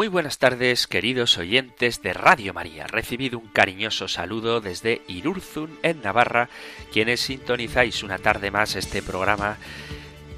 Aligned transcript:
Muy 0.00 0.08
buenas 0.08 0.38
tardes, 0.38 0.86
queridos 0.86 1.36
oyentes 1.36 2.00
de 2.00 2.14
Radio 2.14 2.54
María. 2.54 2.86
Recibido 2.86 3.38
un 3.38 3.48
cariñoso 3.48 4.08
saludo 4.08 4.62
desde 4.62 5.02
Irurzun, 5.08 5.78
en 5.82 6.00
Navarra, 6.00 6.48
quienes 6.90 7.20
sintonizáis 7.20 8.02
una 8.02 8.16
tarde 8.16 8.50
más 8.50 8.76
este 8.76 9.02
programa 9.02 9.58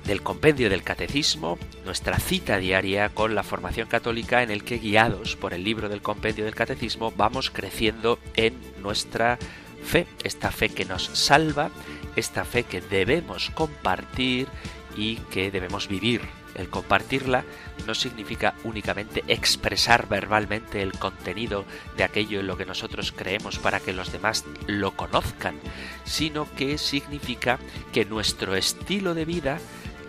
del 0.05 0.21
Compendio 0.21 0.69
del 0.69 0.83
Catecismo, 0.83 1.61
nuestra 1.85 2.19
cita 2.19 2.59
diaria 2.59 3.11
con 3.11 3.37
la 3.37 3.45
formación 3.45 3.87
católica 3.87 4.43
en 4.43 4.51
el 4.51 4.65
que, 4.65 4.79
guiados 4.79 5.37
por 5.37 5.55
el 5.55 5.63
libro 5.63 5.89
del 5.89 6.03
Compendio 6.03 6.45
del 6.45 6.57
Catecismo, 6.57 7.13
vamos 7.17 7.53
creciendo 7.53 8.19
en 8.35 8.59
nuestra 8.83 9.39
fe, 9.85 10.09
esta 10.25 10.51
fe 10.51 10.71
que 10.71 10.87
nos 10.87 11.05
salva, 11.05 11.71
esta 12.17 12.45
fe 12.45 12.65
que 12.65 12.81
debemos 12.81 13.51
compartir 13.51 14.49
y 14.97 15.19
que 15.31 15.53
debemos 15.53 15.87
vivir 15.87 16.42
el 16.55 16.69
compartirla 16.69 17.45
no 17.87 17.95
significa 17.95 18.55
únicamente 18.65 19.25
expresar 19.29 20.09
verbalmente 20.09 20.83
el 20.83 20.93
contenido 20.93 21.65
de 21.97 22.05
aquello 22.05 22.41
en 22.41 22.47
lo 22.47 22.57
que 22.57 22.67
nosotros 22.67 23.13
creemos 23.13 23.59
para 23.59 23.81
que 23.81 23.93
los 23.93 24.13
demás 24.13 24.45
lo 24.67 24.93
conozcan, 24.93 25.57
sino 26.05 26.47
que 26.55 26.79
significa 26.79 27.59
que 27.93 28.05
nuestro 28.05 28.55
estilo 28.55 29.15
de 29.15 29.25
vida 29.25 29.59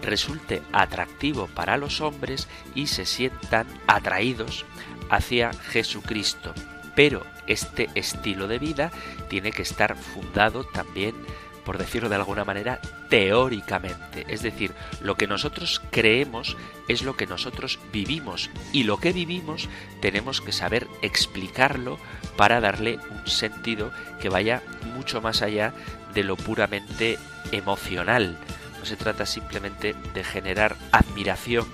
resulte 0.02 0.62
atractivo 0.72 1.48
para 1.48 1.78
los 1.78 2.02
hombres 2.02 2.48
y 2.76 2.88
se 2.88 3.06
sientan 3.06 3.66
atraídos 3.88 4.66
hacia 5.10 5.54
Jesucristo. 5.54 6.54
Pero 6.96 7.26
este 7.48 7.90
estilo 7.96 8.48
de 8.48 8.60
vida 8.60 8.92
tiene 9.30 9.52
que 9.52 9.64
estar 9.64 9.96
fundado 9.96 10.64
también 10.66 11.16
por 11.66 11.78
decirlo 11.78 12.10
de 12.10 12.16
alguna 12.16 12.46
manera, 12.46 12.80
teóricamente. 13.10 14.26
Es 14.28 14.42
decir, 14.42 14.74
lo 15.02 15.16
que 15.16 15.28
nosotros 15.28 15.82
creemos 15.92 16.58
es 16.88 17.04
lo 17.04 17.16
que 17.16 17.28
nosotros 17.28 17.80
vivimos 17.92 18.50
y 18.72 18.84
lo 18.84 18.98
que 18.98 19.14
vivimos 19.14 19.70
tenemos 20.02 20.42
que 20.42 20.52
saber 20.52 20.88
explicarlo 21.02 21.98
para 22.38 22.60
darle 22.60 23.00
un 23.10 23.28
sentido 23.28 23.92
que 24.20 24.30
vaya 24.30 24.62
mucho 24.96 25.22
más 25.22 25.42
allá 25.42 25.74
de 26.14 26.24
lo 26.24 26.36
puramente 26.36 27.18
emocional. 27.52 28.38
No 28.80 28.86
se 28.86 28.96
trata 28.96 29.26
simplemente 29.26 29.96
de 30.14 30.24
generar 30.24 30.76
admiración 30.92 31.66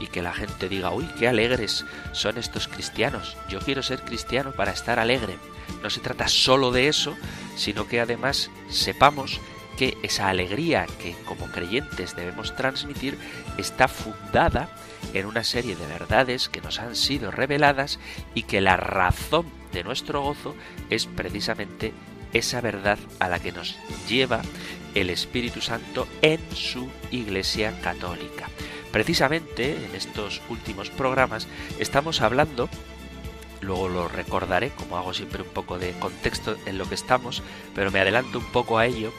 y 0.00 0.08
que 0.08 0.22
la 0.22 0.32
gente 0.32 0.68
diga, 0.68 0.90
uy, 0.90 1.08
qué 1.18 1.28
alegres 1.28 1.84
son 2.12 2.38
estos 2.38 2.68
cristianos. 2.68 3.36
Yo 3.48 3.60
quiero 3.60 3.82
ser 3.82 4.02
cristiano 4.02 4.52
para 4.52 4.72
estar 4.72 4.98
alegre. 4.98 5.36
No 5.82 5.90
se 5.90 6.00
trata 6.00 6.28
solo 6.28 6.70
de 6.70 6.88
eso, 6.88 7.16
sino 7.56 7.86
que 7.86 8.00
además 8.00 8.50
sepamos 8.68 9.40
que 9.76 9.98
esa 10.02 10.28
alegría 10.28 10.86
que 11.02 11.14
como 11.26 11.46
creyentes 11.46 12.16
debemos 12.16 12.56
transmitir 12.56 13.18
está 13.58 13.88
fundada 13.88 14.68
en 15.12 15.26
una 15.26 15.44
serie 15.44 15.76
de 15.76 15.86
verdades 15.86 16.48
que 16.48 16.60
nos 16.60 16.80
han 16.80 16.96
sido 16.96 17.30
reveladas 17.30 17.98
y 18.34 18.44
que 18.44 18.60
la 18.60 18.76
razón 18.76 19.46
de 19.72 19.84
nuestro 19.84 20.22
gozo 20.22 20.54
es 20.90 21.06
precisamente 21.06 21.92
esa 22.32 22.60
verdad 22.60 22.98
a 23.18 23.28
la 23.28 23.38
que 23.38 23.52
nos 23.52 23.76
lleva 24.08 24.42
el 24.94 25.10
Espíritu 25.10 25.60
Santo 25.60 26.08
en 26.22 26.40
su 26.54 26.88
Iglesia 27.10 27.78
Católica. 27.82 28.48
Precisamente 28.96 29.76
en 29.84 29.94
estos 29.94 30.40
últimos 30.48 30.88
programas 30.88 31.48
estamos 31.78 32.22
hablando 32.22 32.70
luego 33.60 33.90
lo 33.90 34.08
recordaré, 34.08 34.70
como 34.70 34.96
hago 34.96 35.12
siempre 35.12 35.42
un 35.42 35.50
poco 35.50 35.78
de 35.78 35.92
contexto 35.98 36.56
en 36.64 36.78
lo 36.78 36.88
que 36.88 36.94
estamos, 36.94 37.42
pero 37.74 37.90
me 37.90 38.00
adelanto 38.00 38.38
un 38.38 38.46
poco 38.46 38.78
a 38.78 38.86
ello. 38.86 39.12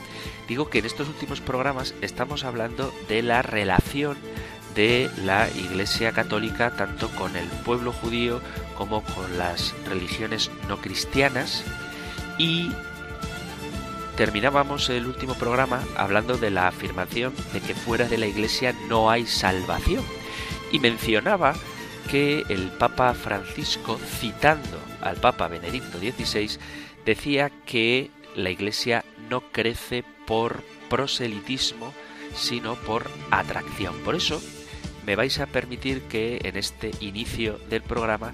Digo 0.48 0.72
que 0.72 0.80
en 0.80 0.88
estos 0.88 1.08
últimos 1.08 1.42
programas 1.42 1.94
estamos 2.02 2.44
hablando 2.44 2.92
de 3.08 3.22
la 3.22 3.44
relación 3.44 4.18
de 4.74 5.12
la 5.24 5.48
Iglesia 5.50 6.12
Católica 6.12 6.72
tanto 6.72 7.10
con 7.10 7.36
el 7.36 7.48
pueblo 7.64 7.92
judío 7.92 8.42
como 8.80 9.04
con 9.04 9.38
las 9.38 9.76
religiones 9.88 10.50
no 10.68 10.78
cristianas 10.78 11.64
y 12.40 12.72
terminábamos 14.18 14.90
el 14.90 15.06
último 15.06 15.36
programa 15.36 15.86
hablando 15.96 16.38
de 16.38 16.50
la 16.50 16.68
afirmación 16.68 17.36
de 17.54 17.62
que 17.62 17.76
fuera 17.76 18.08
de 18.08 18.18
la 18.18 18.26
Iglesia 18.26 18.74
no 18.90 19.12
hay 19.12 19.28
salvación 19.28 20.04
y 20.72 20.80
mencionaba 20.80 21.54
que 22.10 22.44
el 22.50 22.72
Papa 22.72 23.14
Francisco, 23.14 24.00
citando 24.20 24.80
al 25.02 25.18
Papa 25.18 25.48
Benedicto 25.48 26.00
XVI, 26.00 26.58
decía 27.06 27.52
que 27.68 28.10
la 28.36 28.50
Iglesia 28.50 29.06
no 29.30 29.42
crece 29.52 30.04
por 30.26 30.64
proselitismo, 30.90 31.94
sino 32.36 32.76
por 32.76 33.12
atracción. 33.30 33.94
Por 34.00 34.16
eso 34.16 34.42
me 35.06 35.16
vais 35.16 35.40
a 35.40 35.46
permitir 35.46 36.02
que 36.04 36.40
en 36.44 36.58
este 36.58 36.90
inicio 37.02 37.60
del 37.70 37.84
programa 37.84 38.34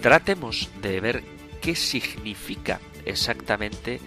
tratemos 0.00 0.70
de 0.80 1.00
ver 1.00 1.22
qué 1.60 1.76
significa 1.76 2.80
exactamente 3.04 4.00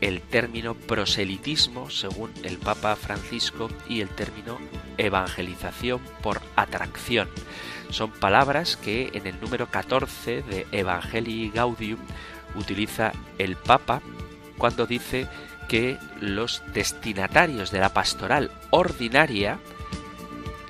el 0.00 0.22
término 0.22 0.74
proselitismo 0.74 1.90
según 1.90 2.32
el 2.42 2.58
Papa 2.58 2.96
Francisco 2.96 3.68
y 3.88 4.00
el 4.00 4.08
término 4.08 4.58
evangelización 4.98 6.00
por 6.22 6.40
atracción. 6.56 7.28
Son 7.90 8.10
palabras 8.10 8.76
que 8.76 9.10
en 9.14 9.26
el 9.26 9.40
número 9.40 9.66
14 9.70 10.42
de 10.42 10.66
Evangelii 10.72 11.50
Gaudium 11.50 11.98
utiliza 12.54 13.12
el 13.38 13.56
Papa 13.56 14.00
cuando 14.56 14.86
dice 14.86 15.26
que 15.68 15.98
los 16.20 16.62
destinatarios 16.72 17.70
de 17.70 17.80
la 17.80 17.90
pastoral 17.90 18.50
ordinaria, 18.70 19.58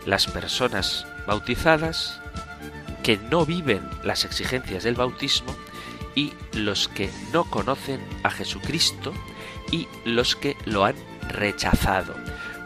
las 0.06 0.26
personas 0.26 1.06
bautizadas, 1.26 2.20
que 3.02 3.16
no 3.16 3.46
viven 3.46 3.88
las 4.02 4.24
exigencias 4.24 4.84
del 4.84 4.94
bautismo, 4.94 5.54
y 6.14 6.32
los 6.52 6.88
que 6.88 7.10
no 7.32 7.44
conocen 7.44 8.00
a 8.22 8.30
Jesucristo 8.30 9.12
y 9.70 9.88
los 10.04 10.36
que 10.36 10.56
lo 10.64 10.84
han 10.84 10.96
rechazado. 11.28 12.14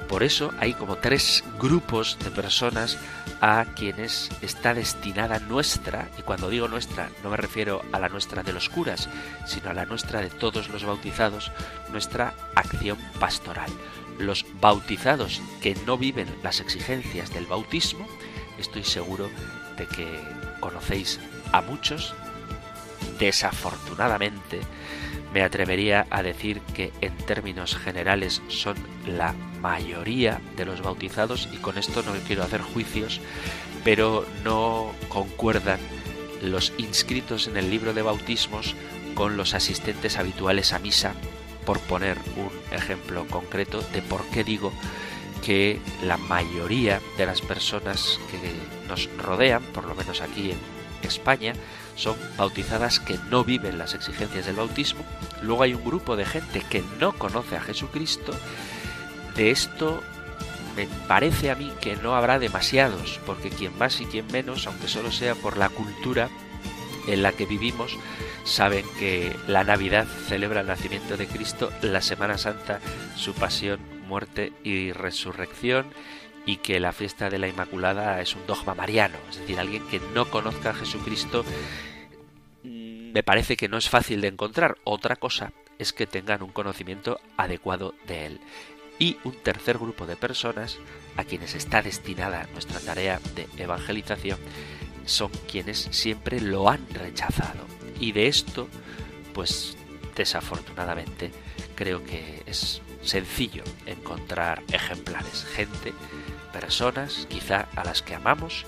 Por 0.09 0.23
eso 0.23 0.53
hay 0.61 0.75
como 0.75 0.97
tres 0.97 1.43
grupos 1.59 2.19
de 2.23 2.31
personas 2.31 2.99
a 3.41 3.65
quienes 3.75 4.31
está 4.43 4.75
destinada 4.75 5.39
nuestra, 5.39 6.09
y 6.19 6.23
cuando 6.23 6.51
digo 6.51 6.69
nuestra 6.69 7.11
no 7.23 7.31
me 7.31 7.37
refiero 7.37 7.83
a 7.93 7.99
la 7.99 8.09
nuestra 8.09 8.43
de 8.43 8.53
los 8.53 8.69
curas, 8.69 9.09
sino 9.47 9.71
a 9.71 9.75
la 9.75 9.87
nuestra 9.87 10.21
de 10.21 10.31
todos 10.31 10.69
los 10.69 10.85
bautizados, 10.85 11.51
nuestra 11.91 12.35
acción 12.55 12.99
pastoral. 13.19 13.71
Los 14.19 14.47
bautizados 14.61 15.43
que 15.61 15.75
no 15.87 15.99
viven 15.99 16.29
las 16.43 16.61
exigencias 16.61 17.33
del 17.33 17.47
bautismo, 17.47 18.07
estoy 18.59 18.85
seguro 18.85 19.29
de 19.77 19.87
que 19.87 20.23
conocéis 20.61 21.19
a 21.53 21.61
muchos, 21.61 22.15
desafortunadamente, 23.19 24.61
me 25.33 25.43
atrevería 25.43 26.07
a 26.11 26.23
decir 26.23 26.61
que 26.61 26.93
en 27.01 27.17
términos 27.17 27.77
generales 27.77 28.41
son 28.49 28.77
la 29.05 29.35
mayoría 29.61 30.41
de 30.57 30.65
los 30.65 30.81
bautizados 30.81 31.49
y 31.53 31.57
con 31.57 31.77
esto 31.77 32.03
no 32.03 32.13
quiero 32.27 32.45
hacer 32.45 32.61
juicios, 32.61 33.21
pero 33.83 34.25
no 34.45 34.93
concuerdan 35.09 35.81
los 36.41 36.73
inscritos 36.79 37.49
en 37.49 37.57
el 37.57 37.71
libro 37.71 37.95
de 37.95 38.03
bautismos 38.03 38.77
con 39.15 39.37
los 39.37 39.55
asistentes 39.55 40.19
habituales 40.19 40.73
a 40.73 40.79
misa, 40.79 41.15
por 41.65 41.81
poner 41.81 42.19
un 42.37 42.77
ejemplo 42.77 43.27
concreto 43.27 43.83
de 43.93 44.03
por 44.03 44.25
qué 44.27 44.45
digo 44.45 44.73
que 45.45 45.81
la 46.03 46.17
mayoría 46.17 47.01
de 47.19 47.27
las 47.27 47.41
personas 47.41 48.19
que 48.31 48.39
nos 48.89 49.09
rodean, 49.17 49.63
por 49.63 49.85
lo 49.85 49.95
menos 49.95 50.21
aquí 50.21 50.53
en 50.53 50.59
España, 51.03 51.55
son 51.97 52.17
bautizadas 52.37 53.01
que 53.01 53.19
no 53.31 53.45
viven 53.45 53.79
las 53.79 53.95
exigencias 53.95 54.47
del 54.47 54.57
bautismo. 54.57 55.05
Luego 55.43 55.63
hay 55.63 55.75
un 55.75 55.85
grupo 55.85 56.17
de 56.17 56.25
gente 56.25 56.63
que 56.69 56.83
no 57.01 57.13
conoce 57.13 57.57
a 57.57 57.61
Jesucristo. 57.61 58.33
De 59.37 59.51
esto 59.51 60.03
me 60.77 60.87
parece 61.09 61.51
a 61.51 61.55
mí 61.55 61.73
que 61.81 61.97
no 61.97 62.15
habrá 62.15 62.39
demasiados, 62.39 63.21
porque 63.27 63.51
quien 63.51 63.77
más 63.79 64.01
y 64.01 64.07
quien 64.07 64.27
menos, 64.29 64.67
aunque 64.67 64.89
solo 64.89 65.13
sea 65.13 65.35
por 65.35 65.57
la 65.57 65.69
cultura 65.69 66.29
en 67.07 67.23
la 67.23 67.33
que 67.33 67.47
vivimos, 67.47 67.97
saben 68.45 68.85
que 68.99 69.37
la 69.47 69.65
Navidad 69.65 70.07
celebra 70.29 70.61
el 70.61 70.67
nacimiento 70.67 71.17
de 71.17 71.27
Cristo, 71.27 71.71
la 71.83 72.03
Semana 72.03 72.39
Santa 72.39 72.81
su 73.17 73.35
pasión, 73.35 73.81
muerte 74.07 74.53
y 74.65 74.93
resurrección, 74.93 75.87
y 76.47 76.59
que 76.59 76.81
la 76.81 76.93
fiesta 76.93 77.31
de 77.31 77.39
la 77.39 77.49
Inmaculada 77.49 78.21
es 78.21 78.35
un 78.35 78.47
dogma 78.47 78.75
mariano, 78.75 79.17
es 79.31 79.39
decir, 79.39 79.59
alguien 79.59 79.87
que 79.89 80.01
no 80.15 80.31
conozca 80.31 80.71
a 80.71 80.75
Jesucristo 80.75 81.45
mm, 82.63 83.13
me 83.13 83.23
parece 83.23 83.57
que 83.57 83.69
no 83.69 83.79
es 83.79 83.89
fácil 83.89 84.21
de 84.21 84.29
encontrar. 84.29 84.77
Otra 84.83 85.15
cosa 85.15 85.53
es 85.79 85.93
que 85.93 86.07
tengan 86.07 86.43
un 86.43 86.51
conocimiento 86.51 87.21
adecuado 87.37 87.95
de 88.09 88.27
él. 88.27 88.41
Y 88.99 89.19
un 89.25 89.35
tercer 89.35 89.79
grupo 89.79 90.05
de 90.07 90.17
personas 90.17 90.79
a 91.17 91.25
quienes 91.25 91.55
está 91.55 91.81
destinada 91.81 92.49
nuestra 92.53 92.81
tarea 92.81 93.21
de 93.35 93.47
evangelización 93.57 94.39
son 95.07 95.31
quienes 95.51 95.79
siempre 95.91 96.41
lo 96.41 96.69
han 96.69 96.87
rechazado. 96.91 97.67
Y 98.01 98.13
de 98.13 98.27
esto, 98.27 98.69
pues 99.33 99.77
desafortunadamente, 100.17 101.31
creo 101.77 102.05
que 102.05 102.43
es 102.47 102.83
sencillo 103.03 103.63
encontrar 103.87 104.63
ejemplares, 104.73 105.45
gente, 105.45 105.93
personas, 106.55 107.27
quizá 107.29 107.67
a 107.75 107.85
las 107.85 108.01
que 108.01 108.15
amamos, 108.15 108.65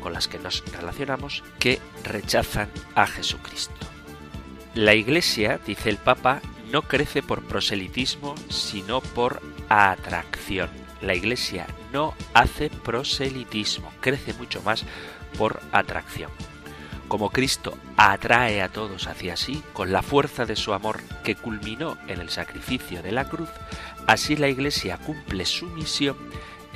con 0.00 0.12
las 0.12 0.28
que 0.28 0.38
nos 0.38 0.64
relacionamos, 0.72 1.42
que 1.58 1.80
rechazan 2.04 2.70
a 2.94 3.06
Jesucristo. 3.06 3.74
La 4.74 4.94
Iglesia, 4.94 5.58
dice 5.66 5.90
el 5.90 5.96
Papa, 5.96 6.40
no 6.70 6.82
crece 6.82 7.22
por 7.22 7.42
proselitismo, 7.42 8.34
sino 8.48 9.00
por 9.00 9.42
atracción. 9.68 10.70
La 11.02 11.14
Iglesia 11.14 11.66
no 11.92 12.14
hace 12.32 12.70
proselitismo, 12.70 13.92
crece 14.00 14.32
mucho 14.34 14.62
más 14.62 14.84
por 15.36 15.60
atracción. 15.72 16.30
Como 17.08 17.30
Cristo 17.30 17.76
atrae 17.96 18.62
a 18.62 18.68
todos 18.68 19.06
hacia 19.06 19.36
sí 19.36 19.62
con 19.72 19.92
la 19.92 20.02
fuerza 20.02 20.44
de 20.44 20.56
su 20.56 20.72
amor 20.72 21.00
que 21.24 21.36
culminó 21.36 21.98
en 22.08 22.20
el 22.20 22.30
sacrificio 22.30 23.02
de 23.02 23.12
la 23.12 23.28
cruz, 23.28 23.48
así 24.06 24.36
la 24.36 24.48
Iglesia 24.48 24.98
cumple 24.98 25.44
su 25.44 25.66
misión 25.66 26.16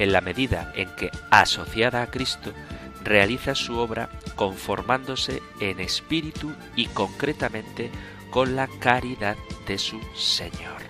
en 0.00 0.12
la 0.12 0.22
medida 0.22 0.72
en 0.74 0.88
que, 0.96 1.10
asociada 1.30 2.02
a 2.02 2.10
Cristo, 2.10 2.52
realiza 3.04 3.54
su 3.54 3.76
obra 3.76 4.08
conformándose 4.34 5.42
en 5.60 5.78
espíritu 5.78 6.52
y 6.74 6.86
concretamente 6.86 7.90
con 8.30 8.56
la 8.56 8.66
caridad 8.66 9.36
de 9.66 9.78
su 9.78 10.00
Señor. 10.16 10.80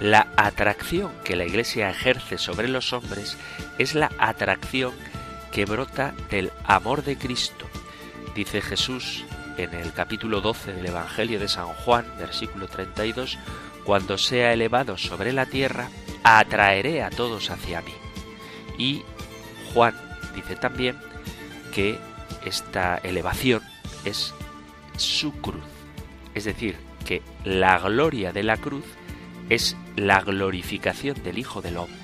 La 0.00 0.28
atracción 0.36 1.12
que 1.24 1.36
la 1.36 1.44
Iglesia 1.44 1.90
ejerce 1.90 2.38
sobre 2.38 2.68
los 2.68 2.94
hombres 2.94 3.36
es 3.78 3.94
la 3.94 4.10
atracción 4.18 4.92
que 5.52 5.66
brota 5.66 6.14
del 6.30 6.52
amor 6.64 7.04
de 7.04 7.18
Cristo. 7.18 7.66
Dice 8.34 8.62
Jesús 8.62 9.26
en 9.58 9.74
el 9.74 9.92
capítulo 9.92 10.40
12 10.40 10.72
del 10.72 10.86
Evangelio 10.86 11.38
de 11.38 11.48
San 11.48 11.66
Juan, 11.66 12.06
versículo 12.18 12.66
32, 12.66 13.38
cuando 13.84 14.16
sea 14.16 14.54
elevado 14.54 14.96
sobre 14.96 15.32
la 15.32 15.44
tierra, 15.44 15.90
atraeré 16.24 17.02
a 17.02 17.10
todos 17.10 17.50
hacia 17.50 17.82
mí. 17.82 17.92
Y 18.76 19.02
Juan 19.72 19.94
dice 20.34 20.56
también 20.56 20.96
que 21.72 21.98
esta 22.44 22.98
elevación 22.98 23.62
es 24.04 24.34
su 24.96 25.32
cruz. 25.32 25.62
Es 26.34 26.44
decir, 26.44 26.76
que 27.04 27.22
la 27.44 27.78
gloria 27.78 28.32
de 28.32 28.42
la 28.42 28.56
cruz 28.56 28.84
es 29.50 29.76
la 29.96 30.20
glorificación 30.20 31.22
del 31.22 31.38
Hijo 31.38 31.62
del 31.62 31.76
Hombre. 31.76 31.94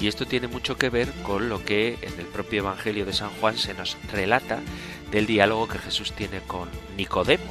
Y 0.00 0.08
esto 0.08 0.26
tiene 0.26 0.48
mucho 0.48 0.76
que 0.76 0.90
ver 0.90 1.12
con 1.22 1.48
lo 1.48 1.64
que 1.64 1.98
en 2.02 2.18
el 2.18 2.26
propio 2.26 2.60
Evangelio 2.60 3.06
de 3.06 3.12
San 3.12 3.30
Juan 3.40 3.56
se 3.56 3.74
nos 3.74 3.96
relata 4.10 4.60
del 5.12 5.26
diálogo 5.26 5.68
que 5.68 5.78
Jesús 5.78 6.12
tiene 6.12 6.40
con 6.40 6.68
Nicodemo. 6.96 7.44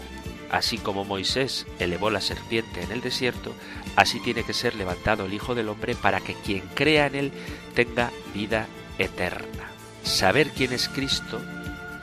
Así 0.51 0.77
como 0.77 1.05
Moisés 1.05 1.65
elevó 1.79 2.09
la 2.09 2.19
serpiente 2.19 2.83
en 2.83 2.91
el 2.91 2.99
desierto, 2.99 3.53
así 3.95 4.19
tiene 4.19 4.43
que 4.43 4.53
ser 4.53 4.75
levantado 4.75 5.25
el 5.25 5.33
Hijo 5.33 5.55
del 5.55 5.69
Hombre 5.69 5.95
para 5.95 6.19
que 6.19 6.33
quien 6.33 6.67
crea 6.75 7.07
en 7.07 7.15
él 7.15 7.31
tenga 7.73 8.11
vida 8.33 8.67
eterna. 8.97 9.71
Saber 10.03 10.49
quién 10.49 10.73
es 10.73 10.89
Cristo 10.89 11.39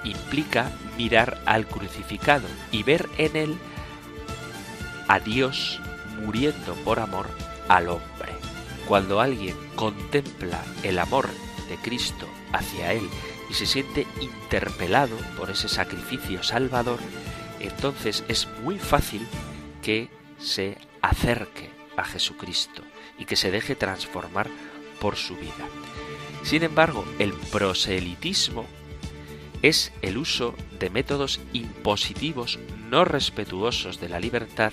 implica 0.02 0.72
mirar 0.96 1.42
al 1.44 1.66
crucificado 1.66 2.48
y 2.72 2.82
ver 2.84 3.06
en 3.18 3.36
él 3.36 3.58
a 5.08 5.20
Dios 5.20 5.78
muriendo 6.18 6.74
por 6.84 7.00
amor 7.00 7.26
al 7.68 7.88
hombre. 7.88 8.32
Cuando 8.86 9.20
alguien 9.20 9.56
contempla 9.76 10.64
el 10.82 10.98
amor 10.98 11.28
de 11.68 11.76
Cristo 11.76 12.26
hacia 12.52 12.94
él 12.94 13.06
y 13.50 13.54
se 13.54 13.66
siente 13.66 14.06
interpelado 14.22 15.16
por 15.36 15.50
ese 15.50 15.68
sacrificio 15.68 16.42
salvador, 16.42 16.98
entonces 17.60 18.24
es 18.28 18.48
muy 18.62 18.78
fácil 18.78 19.26
que 19.82 20.08
se 20.38 20.76
acerque 21.02 21.70
a 21.96 22.04
Jesucristo 22.04 22.82
y 23.18 23.24
que 23.24 23.36
se 23.36 23.50
deje 23.50 23.74
transformar 23.74 24.48
por 25.00 25.16
su 25.16 25.36
vida. 25.36 25.66
Sin 26.42 26.62
embargo, 26.62 27.04
el 27.18 27.32
proselitismo 27.32 28.66
es 29.62 29.92
el 30.02 30.18
uso 30.18 30.54
de 30.78 30.90
métodos 30.90 31.40
impositivos 31.52 32.58
no 32.90 33.04
respetuosos 33.04 34.00
de 34.00 34.08
la 34.08 34.20
libertad 34.20 34.72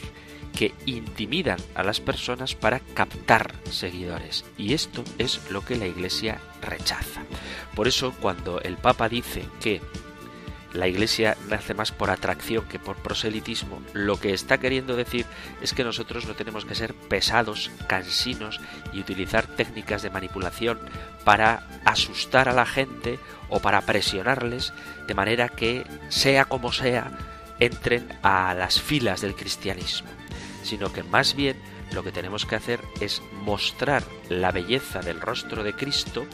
que 0.56 0.74
intimidan 0.86 1.60
a 1.74 1.84
las 1.84 2.00
personas 2.00 2.56
para 2.56 2.80
captar 2.80 3.54
seguidores. 3.70 4.46
Y 4.58 4.74
esto 4.74 5.04
es 5.18 5.42
lo 5.50 5.66
que 5.66 5.76
la 5.76 5.88
Iglesia 5.88 6.40
rechaza. 6.62 7.24
Por 7.76 7.88
eso 7.88 8.14
cuando 8.22 8.62
el 8.62 8.78
Papa 8.78 9.10
dice 9.10 9.44
que 9.60 9.82
la 10.76 10.88
Iglesia 10.88 11.38
nace 11.50 11.74
más 11.74 11.92
por 11.92 12.10
atracción 12.10 12.66
que 12.66 12.80
por 12.80 12.98
proselitismo, 12.98 13.82
lo 13.94 14.20
que 14.20 14.34
está 14.34 14.58
queriendo 14.58 14.96
decir 14.96 15.26
es 15.62 15.74
que 15.74 15.84
nosotros 15.84 16.26
no 16.26 16.36
tenemos 16.36 16.66
que 16.66 16.76
ser 16.76 16.94
pesados, 16.94 17.72
cansinos 17.88 18.60
y 18.94 19.00
utilizar 19.00 19.48
técnicas 19.48 20.02
de 20.02 20.10
manipulación 20.10 20.80
para 21.24 21.68
asustar 21.86 22.50
a 22.50 22.54
la 22.54 22.66
gente 22.66 23.20
o 23.50 23.60
para 23.60 23.82
presionarles 23.82 24.74
de 25.08 25.14
manera 25.14 25.50
que, 25.50 25.86
sea 26.10 26.46
como 26.46 26.72
sea, 26.72 27.12
entren 27.60 28.08
a 28.22 28.54
las 28.54 28.82
filas 28.82 29.22
del 29.22 29.36
cristianismo, 29.36 30.10
sino 30.64 30.92
que 30.92 31.04
más 31.04 31.36
bien 31.36 31.58
lo 31.92 32.04
que 32.04 32.12
tenemos 32.12 32.46
que 32.46 32.56
hacer 32.56 32.82
es 33.00 33.22
mostrar 33.44 34.04
la 34.30 34.52
belleza 34.52 35.00
del 35.00 35.22
rostro 35.22 35.64
de 35.64 35.74
Cristo, 35.74 36.26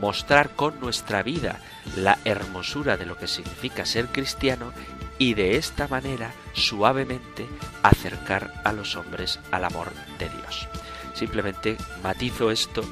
mostrar 0.00 0.50
con 0.50 0.80
nuestra 0.80 1.22
vida 1.22 1.60
la 1.96 2.18
hermosura 2.24 2.96
de 2.96 3.06
lo 3.06 3.16
que 3.16 3.26
significa 3.26 3.86
ser 3.86 4.06
cristiano 4.08 4.72
y 5.18 5.34
de 5.34 5.56
esta 5.56 5.88
manera 5.88 6.32
suavemente 6.52 7.46
acercar 7.82 8.52
a 8.64 8.72
los 8.72 8.96
hombres 8.96 9.40
al 9.50 9.64
amor 9.64 9.90
de 10.18 10.28
Dios. 10.28 10.68
Simplemente 11.14 11.76
matizo 12.02 12.50
esto 12.50 12.82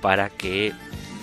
para 0.00 0.28
que 0.28 0.72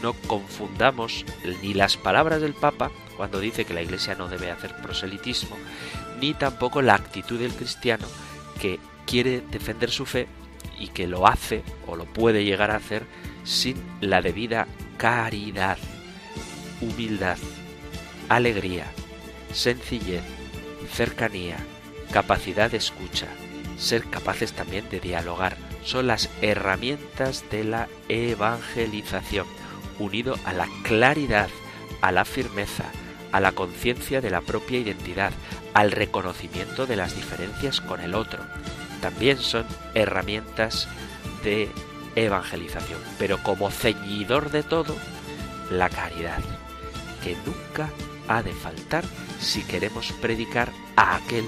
no 0.01 0.13
confundamos 0.13 1.25
ni 1.61 1.73
las 1.73 1.97
palabras 1.97 2.41
del 2.41 2.53
Papa 2.53 2.89
cuando 3.17 3.39
dice 3.39 3.65
que 3.65 3.73
la 3.73 3.81
Iglesia 3.81 4.15
no 4.15 4.29
debe 4.29 4.49
hacer 4.49 4.75
proselitismo, 4.81 5.57
ni 6.19 6.33
tampoco 6.33 6.81
la 6.81 6.95
actitud 6.95 7.37
del 7.37 7.53
cristiano 7.53 8.07
que 8.61 8.79
quiere 9.05 9.41
defender 9.41 9.91
su 9.91 10.05
fe 10.05 10.27
y 10.79 10.87
que 10.87 11.05
lo 11.05 11.27
hace 11.27 11.63
o 11.85 11.95
lo 11.95 12.05
puede 12.05 12.45
llegar 12.45 12.71
a 12.71 12.77
hacer 12.77 13.03
sin 13.43 13.75
la 13.99 14.21
debida 14.21 14.67
caridad, 14.99 15.77
humildad, 16.81 17.37
alegría, 18.27 18.85
sencillez, 19.53 20.21
cercanía, 20.93 21.55
capacidad 22.11 22.69
de 22.69 22.77
escucha, 22.77 23.27
ser 23.77 24.03
capaces 24.03 24.51
también 24.51 24.89
de 24.89 24.99
dialogar. 24.99 25.55
Son 25.85 26.05
las 26.05 26.29
herramientas 26.41 27.45
de 27.49 27.63
la 27.63 27.87
evangelización, 28.09 29.47
unido 29.99 30.35
a 30.43 30.51
la 30.51 30.67
claridad, 30.83 31.47
a 32.01 32.11
la 32.11 32.25
firmeza, 32.25 32.91
a 33.31 33.39
la 33.39 33.53
conciencia 33.53 34.19
de 34.19 34.31
la 34.31 34.41
propia 34.41 34.79
identidad, 34.79 35.31
al 35.73 35.93
reconocimiento 35.93 36.85
de 36.85 36.97
las 36.97 37.15
diferencias 37.15 37.79
con 37.79 38.01
el 38.01 38.15
otro. 38.15 38.43
También 39.01 39.37
son 39.37 39.65
herramientas 39.93 40.89
de 41.41 41.69
evangelización, 42.25 42.99
pero 43.17 43.41
como 43.43 43.71
ceñidor 43.71 44.51
de 44.51 44.63
todo, 44.63 44.95
la 45.71 45.89
caridad, 45.89 46.41
que 47.23 47.35
nunca 47.45 47.89
ha 48.27 48.43
de 48.43 48.53
faltar 48.53 49.03
si 49.39 49.63
queremos 49.63 50.11
predicar 50.13 50.71
a 50.95 51.15
aquel 51.15 51.45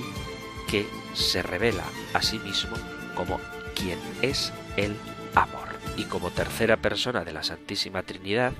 que 0.69 0.87
se 1.13 1.43
revela 1.43 1.83
a 2.13 2.21
sí 2.21 2.39
mismo 2.39 2.75
como 3.15 3.39
quien 3.75 3.99
es 4.21 4.53
el 4.77 4.95
amor. 5.35 5.69
Y 5.97 6.05
como 6.05 6.31
tercera 6.31 6.77
persona 6.77 7.23
de 7.23 7.33
la 7.33 7.43
Santísima 7.43 8.03
Trinidad, 8.03 8.53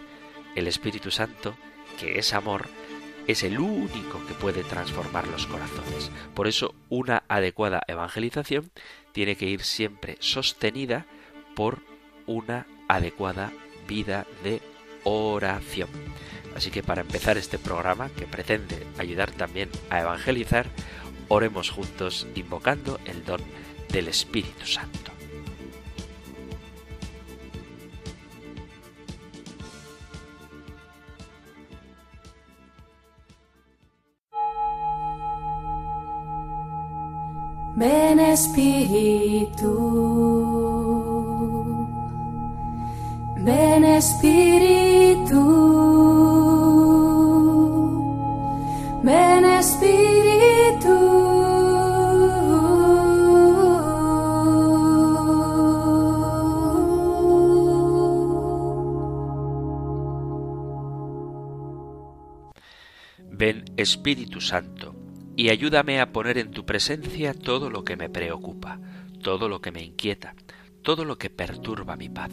el 0.55 0.67
Espíritu 0.67 1.11
Santo, 1.11 1.55
que 1.99 2.19
es 2.19 2.33
amor, 2.33 2.67
es 3.27 3.43
el 3.43 3.59
único 3.59 4.25
que 4.27 4.33
puede 4.33 4.63
transformar 4.63 5.27
los 5.27 5.47
corazones. 5.47 6.11
Por 6.33 6.47
eso 6.47 6.75
una 6.89 7.23
adecuada 7.27 7.81
evangelización 7.87 8.71
tiene 9.13 9.35
que 9.35 9.45
ir 9.45 9.63
siempre 9.63 10.17
sostenida 10.19 11.05
por 11.55 11.90
una 12.31 12.65
adecuada 12.87 13.51
vida 13.87 14.25
de 14.43 14.61
oración. 15.03 15.89
Así 16.55 16.71
que 16.71 16.83
para 16.83 17.01
empezar 17.01 17.37
este 17.37 17.57
programa, 17.57 18.09
que 18.09 18.25
pretende 18.25 18.85
ayudar 18.97 19.31
también 19.31 19.69
a 19.89 20.01
evangelizar, 20.01 20.67
oremos 21.27 21.69
juntos 21.69 22.27
invocando 22.35 22.99
el 23.05 23.23
don 23.23 23.41
del 23.89 24.07
Espíritu 24.07 24.65
Santo. 24.65 25.11
Ven 37.81 38.19
Espíritu, 38.19 39.71
ven 43.43 43.83
Espíritu, 43.83 45.41
ven 49.03 49.45
Espíritu. 49.45 50.21
Ven 63.33 63.65
Espíritu 63.75 64.39
Santo 64.39 64.95
y 65.35 65.49
ayúdame 65.49 65.99
a 65.99 66.11
poner 66.11 66.37
en 66.37 66.51
tu 66.51 66.63
presencia 66.63 67.33
todo 67.33 67.71
lo 67.71 67.83
que 67.83 67.95
me 67.95 68.07
preocupa, 68.07 68.79
todo 69.23 69.49
lo 69.49 69.61
que 69.61 69.71
me 69.71 69.81
inquieta, 69.81 70.35
todo 70.83 71.05
lo 71.05 71.17
que 71.17 71.31
perturba 71.31 71.95
mi 71.95 72.07
paz. 72.07 72.31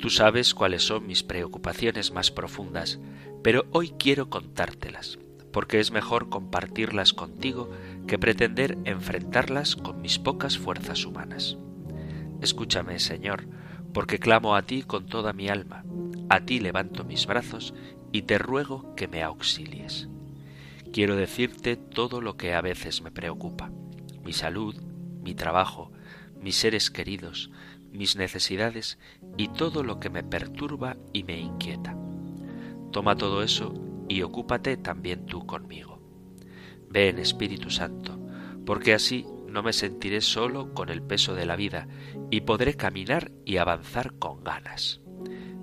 Tú 0.00 0.08
sabes 0.08 0.54
cuáles 0.54 0.82
son 0.82 1.06
mis 1.06 1.22
preocupaciones 1.22 2.10
más 2.10 2.30
profundas, 2.30 2.98
pero 3.42 3.66
hoy 3.70 3.92
quiero 3.98 4.30
contártelas, 4.30 5.18
porque 5.52 5.78
es 5.78 5.90
mejor 5.90 6.30
compartirlas 6.30 7.12
contigo 7.12 7.70
que 8.06 8.18
pretender 8.18 8.78
enfrentarlas 8.84 9.76
con 9.76 10.00
mis 10.00 10.18
pocas 10.18 10.56
fuerzas 10.56 11.04
humanas. 11.04 11.58
Escúchame, 12.40 12.98
Señor, 12.98 13.44
porque 13.92 14.18
clamo 14.18 14.56
a 14.56 14.62
ti 14.62 14.82
con 14.82 15.04
toda 15.04 15.34
mi 15.34 15.50
alma, 15.50 15.84
a 16.30 16.40
ti 16.40 16.60
levanto 16.60 17.04
mis 17.04 17.26
brazos 17.26 17.74
y 18.10 18.22
te 18.22 18.38
ruego 18.38 18.94
que 18.94 19.06
me 19.06 19.22
auxilies. 19.22 20.08
Quiero 20.94 21.14
decirte 21.14 21.76
todo 21.76 22.22
lo 22.22 22.38
que 22.38 22.54
a 22.54 22.62
veces 22.62 23.02
me 23.02 23.10
preocupa, 23.10 23.70
mi 24.24 24.32
salud, 24.32 24.74
mi 25.22 25.34
trabajo, 25.34 25.92
mis 26.40 26.56
seres 26.56 26.90
queridos, 26.90 27.50
mis 27.92 28.16
necesidades 28.16 28.98
y 29.36 29.48
todo 29.48 29.82
lo 29.82 30.00
que 30.00 30.10
me 30.10 30.22
perturba 30.22 30.96
y 31.12 31.24
me 31.24 31.38
inquieta. 31.38 31.96
Toma 32.92 33.16
todo 33.16 33.42
eso 33.42 33.74
y 34.08 34.22
ocúpate 34.22 34.76
también 34.76 35.26
tú 35.26 35.46
conmigo. 35.46 36.00
Ven, 36.88 37.18
Espíritu 37.18 37.70
Santo, 37.70 38.18
porque 38.66 38.94
así 38.94 39.26
no 39.48 39.62
me 39.62 39.72
sentiré 39.72 40.20
solo 40.20 40.74
con 40.74 40.88
el 40.88 41.02
peso 41.02 41.34
de 41.34 41.46
la 41.46 41.56
vida 41.56 41.88
y 42.30 42.42
podré 42.42 42.74
caminar 42.74 43.30
y 43.44 43.58
avanzar 43.58 44.14
con 44.18 44.42
ganas. 44.42 45.00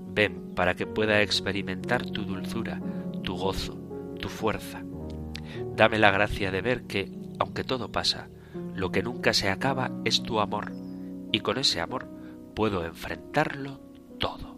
Ven 0.09 0.53
para 0.55 0.75
que 0.75 0.87
pueda 0.87 1.21
experimentar 1.21 2.05
tu 2.05 2.23
dulzura, 2.23 2.81
tu 3.23 3.35
gozo, 3.35 3.77
tu 4.19 4.29
fuerza, 4.29 4.83
Dame 5.75 5.99
la 5.99 6.11
gracia 6.11 6.51
de 6.51 6.61
ver 6.61 6.83
que, 6.83 7.11
aunque 7.39 7.63
todo 7.63 7.91
pasa, 7.91 8.29
lo 8.73 8.91
que 8.91 9.03
nunca 9.03 9.33
se 9.33 9.49
acaba 9.49 9.91
es 10.05 10.23
tu 10.23 10.39
amor, 10.39 10.71
y 11.31 11.39
con 11.41 11.57
ese 11.57 11.79
amor 11.79 12.09
puedo 12.57 12.83
enfrentarlo 12.83 13.79
todo. 14.17 14.57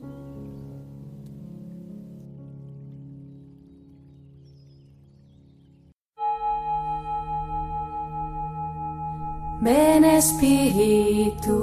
Ven 9.59 10.05
Espíritu, 10.05 11.57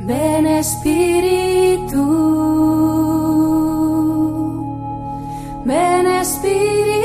ven 0.00 0.46
Espíritu. 0.46 2.04
Ven 5.64 6.06
Espíritu. 6.06 6.95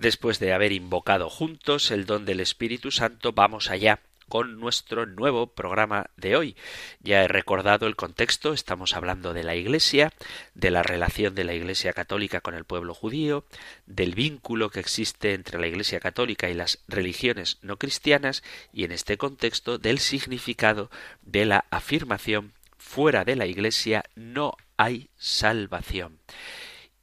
Después 0.00 0.38
de 0.38 0.54
haber 0.54 0.72
invocado 0.72 1.28
juntos 1.28 1.90
el 1.90 2.06
don 2.06 2.24
del 2.24 2.40
Espíritu 2.40 2.90
Santo, 2.90 3.32
vamos 3.32 3.68
allá 3.68 4.00
con 4.30 4.58
nuestro 4.58 5.04
nuevo 5.04 5.48
programa 5.48 6.08
de 6.16 6.36
hoy. 6.36 6.56
Ya 7.00 7.22
he 7.22 7.28
recordado 7.28 7.86
el 7.86 7.96
contexto, 7.96 8.54
estamos 8.54 8.96
hablando 8.96 9.34
de 9.34 9.44
la 9.44 9.56
Iglesia, 9.56 10.10
de 10.54 10.70
la 10.70 10.82
relación 10.82 11.34
de 11.34 11.44
la 11.44 11.52
Iglesia 11.52 11.92
católica 11.92 12.40
con 12.40 12.54
el 12.54 12.64
pueblo 12.64 12.94
judío, 12.94 13.44
del 13.84 14.14
vínculo 14.14 14.70
que 14.70 14.80
existe 14.80 15.34
entre 15.34 15.60
la 15.60 15.66
Iglesia 15.66 16.00
católica 16.00 16.48
y 16.48 16.54
las 16.54 16.78
religiones 16.88 17.58
no 17.60 17.76
cristianas 17.76 18.42
y 18.72 18.84
en 18.84 18.92
este 18.92 19.18
contexto 19.18 19.76
del 19.76 19.98
significado 19.98 20.90
de 21.20 21.44
la 21.44 21.66
afirmación 21.68 22.54
fuera 22.78 23.26
de 23.26 23.36
la 23.36 23.44
Iglesia 23.44 24.04
no 24.14 24.56
hay 24.78 25.10
salvación. 25.18 26.20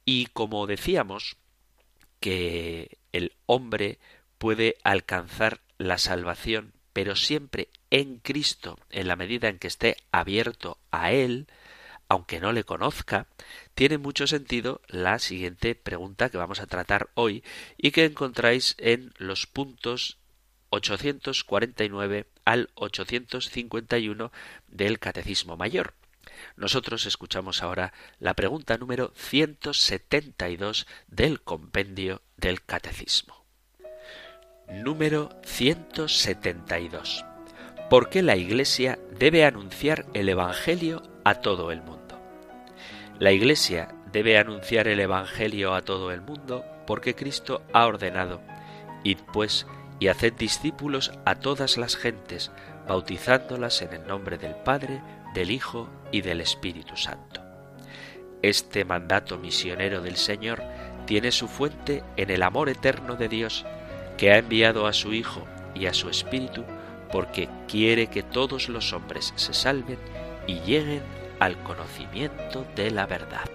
Y 0.04 0.26
como 0.32 0.66
decíamos, 0.66 1.36
que 2.20 2.98
el 3.12 3.32
hombre 3.46 3.98
puede 4.38 4.76
alcanzar 4.84 5.60
la 5.78 5.98
salvación 5.98 6.72
pero 6.98 7.14
siempre 7.14 7.68
en 7.90 8.18
Cristo, 8.18 8.76
en 8.90 9.06
la 9.06 9.14
medida 9.14 9.48
en 9.48 9.60
que 9.60 9.68
esté 9.68 9.96
abierto 10.10 10.78
a 10.90 11.12
Él, 11.12 11.46
aunque 12.08 12.40
no 12.40 12.52
le 12.52 12.64
conozca, 12.64 13.28
tiene 13.76 13.98
mucho 13.98 14.26
sentido 14.26 14.80
la 14.88 15.20
siguiente 15.20 15.76
pregunta 15.76 16.28
que 16.28 16.38
vamos 16.38 16.58
a 16.58 16.66
tratar 16.66 17.10
hoy 17.14 17.44
y 17.76 17.92
que 17.92 18.04
encontráis 18.04 18.74
en 18.78 19.12
los 19.16 19.46
puntos 19.46 20.18
849 20.70 22.26
al 22.44 22.70
851 22.74 24.32
del 24.66 24.98
Catecismo 24.98 25.56
Mayor. 25.56 25.94
Nosotros 26.56 27.06
escuchamos 27.06 27.62
ahora 27.62 27.92
la 28.18 28.34
pregunta 28.34 28.76
número 28.78 29.12
172 29.16 30.86
del 31.08 31.40
compendio 31.42 32.22
del 32.36 32.62
Catecismo 32.64 33.38
número 34.70 35.30
172. 35.44 37.24
¿Por 37.88 38.10
qué 38.10 38.22
la 38.22 38.36
Iglesia 38.36 38.98
debe 39.18 39.44
anunciar 39.44 40.06
el 40.12 40.28
Evangelio 40.28 41.02
a 41.24 41.36
todo 41.36 41.72
el 41.72 41.80
mundo? 41.80 42.20
La 43.18 43.32
Iglesia 43.32 43.88
debe 44.12 44.38
anunciar 44.38 44.86
el 44.86 45.00
Evangelio 45.00 45.74
a 45.74 45.82
todo 45.82 46.12
el 46.12 46.20
mundo 46.20 46.64
porque 46.86 47.14
Cristo 47.14 47.62
ha 47.72 47.86
ordenado, 47.86 48.42
id 49.04 49.18
pues 49.32 49.66
y 50.00 50.08
haced 50.08 50.34
discípulos 50.34 51.12
a 51.24 51.36
todas 51.36 51.78
las 51.78 51.96
gentes, 51.96 52.50
bautizándolas 52.86 53.82
en 53.82 53.94
el 53.94 54.06
nombre 54.06 54.38
del 54.38 54.54
Padre, 54.54 55.02
del 55.34 55.50
Hijo 55.50 55.88
y 56.12 56.20
del 56.20 56.40
Espíritu 56.40 56.96
Santo. 56.96 57.42
Este 58.42 58.84
mandato 58.84 59.38
misionero 59.38 60.00
del 60.00 60.16
Señor 60.16 60.62
tiene 61.06 61.32
su 61.32 61.48
fuente 61.48 62.04
en 62.16 62.30
el 62.30 62.42
amor 62.42 62.68
eterno 62.68 63.16
de 63.16 63.28
Dios, 63.28 63.64
que 64.16 64.32
ha 64.32 64.38
enviado 64.38 64.86
a 64.86 64.92
su 64.92 65.12
Hijo 65.12 65.46
y 65.74 65.86
a 65.86 65.94
su 65.94 66.08
Espíritu 66.08 66.64
porque 67.10 67.48
quiere 67.66 68.08
que 68.08 68.22
todos 68.22 68.68
los 68.68 68.92
hombres 68.92 69.32
se 69.36 69.54
salven 69.54 69.98
y 70.46 70.60
lleguen 70.60 71.02
al 71.40 71.56
conocimiento 71.62 72.66
de 72.76 72.90
la 72.90 73.06
verdad. 73.06 73.48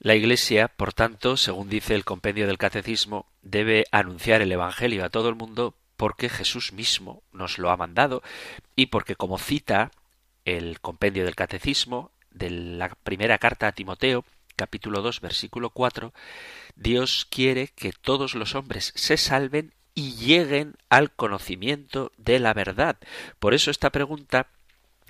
La 0.00 0.14
Iglesia, 0.14 0.68
por 0.68 0.92
tanto, 0.92 1.36
según 1.36 1.68
dice 1.68 1.94
el 1.96 2.04
compendio 2.04 2.46
del 2.46 2.56
Catecismo, 2.56 3.26
debe 3.42 3.84
anunciar 3.90 4.42
el 4.42 4.52
Evangelio 4.52 5.04
a 5.04 5.10
todo 5.10 5.28
el 5.28 5.34
mundo 5.34 5.74
porque 5.96 6.28
Jesús 6.28 6.72
mismo 6.72 7.24
nos 7.32 7.58
lo 7.58 7.70
ha 7.70 7.76
mandado 7.76 8.22
y 8.76 8.86
porque, 8.86 9.16
como 9.16 9.38
cita 9.38 9.90
el 10.44 10.80
compendio 10.80 11.24
del 11.24 11.34
Catecismo 11.34 12.12
de 12.30 12.50
la 12.50 12.90
primera 12.90 13.38
carta 13.38 13.66
a 13.66 13.72
Timoteo, 13.72 14.24
capítulo 14.54 15.02
2, 15.02 15.20
versículo 15.20 15.70
4, 15.70 16.12
Dios 16.76 17.26
quiere 17.28 17.66
que 17.66 17.90
todos 17.90 18.36
los 18.36 18.54
hombres 18.54 18.92
se 18.94 19.16
salven 19.16 19.74
y 19.94 20.14
lleguen 20.14 20.76
al 20.90 21.10
conocimiento 21.10 22.12
de 22.18 22.38
la 22.38 22.54
verdad. 22.54 22.98
Por 23.40 23.52
eso 23.52 23.72
esta 23.72 23.90
pregunta 23.90 24.46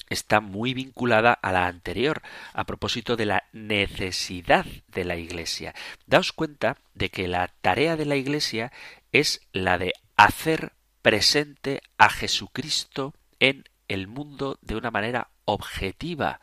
está 0.08 0.40
muy 0.40 0.74
vinculada 0.74 1.32
a 1.32 1.52
la 1.52 1.66
anterior, 1.66 2.22
a 2.52 2.64
propósito 2.64 3.16
de 3.16 3.26
la 3.26 3.44
necesidad 3.52 4.66
de 4.88 5.04
la 5.04 5.16
Iglesia. 5.16 5.74
Daos 6.06 6.32
cuenta 6.32 6.76
de 6.94 7.10
que 7.10 7.28
la 7.28 7.48
tarea 7.60 7.96
de 7.96 8.06
la 8.06 8.16
Iglesia 8.16 8.72
es 9.12 9.40
la 9.52 9.78
de 9.78 9.92
hacer 10.16 10.72
presente 11.02 11.80
a 11.96 12.10
Jesucristo 12.10 13.14
en 13.40 13.64
el 13.88 14.06
mundo 14.08 14.58
de 14.62 14.76
una 14.76 14.90
manera 14.90 15.28
objetiva, 15.44 16.40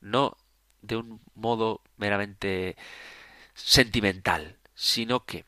no 0.00 0.36
de 0.80 0.96
un 0.96 1.20
modo 1.34 1.80
meramente 1.96 2.76
sentimental, 3.54 4.56
sino 4.74 5.24
que, 5.24 5.44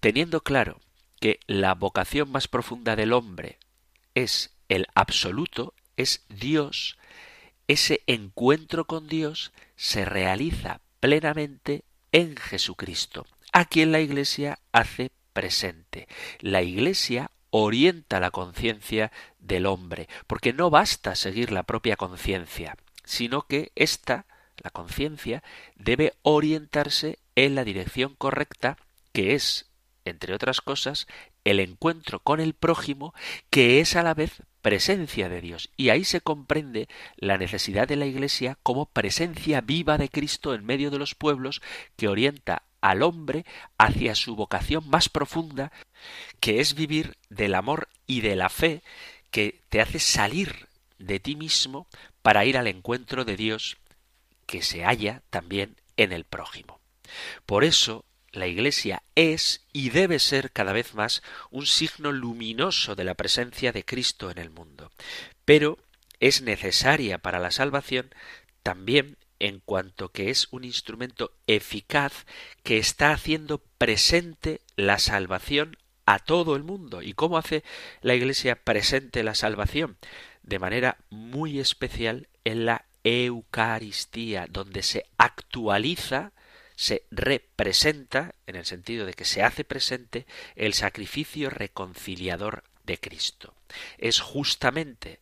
teniendo 0.00 0.42
claro 0.42 0.80
que 1.20 1.38
la 1.46 1.74
vocación 1.74 2.30
más 2.32 2.48
profunda 2.48 2.96
del 2.96 3.12
hombre 3.12 3.58
es 4.14 4.54
el 4.68 4.86
absoluto, 4.94 5.74
es 5.96 6.24
Dios, 6.28 6.96
ese 7.68 8.02
encuentro 8.06 8.86
con 8.86 9.08
Dios 9.08 9.52
se 9.76 10.04
realiza 10.04 10.80
plenamente 11.00 11.84
en 12.12 12.36
Jesucristo, 12.36 13.26
a 13.52 13.64
quien 13.64 13.92
la 13.92 14.00
Iglesia 14.00 14.58
hace 14.72 15.10
presente. 15.32 16.08
La 16.40 16.62
Iglesia 16.62 17.30
orienta 17.50 18.20
la 18.20 18.30
conciencia 18.30 19.12
del 19.38 19.66
hombre, 19.66 20.08
porque 20.26 20.52
no 20.52 20.70
basta 20.70 21.14
seguir 21.14 21.52
la 21.52 21.62
propia 21.62 21.96
conciencia, 21.96 22.76
sino 23.04 23.42
que 23.42 23.72
ésta, 23.74 24.26
la 24.56 24.70
conciencia, 24.70 25.42
debe 25.76 26.14
orientarse 26.22 27.18
en 27.34 27.54
la 27.54 27.64
dirección 27.64 28.14
correcta, 28.16 28.76
que 29.12 29.34
es, 29.34 29.66
entre 30.04 30.34
otras 30.34 30.60
cosas, 30.60 31.06
el 31.44 31.60
encuentro 31.60 32.20
con 32.20 32.40
el 32.40 32.54
prójimo, 32.54 33.14
que 33.50 33.80
es 33.80 33.96
a 33.96 34.02
la 34.02 34.14
vez 34.14 34.42
presencia 34.62 35.28
de 35.28 35.40
Dios. 35.40 35.70
Y 35.76 35.90
ahí 35.90 36.04
se 36.04 36.20
comprende 36.20 36.88
la 37.16 37.36
necesidad 37.36 37.86
de 37.86 37.96
la 37.96 38.06
Iglesia 38.06 38.56
como 38.62 38.86
presencia 38.86 39.60
viva 39.60 39.98
de 39.98 40.08
Cristo 40.08 40.54
en 40.54 40.64
medio 40.64 40.90
de 40.90 40.98
los 40.98 41.14
pueblos 41.14 41.60
que 41.96 42.08
orienta 42.08 42.62
al 42.80 43.02
hombre 43.02 43.44
hacia 43.78 44.14
su 44.14 44.34
vocación 44.34 44.88
más 44.88 45.08
profunda, 45.08 45.72
que 46.40 46.60
es 46.60 46.74
vivir 46.74 47.16
del 47.28 47.54
amor 47.54 47.88
y 48.06 48.22
de 48.22 48.36
la 48.36 48.48
fe 48.48 48.82
que 49.30 49.60
te 49.68 49.80
hace 49.80 49.98
salir 49.98 50.68
de 50.98 51.20
ti 51.20 51.36
mismo 51.36 51.86
para 52.22 52.44
ir 52.44 52.56
al 52.56 52.66
encuentro 52.66 53.24
de 53.24 53.36
Dios 53.36 53.76
que 54.46 54.62
se 54.62 54.84
halla 54.84 55.22
también 55.30 55.76
en 55.96 56.12
el 56.12 56.24
prójimo. 56.24 56.80
Por 57.46 57.64
eso 57.64 58.04
la 58.32 58.46
Iglesia 58.46 59.02
es 59.14 59.66
y 59.72 59.90
debe 59.90 60.18
ser 60.18 60.52
cada 60.52 60.72
vez 60.72 60.94
más 60.94 61.22
un 61.50 61.66
signo 61.66 62.12
luminoso 62.12 62.94
de 62.94 63.04
la 63.04 63.14
presencia 63.14 63.72
de 63.72 63.84
Cristo 63.84 64.30
en 64.30 64.38
el 64.38 64.50
mundo. 64.50 64.90
Pero 65.44 65.78
es 66.20 66.42
necesaria 66.42 67.18
para 67.18 67.38
la 67.38 67.50
salvación 67.50 68.10
también 68.62 69.18
en 69.38 69.58
cuanto 69.58 70.10
que 70.10 70.30
es 70.30 70.48
un 70.52 70.64
instrumento 70.64 71.32
eficaz 71.46 72.26
que 72.62 72.78
está 72.78 73.10
haciendo 73.10 73.58
presente 73.76 74.60
la 74.76 74.98
salvación 74.98 75.76
a 76.06 76.20
todo 76.20 76.54
el 76.54 76.62
mundo. 76.62 77.02
¿Y 77.02 77.12
cómo 77.12 77.38
hace 77.38 77.64
la 78.02 78.14
Iglesia 78.14 78.56
presente 78.56 79.22
la 79.22 79.34
salvación? 79.34 79.96
De 80.42 80.58
manera 80.58 80.96
muy 81.10 81.58
especial 81.58 82.28
en 82.44 82.66
la 82.66 82.84
Eucaristía, 83.04 84.46
donde 84.48 84.82
se 84.82 85.06
actualiza, 85.18 86.32
se 86.76 87.06
representa, 87.10 88.34
en 88.46 88.56
el 88.56 88.64
sentido 88.64 89.06
de 89.06 89.14
que 89.14 89.24
se 89.24 89.42
hace 89.42 89.64
presente, 89.64 90.26
el 90.56 90.74
sacrificio 90.74 91.50
reconciliador 91.50 92.64
de 92.84 92.98
Cristo. 92.98 93.54
Es 93.98 94.20
justamente 94.20 95.20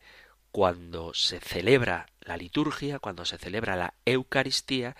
cuando 0.51 1.13
se 1.13 1.39
celebra 1.39 2.07
la 2.21 2.37
liturgia, 2.37 2.99
cuando 2.99 3.25
se 3.25 3.37
celebra 3.37 3.75
la 3.75 3.93
Eucaristía, 4.05 4.95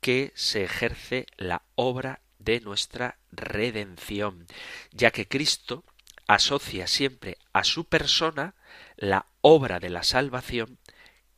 que 0.00 0.32
se 0.34 0.64
ejerce 0.64 1.26
la 1.36 1.62
obra 1.74 2.20
de 2.38 2.60
nuestra 2.60 3.18
redención, 3.30 4.46
ya 4.90 5.12
que 5.12 5.28
Cristo 5.28 5.84
asocia 6.26 6.86
siempre 6.86 7.38
a 7.52 7.64
su 7.64 7.84
persona 7.84 8.54
la 8.96 9.26
obra 9.40 9.80
de 9.80 9.90
la 9.90 10.02
salvación 10.02 10.78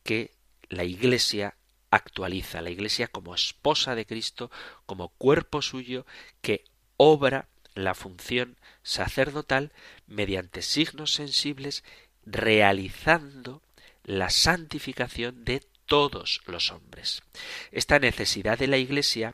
que 0.03 0.31
la 0.69 0.83
Iglesia 0.83 1.55
actualiza, 1.95 2.61
la 2.61 2.69
Iglesia 2.69 3.07
como 3.07 3.35
esposa 3.35 3.95
de 3.95 4.05
Cristo, 4.05 4.51
como 4.85 5.09
cuerpo 5.09 5.61
suyo, 5.61 6.05
que 6.41 6.65
obra 6.97 7.47
la 7.73 7.93
función 7.93 8.57
sacerdotal 8.83 9.73
mediante 10.07 10.61
signos 10.61 11.13
sensibles 11.13 11.83
realizando 12.25 13.61
la 14.03 14.29
santificación 14.29 15.43
de 15.43 15.61
todos 15.85 16.41
los 16.45 16.71
hombres. 16.71 17.21
Esta 17.71 17.99
necesidad 17.99 18.57
de 18.57 18.67
la 18.67 18.77
Iglesia 18.77 19.33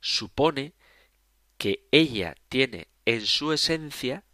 supone 0.00 0.74
que 1.58 1.86
ella 1.90 2.34
tiene 2.48 2.88
en 3.04 3.26
su 3.26 3.52
esencia, 3.52 4.24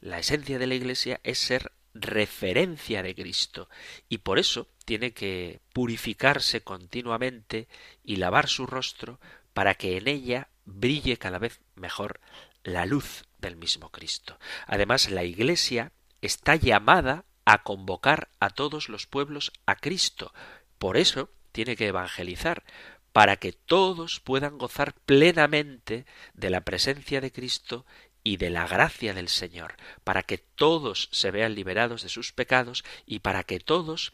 la 0.00 0.18
esencia 0.18 0.58
de 0.58 0.66
la 0.66 0.74
Iglesia 0.74 1.20
es 1.22 1.38
ser 1.38 1.72
referencia 1.94 3.02
de 3.02 3.14
Cristo 3.14 3.68
y 4.08 4.18
por 4.18 4.38
eso 4.38 4.68
tiene 4.84 5.12
que 5.12 5.60
purificarse 5.72 6.62
continuamente 6.62 7.68
y 8.02 8.16
lavar 8.16 8.48
su 8.48 8.66
rostro 8.66 9.20
para 9.52 9.74
que 9.74 9.96
en 9.96 10.08
ella 10.08 10.48
brille 10.64 11.18
cada 11.18 11.38
vez 11.38 11.60
mejor 11.74 12.20
la 12.64 12.86
luz 12.86 13.24
del 13.38 13.56
mismo 13.56 13.90
Cristo. 13.90 14.38
Además, 14.66 15.10
la 15.10 15.24
Iglesia 15.24 15.92
está 16.20 16.56
llamada 16.56 17.24
a 17.44 17.62
convocar 17.62 18.28
a 18.40 18.50
todos 18.50 18.88
los 18.88 19.06
pueblos 19.06 19.52
a 19.66 19.76
Cristo. 19.76 20.32
Por 20.78 20.96
eso 20.96 21.30
tiene 21.50 21.76
que 21.76 21.88
evangelizar, 21.88 22.64
para 23.12 23.36
que 23.36 23.52
todos 23.52 24.20
puedan 24.20 24.56
gozar 24.58 24.94
plenamente 24.94 26.06
de 26.32 26.50
la 26.50 26.62
presencia 26.62 27.20
de 27.20 27.30
Cristo 27.30 27.84
y 28.24 28.36
de 28.36 28.50
la 28.50 28.66
gracia 28.66 29.14
del 29.14 29.28
Señor, 29.28 29.76
para 30.04 30.22
que 30.22 30.38
todos 30.38 31.08
se 31.12 31.30
vean 31.30 31.54
liberados 31.54 32.02
de 32.02 32.08
sus 32.08 32.32
pecados 32.32 32.84
y 33.06 33.20
para 33.20 33.44
que 33.44 33.60
todos, 33.60 34.12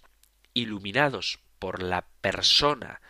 iluminados 0.55 1.41
por 1.59 1.83
la 1.83 2.07
persona, 2.21 3.01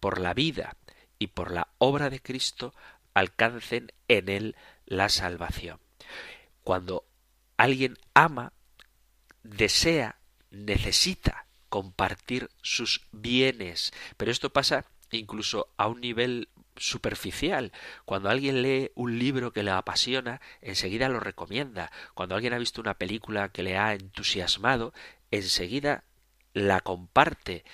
por 0.00 0.20
la 0.20 0.34
vida 0.34 0.76
y 1.18 1.28
por 1.28 1.50
la 1.50 1.68
obra 1.78 2.10
de 2.10 2.20
Cristo, 2.20 2.74
alcancen 3.14 3.92
en 4.08 4.28
él 4.28 4.56
la 4.86 5.08
salvación. 5.08 5.80
Cuando 6.62 7.04
alguien 7.56 7.98
ama, 8.14 8.52
desea, 9.42 10.18
necesita 10.50 11.46
compartir 11.68 12.50
sus 12.62 13.06
bienes. 13.10 13.92
Pero 14.16 14.30
esto 14.30 14.50
pasa 14.50 14.86
incluso 15.14 15.68
a 15.76 15.88
un 15.88 16.00
nivel 16.00 16.48
superficial. 16.76 17.72
Cuando 18.04 18.30
alguien 18.30 18.62
lee 18.62 18.90
un 18.94 19.18
libro 19.18 19.52
que 19.52 19.62
le 19.62 19.70
apasiona, 19.70 20.40
enseguida 20.60 21.08
lo 21.08 21.20
recomienda. 21.20 21.90
Cuando 22.14 22.34
alguien 22.34 22.52
ha 22.52 22.58
visto 22.58 22.80
una 22.80 22.94
película 22.94 23.50
que 23.50 23.62
le 23.62 23.78
ha 23.78 23.94
entusiasmado, 23.94 24.92
enseguida 25.30 26.04
la 26.52 26.80
comparte. 26.80 27.64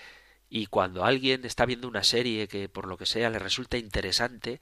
Y 0.48 0.66
cuando 0.66 1.04
alguien 1.04 1.44
está 1.44 1.66
viendo 1.66 1.88
una 1.88 2.02
serie 2.02 2.48
que 2.48 2.68
por 2.68 2.86
lo 2.86 2.96
que 2.96 3.06
sea 3.06 3.30
le 3.30 3.38
resulta 3.38 3.78
interesante, 3.78 4.60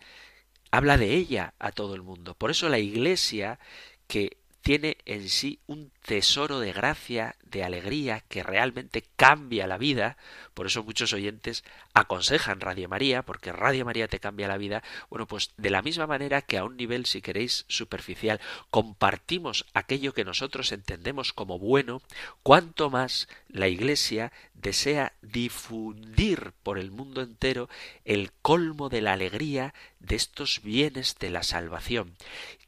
habla 0.71 0.99
de 0.99 1.15
ella 1.15 1.55
a 1.59 1.73
todo 1.73 1.95
el 1.95 2.03
mundo. 2.03 2.35
Por 2.35 2.51
eso 2.51 2.69
la 2.69 2.79
Iglesia, 2.79 3.59
que 4.07 4.39
tiene 4.69 4.99
en 5.07 5.31
sí 5.31 5.61
un 5.67 5.91
tesoro 6.05 6.61
de 6.61 6.75
gracia, 6.75 7.37
de 7.43 7.65
alegría, 7.65 8.23
que 8.29 8.43
realmente 8.43 9.03
cambia 9.17 9.67
la 9.67 9.79
vida. 9.79 10.19
Por 10.53 10.67
eso 10.67 10.85
muchos 10.85 11.15
oyentes 11.15 11.65
aconsejan 11.95 12.61
Radio 12.61 12.87
María, 12.87 13.23
porque 13.23 13.51
Radio 13.51 13.87
María 13.87 14.09
te 14.09 14.21
cambia 14.21 14.47
la 14.47 14.59
vida. 14.59 14.83
Bueno, 15.09 15.27
pues 15.27 15.55
de 15.57 15.71
la 15.71 15.81
misma 15.81 16.07
manera 16.07 16.43
que 16.43 16.59
a 16.59 16.65
un 16.65 16.77
nivel, 16.77 17.07
si 17.07 17.23
queréis, 17.23 17.65
superficial, 17.69 18.43
compartimos 18.69 19.65
aquello 19.73 20.13
que 20.13 20.27
nosotros 20.27 20.71
entendemos 20.71 21.33
como 21.33 21.59
bueno, 21.59 22.03
cuanto 22.43 22.91
más 22.91 23.27
la 23.49 23.69
Iglesia 23.69 24.33
desea 24.53 25.15
difundir 25.23 26.53
por 26.63 26.79
el 26.79 26.91
mundo 26.91 27.23
entero 27.23 27.71
el 28.05 28.33
colmo 28.43 28.91
de 28.91 29.01
la 29.01 29.15
alegría 29.15 29.73
de 29.99 30.17
estos 30.17 30.61
bienes 30.61 31.17
de 31.19 31.31
la 31.31 31.43
salvación, 31.43 32.19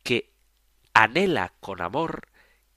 que 0.03 0.30
anhela 0.95 1.55
con 1.61 1.81
amor 1.81 2.29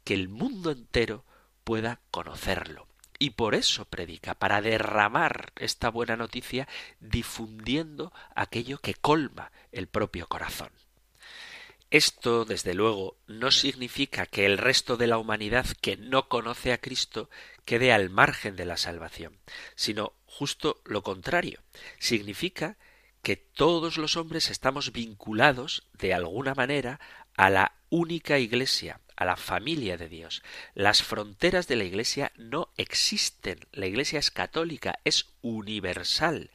que 0.04 0.13
el 0.13 0.30
mundo 0.30 0.71
entero 0.71 1.26
pueda 1.63 1.99
conocerlo. 2.12 2.88
Y 3.19 3.32
por 3.32 3.56
eso 3.56 3.86
predica, 3.86 4.34
para 4.34 4.62
derramar 4.62 5.54
esta 5.56 5.89
buena 5.89 6.17
noticia, 6.17 6.67
difundiendo 6.99 8.12
aquello 8.36 8.80
que 8.80 8.95
colma 8.95 9.52
el 9.71 9.88
propio 9.88 10.28
corazón. 10.28 10.71
Esto, 11.89 12.43
desde 12.43 12.73
luego, 12.73 13.17
no 13.28 13.52
significa 13.52 14.26
que 14.26 14.47
el 14.47 14.58
resto 14.58 14.97
de 14.97 15.06
la 15.06 15.19
humanidad 15.19 15.67
que 15.80 15.95
no 15.95 16.28
conoce 16.28 16.73
a 16.73 16.80
Cristo 16.80 17.30
quede 17.65 17.93
al 17.93 18.10
margen 18.10 18.56
de 18.56 18.65
la 18.65 18.78
salvación, 18.78 19.38
sino 19.76 20.13
justo 20.26 20.82
lo 20.86 21.04
contrario. 21.04 21.62
Significa 21.99 22.78
que 23.21 23.38
todos 23.38 23.97
los 23.97 24.17
hombres 24.17 24.49
estamos 24.49 24.91
vinculados, 24.91 25.88
de 25.93 26.15
alguna 26.15 26.56
manera, 26.56 26.99
a 27.38 27.52
la 27.52 27.73
única 27.94 28.40
iglesia, 28.40 29.00
a 29.16 29.24
la 29.24 29.36
familia 29.36 29.98
de 29.98 30.10
Dios. 30.10 30.42
Las 30.74 31.04
fronteras 31.04 31.68
de 31.68 31.76
la 31.76 31.84
iglesia 31.84 32.32
no 32.38 32.70
existen. 32.76 33.60
La 33.72 33.86
iglesia 33.86 34.18
es 34.18 34.32
católica, 34.32 34.98
es 35.04 35.28
universal. 35.44 36.50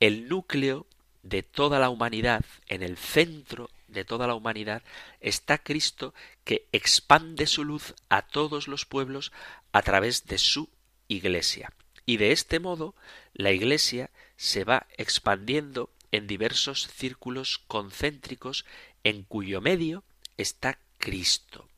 El 0.00 0.28
núcleo 0.28 0.88
de 1.22 1.44
toda 1.44 1.78
la 1.78 1.90
humanidad, 1.90 2.44
en 2.66 2.82
el 2.82 2.96
centro 2.96 3.70
de 3.86 4.04
toda 4.04 4.26
la 4.26 4.34
humanidad, 4.34 4.82
está 5.20 5.58
Cristo 5.58 6.12
que 6.42 6.66
expande 6.72 7.46
su 7.46 7.62
luz 7.62 7.94
a 8.08 8.22
todos 8.22 8.66
los 8.66 8.84
pueblos 8.84 9.30
a 9.70 9.82
través 9.82 10.26
de 10.26 10.38
su 10.38 10.70
iglesia. 11.06 11.72
Y 12.04 12.16
de 12.16 12.32
este 12.32 12.58
modo 12.58 12.96
la 13.32 13.52
iglesia 13.52 14.10
se 14.36 14.64
va 14.64 14.88
expandiendo 14.98 15.90
en 16.10 16.26
diversos 16.26 16.88
círculos 16.88 17.58
concéntricos 17.68 18.64
en 19.04 19.22
cuyo 19.22 19.60
medio 19.60 20.02
está 20.42 20.78
Cristo. 20.98 21.68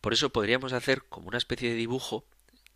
Por 0.00 0.12
eso 0.12 0.30
podríamos 0.30 0.72
hacer 0.72 1.04
como 1.04 1.28
una 1.28 1.38
especie 1.38 1.70
de 1.70 1.76
dibujo 1.76 2.24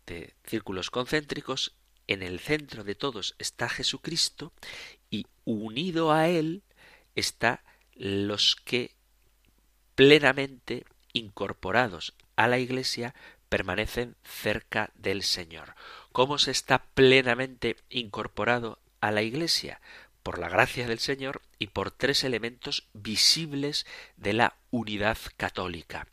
de 0.05 0.33
círculos 0.43 0.89
concéntricos. 0.89 1.73
En 2.07 2.23
el 2.23 2.39
centro 2.39 2.83
de 2.83 2.95
todos 2.95 3.35
está 3.37 3.69
Jesucristo 3.69 4.51
y 5.09 5.27
unido 5.45 6.11
a 6.11 6.27
él 6.27 6.63
está 7.15 7.63
los 7.95 8.55
que 8.55 8.95
plenamente 9.95 10.85
incorporados 11.13 12.13
a 12.35 12.47
la 12.47 12.57
Iglesia 12.57 13.13
permanecen 13.49 14.15
cerca 14.23 14.91
del 14.95 15.23
Señor. 15.23 15.75
¿Cómo 16.11 16.37
se 16.37 16.51
está 16.51 16.85
plenamente 16.93 17.77
incorporado 17.89 18.79
a 18.99 19.11
la 19.11 19.21
Iglesia? 19.21 19.81
Por 20.23 20.39
la 20.39 20.49
gracia 20.49 20.87
del 20.87 20.99
Señor 20.99 21.41
y 21.59 21.67
por 21.67 21.91
tres 21.91 22.23
elementos 22.23 22.87
visibles 22.93 23.85
de 24.17 24.33
la 24.33 24.57
unidad 24.69 25.17
católica. 25.37 26.07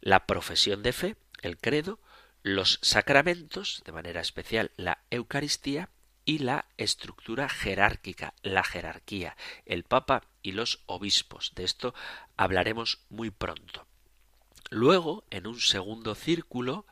La 0.00 0.26
profesión 0.26 0.82
de 0.82 0.92
fe, 0.92 1.16
el 1.42 1.58
credo, 1.58 1.98
los 2.42 2.78
sacramentos, 2.82 3.82
de 3.84 3.92
manera 3.92 4.20
especial 4.20 4.70
la 4.76 4.98
Eucaristía, 5.10 5.90
y 6.28 6.40
la 6.40 6.66
estructura 6.76 7.48
jerárquica, 7.48 8.34
la 8.42 8.62
jerarquía, 8.62 9.34
el 9.64 9.82
Papa 9.82 10.24
y 10.42 10.52
los 10.52 10.82
obispos. 10.84 11.52
De 11.54 11.64
esto 11.64 11.94
hablaremos 12.36 13.00
muy 13.08 13.30
pronto. 13.30 13.86
Luego, 14.68 15.24
en 15.30 15.46
un 15.46 15.58
segundo 15.58 16.14
círculo, 16.14 16.84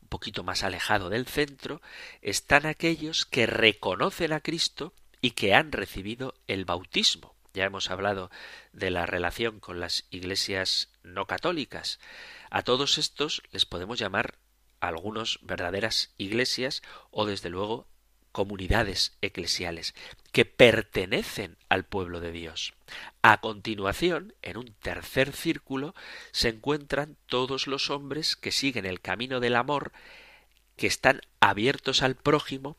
un 0.00 0.08
poquito 0.08 0.44
más 0.44 0.62
alejado 0.62 1.10
del 1.10 1.26
centro, 1.26 1.82
están 2.22 2.66
aquellos 2.66 3.26
que 3.26 3.46
reconocen 3.46 4.32
a 4.32 4.38
Cristo 4.38 4.94
y 5.24 5.30
que 5.30 5.54
han 5.54 5.72
recibido 5.72 6.34
el 6.48 6.66
bautismo. 6.66 7.34
Ya 7.54 7.64
hemos 7.64 7.90
hablado 7.90 8.30
de 8.74 8.90
la 8.90 9.06
relación 9.06 9.58
con 9.58 9.80
las 9.80 10.04
iglesias 10.10 10.90
no 11.02 11.26
católicas. 11.26 11.98
A 12.50 12.60
todos 12.60 12.98
estos 12.98 13.42
les 13.50 13.64
podemos 13.64 13.98
llamar 13.98 14.34
algunos 14.80 15.38
verdaderas 15.40 16.12
iglesias 16.18 16.82
o 17.10 17.24
desde 17.24 17.48
luego 17.48 17.88
comunidades 18.32 19.16
eclesiales 19.22 19.94
que 20.30 20.44
pertenecen 20.44 21.56
al 21.70 21.86
pueblo 21.86 22.20
de 22.20 22.30
Dios. 22.30 22.74
A 23.22 23.40
continuación, 23.40 24.34
en 24.42 24.58
un 24.58 24.74
tercer 24.74 25.32
círculo, 25.32 25.94
se 26.32 26.50
encuentran 26.50 27.16
todos 27.24 27.66
los 27.66 27.88
hombres 27.88 28.36
que 28.36 28.52
siguen 28.52 28.84
el 28.84 29.00
camino 29.00 29.40
del 29.40 29.56
amor, 29.56 29.92
que 30.76 30.86
están 30.86 31.22
abiertos 31.40 32.02
al 32.02 32.14
prójimo, 32.14 32.76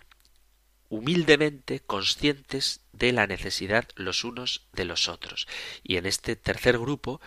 humildemente 0.90 1.80
conscientes 1.80 2.82
de 2.94 3.12
la 3.12 3.28
necesidad 3.28 3.88
los 3.96 4.24
unos 4.24 4.68
de 4.74 4.86
los 4.86 5.08
otros. 5.08 5.48
Y 5.84 5.98
en 5.98 6.06
este 6.06 6.36
tercer 6.36 6.78
grupo 6.78 7.22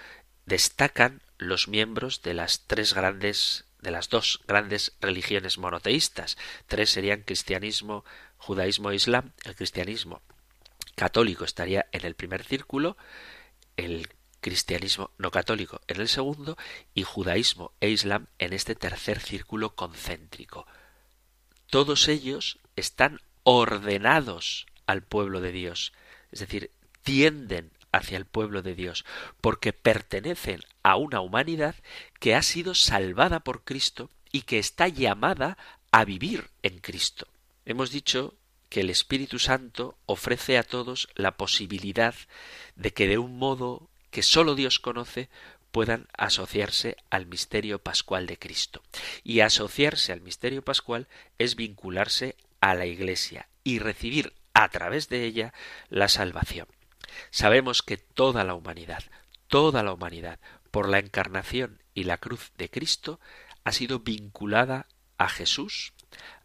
destacan 0.47 1.23
los 1.39 1.69
miembros 1.69 2.23
de 2.23 2.35
las 2.35 2.67
tres 2.67 2.95
grandes 2.95 3.65
de 3.81 3.91
las 3.93 4.09
dos 4.09 4.41
grandes 4.49 4.97
religiones 5.01 5.57
monoteístas. 5.57 6.37
Tres 6.67 6.91
serían 6.91 7.23
cristianismo, 7.23 8.05
judaísmo 8.37 8.91
e 8.91 8.97
islam. 8.97 9.33
El 9.45 9.55
cristianismo 9.55 10.21
católico 10.97 11.45
estaría 11.45 11.87
en 11.93 12.05
el 12.05 12.15
primer 12.15 12.45
círculo, 12.45 12.97
el 13.77 14.09
cristianismo 14.41 15.11
no 15.19 15.31
católico 15.31 15.81
en 15.87 16.01
el 16.01 16.09
segundo 16.09 16.57
y 16.95 17.03
judaísmo 17.05 17.73
e 17.81 17.89
islam 17.89 18.27
en 18.39 18.53
este 18.53 18.75
tercer 18.75 19.21
círculo 19.21 19.75
concéntrico. 19.75 20.67
Todos 21.71 22.09
ellos 22.09 22.59
están 22.77 23.21
ordenados 23.51 24.67
al 24.85 25.01
pueblo 25.01 25.41
de 25.41 25.53
Dios, 25.53 25.95
es 26.31 26.41
decir, 26.41 26.71
tienden 27.03 27.71
hacia 27.93 28.19
el 28.19 28.27
pueblo 28.27 28.61
de 28.61 28.75
Dios, 28.75 29.07
porque 29.41 29.73
pertenecen 29.73 30.61
a 30.83 30.97
una 30.97 31.23
humanidad 31.23 31.75
que 32.21 32.35
ha 32.35 32.43
sido 32.43 32.75
salvada 32.75 33.41
por 33.41 33.65
Cristo 33.65 34.11
y 34.33 34.43
que 34.43 34.59
está 34.59 34.89
llamada 34.89 35.57
a 35.93 36.05
vivir 36.05 36.51
en 36.63 36.79
Cristo. 36.81 37.27
Hemos 37.65 37.91
dicho 37.91 38.35
que 38.69 38.81
el 38.81 38.91
Espíritu 38.91 39.39
Santo 39.39 39.97
ofrece 40.05 40.59
a 40.59 40.63
todos 40.63 41.09
la 41.15 41.39
posibilidad 41.39 42.15
de 42.77 42.93
que 42.93 43.09
de 43.09 43.17
un 43.17 43.39
modo 43.39 43.89
que 44.11 44.23
sólo 44.23 44.57
Dios 44.57 44.79
conoce 44.79 45.31
puedan 45.71 46.07
asociarse 46.19 46.99
al 47.09 47.25
misterio 47.25 47.79
pascual 47.79 48.27
de 48.27 48.39
Cristo. 48.39 48.83
Y 49.25 49.41
asociarse 49.41 50.13
al 50.13 50.21
misterio 50.21 50.61
pascual 50.61 51.09
es 51.39 51.57
vincularse 51.57 52.37
a 52.61 52.75
la 52.75 52.87
Iglesia 52.87 53.49
y 53.65 53.79
recibir 53.79 54.35
a 54.55 54.69
través 54.69 55.09
de 55.09 55.25
ella 55.25 55.53
la 55.89 56.09
salvación. 56.09 56.69
Sabemos 57.31 57.83
que 57.83 57.97
toda 57.97 58.45
la 58.45 58.55
humanidad, 58.55 59.05
toda 59.47 59.83
la 59.83 59.93
humanidad, 59.93 60.41
por 60.71 60.89
la 60.89 60.99
encarnación 60.99 61.83
y 61.95 62.05
la 62.05 62.19
cruz 62.19 62.53
de 62.57 62.71
Cristo, 62.71 63.21
ha 63.65 63.73
sido 63.73 64.01
vinculada 64.01 64.87
a 65.17 65.29
Jesús 65.29 65.93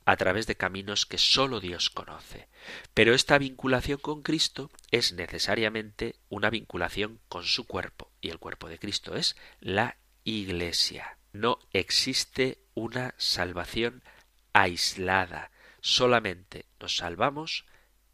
a 0.05 0.17
través 0.17 0.47
de 0.47 0.55
caminos 0.55 1.05
que 1.05 1.17
sólo 1.17 1.59
Dios 1.59 1.89
conoce. 1.89 2.49
Pero 2.93 3.13
esta 3.13 3.37
vinculación 3.37 3.99
con 3.99 4.21
Cristo 4.21 4.69
es 4.91 5.13
necesariamente 5.13 6.15
una 6.29 6.49
vinculación 6.49 7.19
con 7.29 7.43
su 7.43 7.65
cuerpo, 7.65 8.11
y 8.21 8.29
el 8.29 8.39
cuerpo 8.39 8.67
de 8.67 8.79
Cristo 8.79 9.15
es 9.15 9.35
la 9.59 9.97
Iglesia. 10.23 11.17
No 11.31 11.59
existe 11.71 12.59
una 12.73 13.13
salvación 13.17 14.03
aislada, 14.51 15.51
solamente 15.83 16.65
nos 16.79 16.95
salvamos 16.95 17.65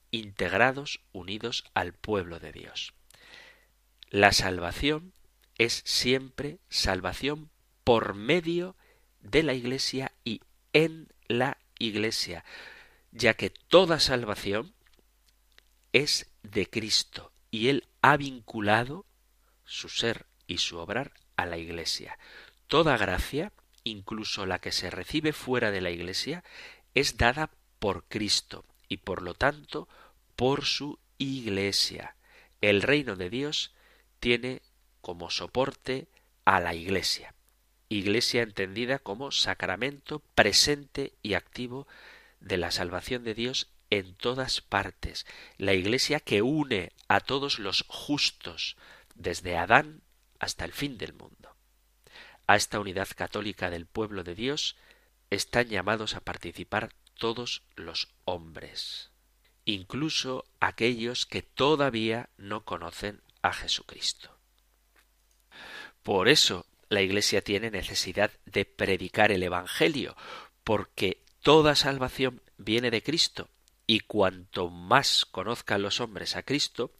integrados, 0.10 1.02
unidos 1.14 1.64
al 1.76 1.94
pueblo 1.94 2.40
de 2.40 2.52
Dios. 2.52 2.94
La 4.10 4.32
salvación 4.32 5.14
es 5.56 5.84
siempre 5.86 6.58
salvación 6.68 7.52
por 7.84 8.16
medio 8.16 8.76
de 9.22 9.44
la 9.44 9.54
Iglesia 9.54 10.12
y 10.24 10.42
en 10.74 11.14
la 11.28 11.60
Iglesia, 11.78 12.44
ya 13.12 13.36
que 13.36 13.52
toda 13.52 14.00
salvación 14.00 14.74
es 15.94 16.32
de 16.42 16.68
Cristo 16.68 17.32
y 17.52 17.68
Él 17.68 17.88
ha 18.02 18.18
vinculado 18.18 19.06
su 19.64 19.90
ser 19.90 20.26
y 20.48 20.58
su 20.58 20.80
obrar 20.80 21.14
a 21.36 21.46
la 21.46 21.58
Iglesia. 21.58 22.18
Toda 22.68 22.98
gracia, 22.98 23.52
incluso 23.84 24.48
la 24.48 24.58
que 24.58 24.72
se 24.72 24.90
recibe 24.90 25.34
fuera 25.34 25.70
de 25.70 25.82
la 25.82 25.92
Iglesia, 25.92 26.44
es 26.96 27.18
dada 27.18 27.52
por 27.80 28.04
Cristo 28.06 28.65
y 28.88 28.98
por 28.98 29.22
lo 29.22 29.34
tanto 29.34 29.88
por 30.36 30.65
su 30.65 31.00
Iglesia. 31.18 32.15
El 32.62 32.82
reino 32.82 33.15
de 33.15 33.30
Dios 33.30 33.74
tiene 34.20 34.62
como 35.02 35.30
soporte 35.30 36.08
a 36.46 36.60
la 36.60 36.76
Iglesia. 36.76 37.34
Iglesia 37.89 38.44
entendida 38.44 39.00
como 39.00 39.32
sacramento 39.32 40.20
presente 40.36 41.13
y 41.24 41.34
activo 41.34 41.88
de 42.39 42.58
la 42.58 42.72
salvación 42.72 43.24
de 43.24 43.34
Dios 43.34 43.70
en 43.89 44.13
todas 44.13 44.62
partes. 44.62 45.26
La 45.58 45.74
Iglesia 45.74 46.20
que 46.20 46.42
une 46.42 46.92
a 47.08 47.20
todos 47.20 47.60
los 47.60 47.86
justos, 47.88 48.78
desde 49.15 49.58
Adán 49.58 50.02
hasta 50.39 50.65
el 50.65 50.74
fin 50.74 50.98
del 50.98 51.13
mundo. 51.13 51.56
A 52.48 52.56
esta 52.56 52.80
unidad 52.80 53.08
católica 53.15 53.70
del 53.70 53.86
pueblo 53.86 54.24
de 54.24 54.36
Dios 54.36 54.76
están 55.30 55.68
llamados 55.68 56.15
a 56.15 56.22
participar 56.22 56.94
todos 57.20 57.62
los 57.76 58.10
hombres, 58.26 59.12
incluso 59.66 60.46
aquellos 60.60 61.26
que 61.26 61.44
todavía 61.44 62.30
no 62.38 62.66
conocen 62.66 63.22
a 63.44 63.54
Jesucristo. 63.54 64.36
Por 66.02 66.28
eso 66.28 66.66
la 66.90 67.02
Iglesia 67.02 67.42
tiene 67.42 67.70
necesidad 67.70 68.32
de 68.46 68.66
predicar 68.66 69.32
el 69.32 69.44
Evangelio, 69.44 70.16
porque 70.64 71.24
toda 71.44 71.76
salvación 71.76 72.42
viene 72.58 72.90
de 72.90 73.04
Cristo, 73.04 73.50
y 73.86 74.02
cuanto 74.02 74.70
más 74.70 75.26
conozcan 75.26 75.82
los 75.82 76.00
hombres 76.00 76.36
a 76.36 76.44
Cristo, 76.44 76.94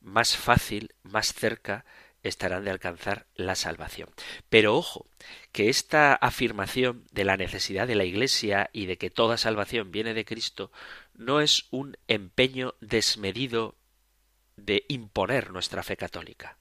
más 0.00 0.36
fácil, 0.36 0.94
más 1.02 1.32
cerca 1.34 1.84
estarán 2.24 2.64
de 2.64 2.70
alcanzar 2.70 3.26
la 3.36 3.54
salvación. 3.54 4.08
Pero 4.48 4.74
ojo, 4.74 5.06
que 5.52 5.68
esta 5.68 6.14
afirmación 6.14 7.04
de 7.12 7.24
la 7.24 7.36
necesidad 7.36 7.86
de 7.86 7.94
la 7.94 8.04
Iglesia 8.04 8.70
y 8.72 8.86
de 8.86 8.98
que 8.98 9.10
toda 9.10 9.36
salvación 9.38 9.92
viene 9.92 10.14
de 10.14 10.24
Cristo 10.24 10.72
no 11.14 11.40
es 11.40 11.66
un 11.70 11.96
empeño 12.08 12.74
desmedido 12.80 13.76
de 14.56 14.84
imponer 14.88 15.50
nuestra 15.50 15.82
fe 15.82 15.96
católica. 15.96 16.56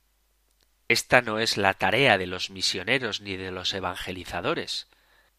Esta 0.87 1.21
no 1.21 1.39
es 1.39 1.57
la 1.57 1.73
tarea 1.73 2.17
de 2.17 2.27
los 2.27 2.49
misioneros 2.49 3.21
ni 3.21 3.37
de 3.37 3.51
los 3.51 3.73
evangelizadores, 3.73 4.87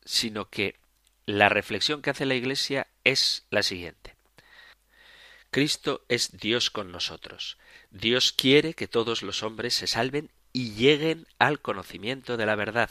sino 0.04 0.48
que 0.48 0.80
la 1.26 1.48
reflexión 1.48 2.02
que 2.02 2.10
hace 2.10 2.26
la 2.26 2.34
Iglesia 2.34 2.88
es 3.04 3.46
la 3.50 3.62
siguiente. 3.62 4.16
Cristo 5.50 6.04
es 6.08 6.36
Dios 6.38 6.70
con 6.70 6.90
nosotros. 6.90 7.58
Dios 7.94 8.32
quiere 8.32 8.74
que 8.74 8.88
todos 8.88 9.22
los 9.22 9.44
hombres 9.44 9.72
se 9.74 9.86
salven 9.86 10.32
y 10.52 10.72
lleguen 10.72 11.28
al 11.38 11.60
conocimiento 11.60 12.36
de 12.36 12.44
la 12.44 12.56
verdad, 12.56 12.90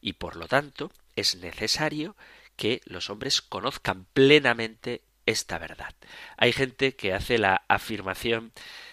y 0.00 0.12
por 0.14 0.36
lo 0.36 0.46
tanto 0.46 0.92
es 1.16 1.34
necesario 1.34 2.14
que 2.54 2.80
los 2.84 3.10
hombres 3.10 3.42
conozcan 3.42 4.06
plenamente 4.12 5.02
esta 5.26 5.58
verdad. 5.58 5.96
Hay 6.36 6.52
gente 6.52 6.94
que 6.94 7.12
hace 7.12 7.38
la 7.38 7.64
afirmación 7.66 8.52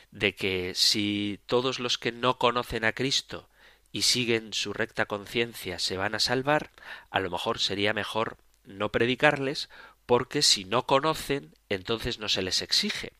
de 0.09 0.33
que 0.33 0.73
si 0.73 1.39
todos 1.45 1.79
los 1.79 1.99
que 1.99 2.11
no 2.11 2.39
conocen 2.39 2.83
a 2.83 2.93
Cristo 2.93 3.47
y 3.91 4.01
siguen 4.01 4.53
su 4.53 4.73
recta 4.73 5.05
conciencia 5.05 5.77
se 5.77 5.97
van 5.97 6.15
a 6.15 6.19
salvar, 6.19 6.71
a 7.11 7.19
lo 7.19 7.29
mejor 7.29 7.59
sería 7.59 7.93
mejor 7.93 8.37
no 8.63 8.91
predicarles 8.91 9.69
porque 10.07 10.41
si 10.41 10.65
no 10.65 10.87
conocen, 10.87 11.53
entonces 11.69 12.17
no 12.17 12.27
se 12.27 12.41
les 12.41 12.63
exige. 12.63 13.13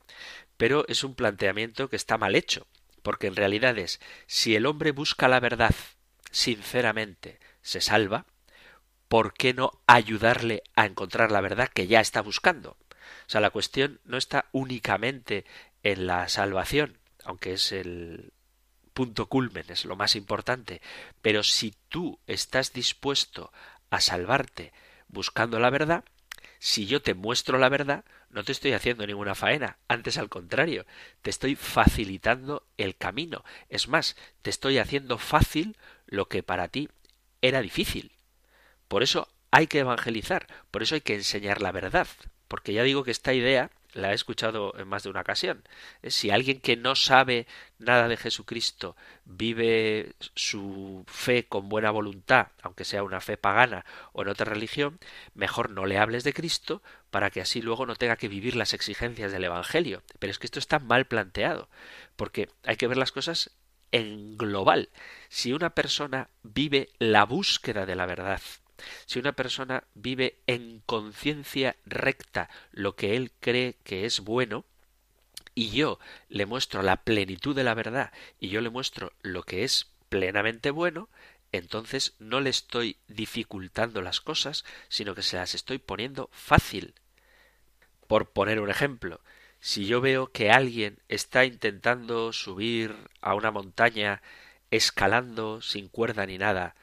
Pero 0.57 0.85
es 0.87 1.03
un 1.03 1.15
planteamiento 1.15 1.89
que 1.89 1.95
está 1.95 2.17
mal 2.17 2.35
hecho, 2.35 2.67
porque 3.01 3.27
en 3.27 3.35
realidad 3.35 3.77
es 3.77 3.99
si 4.27 4.55
el 4.55 4.65
hombre 4.65 4.91
busca 4.91 5.27
la 5.27 5.39
verdad 5.39 5.75
sinceramente, 6.31 7.39
se 7.61 7.81
salva, 7.81 8.25
¿por 9.07 9.33
qué 9.33 9.53
no 9.53 9.71
ayudarle 9.85 10.63
a 10.75 10.85
encontrar 10.85 11.31
la 11.31 11.41
verdad 11.41 11.69
que 11.69 11.87
ya 11.87 12.01
está 12.01 12.21
buscando? 12.21 12.77
O 13.27 13.29
sea, 13.29 13.41
la 13.41 13.51
cuestión 13.51 13.99
no 14.03 14.17
está 14.17 14.45
únicamente 14.51 15.45
en 15.83 16.07
la 16.07 16.27
salvación, 16.29 16.97
aunque 17.23 17.53
es 17.53 17.71
el 17.71 18.33
punto 18.93 19.27
culmen, 19.27 19.65
es 19.69 19.85
lo 19.85 19.95
más 19.95 20.15
importante, 20.15 20.81
pero 21.21 21.43
si 21.43 21.75
tú 21.89 22.19
estás 22.27 22.73
dispuesto 22.73 23.51
a 23.89 24.01
salvarte 24.01 24.73
buscando 25.07 25.59
la 25.59 25.69
verdad, 25.69 26.03
si 26.63 26.85
yo 26.85 27.01
te 27.01 27.13
muestro 27.13 27.57
la 27.57 27.67
verdad, 27.67 28.05
no 28.29 28.45
te 28.45 28.53
estoy 28.53 28.71
haciendo 28.71 29.05
ninguna 29.05 29.35
faena, 29.35 29.79
antes 29.89 30.17
al 30.17 30.29
contrario, 30.29 30.85
te 31.21 31.29
estoy 31.29 31.57
facilitando 31.57 32.65
el 32.77 32.95
camino. 32.95 33.43
Es 33.67 33.89
más, 33.89 34.15
te 34.41 34.49
estoy 34.49 34.77
haciendo 34.77 35.17
fácil 35.17 35.75
lo 36.05 36.29
que 36.29 36.41
para 36.41 36.69
ti 36.69 36.87
era 37.41 37.61
difícil. 37.61 38.13
Por 38.87 39.03
eso 39.03 39.27
hay 39.51 39.67
que 39.67 39.79
evangelizar, 39.79 40.47
por 40.71 40.83
eso 40.83 40.95
hay 40.95 41.01
que 41.01 41.15
enseñar 41.15 41.61
la 41.61 41.73
verdad, 41.73 42.07
porque 42.47 42.71
ya 42.71 42.83
digo 42.83 43.03
que 43.03 43.11
esta 43.11 43.33
idea 43.33 43.69
la 43.93 44.11
he 44.11 44.15
escuchado 44.15 44.73
en 44.77 44.87
más 44.87 45.03
de 45.03 45.09
una 45.09 45.21
ocasión. 45.21 45.63
Si 46.03 46.29
alguien 46.29 46.59
que 46.59 46.75
no 46.75 46.95
sabe 46.95 47.47
nada 47.79 48.07
de 48.07 48.17
Jesucristo 48.17 48.95
vive 49.25 50.13
su 50.35 51.03
fe 51.07 51.45
con 51.45 51.69
buena 51.69 51.91
voluntad, 51.91 52.47
aunque 52.61 52.85
sea 52.85 53.03
una 53.03 53.21
fe 53.21 53.37
pagana 53.37 53.85
o 54.11 54.21
en 54.21 54.29
otra 54.29 54.45
religión, 54.45 54.99
mejor 55.33 55.69
no 55.69 55.85
le 55.85 55.97
hables 55.97 56.23
de 56.23 56.33
Cristo 56.33 56.81
para 57.09 57.29
que 57.29 57.41
así 57.41 57.61
luego 57.61 57.85
no 57.85 57.95
tenga 57.95 58.17
que 58.17 58.27
vivir 58.27 58.55
las 58.55 58.73
exigencias 58.73 59.31
del 59.31 59.43
Evangelio. 59.43 60.03
Pero 60.19 60.31
es 60.31 60.39
que 60.39 60.47
esto 60.47 60.59
está 60.59 60.79
mal 60.79 61.05
planteado, 61.05 61.69
porque 62.15 62.49
hay 62.63 62.75
que 62.75 62.87
ver 62.87 62.97
las 62.97 63.11
cosas 63.11 63.51
en 63.91 64.37
global. 64.37 64.89
Si 65.29 65.53
una 65.53 65.69
persona 65.69 66.29
vive 66.41 66.89
la 66.97 67.25
búsqueda 67.25 67.85
de 67.85 67.95
la 67.95 68.07
verdad, 68.07 68.41
si 69.05 69.19
una 69.19 69.33
persona 69.33 69.83
vive 69.93 70.37
en 70.47 70.81
conciencia 70.85 71.75
recta 71.85 72.49
lo 72.71 72.95
que 72.95 73.15
él 73.15 73.31
cree 73.39 73.75
que 73.83 74.05
es 74.05 74.19
bueno, 74.19 74.65
y 75.55 75.69
yo 75.69 75.99
le 76.29 76.45
muestro 76.45 76.81
la 76.81 76.97
plenitud 76.97 77.55
de 77.55 77.63
la 77.63 77.75
verdad 77.75 78.11
y 78.39 78.49
yo 78.49 78.61
le 78.61 78.69
muestro 78.69 79.13
lo 79.21 79.43
que 79.43 79.63
es 79.63 79.91
plenamente 80.09 80.71
bueno, 80.71 81.09
entonces 81.51 82.15
no 82.19 82.41
le 82.41 82.49
estoy 82.49 82.97
dificultando 83.07 84.01
las 84.01 84.21
cosas, 84.21 84.65
sino 84.89 85.13
que 85.13 85.21
se 85.21 85.37
las 85.37 85.53
estoy 85.53 85.77
poniendo 85.77 86.29
fácil. 86.31 86.95
Por 88.07 88.31
poner 88.31 88.59
un 88.59 88.71
ejemplo, 88.71 89.21
si 89.59 89.85
yo 89.85 90.01
veo 90.01 90.31
que 90.31 90.51
alguien 90.51 90.99
está 91.07 91.45
intentando 91.45 92.33
subir 92.33 92.95
a 93.21 93.35
una 93.35 93.51
montaña 93.51 94.21
escalando 94.71 95.61
sin 95.61 95.87
cuerda 95.87 96.25
ni 96.25 96.37
nada, 96.39 96.75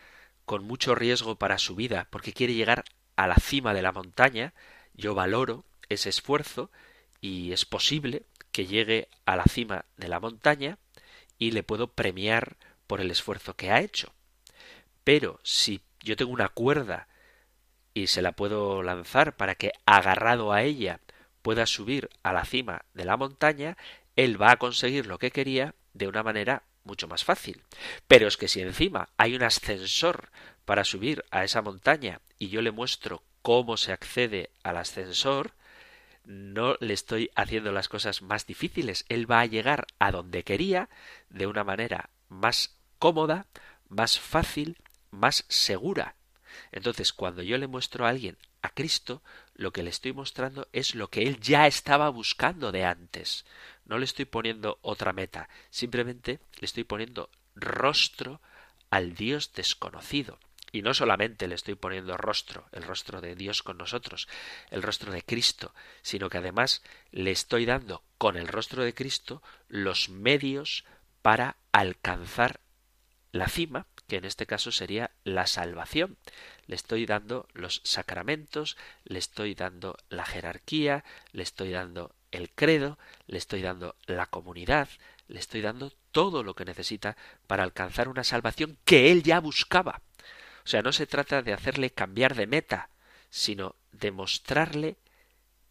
con 0.50 0.64
mucho 0.64 0.96
riesgo 0.96 1.36
para 1.36 1.58
su 1.58 1.76
vida, 1.76 2.08
porque 2.10 2.32
quiere 2.32 2.54
llegar 2.54 2.84
a 3.14 3.28
la 3.28 3.36
cima 3.36 3.72
de 3.72 3.82
la 3.82 3.92
montaña, 3.92 4.52
yo 4.94 5.14
valoro 5.14 5.64
ese 5.88 6.08
esfuerzo 6.08 6.72
y 7.20 7.52
es 7.52 7.64
posible 7.64 8.24
que 8.50 8.66
llegue 8.66 9.06
a 9.26 9.36
la 9.36 9.44
cima 9.44 9.84
de 9.96 10.08
la 10.08 10.18
montaña 10.18 10.78
y 11.38 11.52
le 11.52 11.62
puedo 11.62 11.86
premiar 11.86 12.56
por 12.88 13.00
el 13.00 13.12
esfuerzo 13.12 13.54
que 13.54 13.70
ha 13.70 13.78
hecho. 13.78 14.12
Pero 15.04 15.38
si 15.44 15.82
yo 16.00 16.16
tengo 16.16 16.32
una 16.32 16.48
cuerda 16.48 17.06
y 17.94 18.08
se 18.08 18.20
la 18.20 18.32
puedo 18.32 18.82
lanzar 18.82 19.36
para 19.36 19.54
que 19.54 19.70
agarrado 19.86 20.52
a 20.52 20.64
ella 20.64 20.98
pueda 21.42 21.64
subir 21.64 22.10
a 22.24 22.32
la 22.32 22.44
cima 22.44 22.84
de 22.92 23.04
la 23.04 23.16
montaña, 23.16 23.76
él 24.16 24.42
va 24.42 24.50
a 24.50 24.56
conseguir 24.56 25.06
lo 25.06 25.20
que 25.20 25.30
quería 25.30 25.76
de 25.94 26.08
una 26.08 26.24
manera 26.24 26.64
mucho 26.84 27.08
más 27.08 27.24
fácil. 27.24 27.62
Pero 28.06 28.28
es 28.28 28.36
que 28.36 28.48
si 28.48 28.60
encima 28.60 29.08
hay 29.16 29.34
un 29.34 29.42
ascensor 29.42 30.30
para 30.64 30.84
subir 30.84 31.24
a 31.30 31.44
esa 31.44 31.62
montaña 31.62 32.20
y 32.38 32.48
yo 32.48 32.62
le 32.62 32.70
muestro 32.70 33.22
cómo 33.42 33.76
se 33.76 33.92
accede 33.92 34.50
al 34.62 34.76
ascensor, 34.76 35.52
no 36.24 36.76
le 36.80 36.94
estoy 36.94 37.30
haciendo 37.34 37.72
las 37.72 37.88
cosas 37.88 38.22
más 38.22 38.46
difíciles. 38.46 39.04
Él 39.08 39.30
va 39.30 39.40
a 39.40 39.46
llegar 39.46 39.86
a 39.98 40.12
donde 40.12 40.44
quería 40.44 40.88
de 41.28 41.46
una 41.46 41.64
manera 41.64 42.10
más 42.28 42.76
cómoda, 42.98 43.46
más 43.88 44.20
fácil, 44.20 44.76
más 45.10 45.44
segura. 45.48 46.14
Entonces, 46.72 47.12
cuando 47.12 47.42
yo 47.42 47.58
le 47.58 47.66
muestro 47.66 48.06
a 48.06 48.10
alguien 48.10 48.36
a 48.62 48.68
Cristo, 48.70 49.22
lo 49.60 49.74
que 49.74 49.82
le 49.82 49.90
estoy 49.90 50.14
mostrando 50.14 50.68
es 50.72 50.94
lo 50.94 51.10
que 51.10 51.24
él 51.24 51.38
ya 51.38 51.66
estaba 51.66 52.08
buscando 52.08 52.72
de 52.72 52.86
antes. 52.86 53.44
No 53.84 53.98
le 53.98 54.06
estoy 54.06 54.24
poniendo 54.24 54.78
otra 54.80 55.12
meta, 55.12 55.50
simplemente 55.68 56.40
le 56.60 56.64
estoy 56.64 56.84
poniendo 56.84 57.28
rostro 57.54 58.40
al 58.88 59.14
Dios 59.14 59.52
desconocido. 59.52 60.38
Y 60.72 60.80
no 60.80 60.94
solamente 60.94 61.46
le 61.46 61.56
estoy 61.56 61.74
poniendo 61.74 62.16
rostro, 62.16 62.70
el 62.72 62.84
rostro 62.84 63.20
de 63.20 63.34
Dios 63.34 63.62
con 63.62 63.76
nosotros, 63.76 64.28
el 64.70 64.82
rostro 64.82 65.12
de 65.12 65.22
Cristo, 65.22 65.74
sino 66.00 66.30
que 66.30 66.38
además 66.38 66.82
le 67.10 67.30
estoy 67.30 67.66
dando 67.66 68.02
con 68.16 68.38
el 68.38 68.48
rostro 68.48 68.82
de 68.82 68.94
Cristo 68.94 69.42
los 69.68 70.08
medios 70.08 70.86
para 71.20 71.58
alcanzar 71.70 72.60
la 73.30 73.48
cima, 73.48 73.86
que 74.08 74.16
en 74.16 74.24
este 74.24 74.46
caso 74.46 74.72
sería 74.72 75.10
la 75.22 75.46
salvación. 75.46 76.16
Le 76.70 76.76
estoy 76.76 77.04
dando 77.04 77.48
los 77.52 77.80
sacramentos, 77.82 78.76
le 79.02 79.18
estoy 79.18 79.56
dando 79.56 79.96
la 80.08 80.24
jerarquía, 80.24 81.02
le 81.32 81.42
estoy 81.42 81.70
dando 81.70 82.14
el 82.30 82.48
credo, 82.48 82.96
le 83.26 83.38
estoy 83.38 83.60
dando 83.60 83.96
la 84.06 84.26
comunidad, 84.26 84.88
le 85.26 85.40
estoy 85.40 85.62
dando 85.62 85.92
todo 86.12 86.44
lo 86.44 86.54
que 86.54 86.64
necesita 86.64 87.16
para 87.48 87.64
alcanzar 87.64 88.08
una 88.08 88.22
salvación 88.22 88.78
que 88.84 89.10
él 89.10 89.24
ya 89.24 89.40
buscaba. 89.40 90.00
O 90.64 90.68
sea, 90.68 90.80
no 90.80 90.92
se 90.92 91.08
trata 91.08 91.42
de 91.42 91.54
hacerle 91.54 91.90
cambiar 91.90 92.36
de 92.36 92.46
meta, 92.46 92.88
sino 93.30 93.74
de 93.90 94.12
mostrarle 94.12 94.96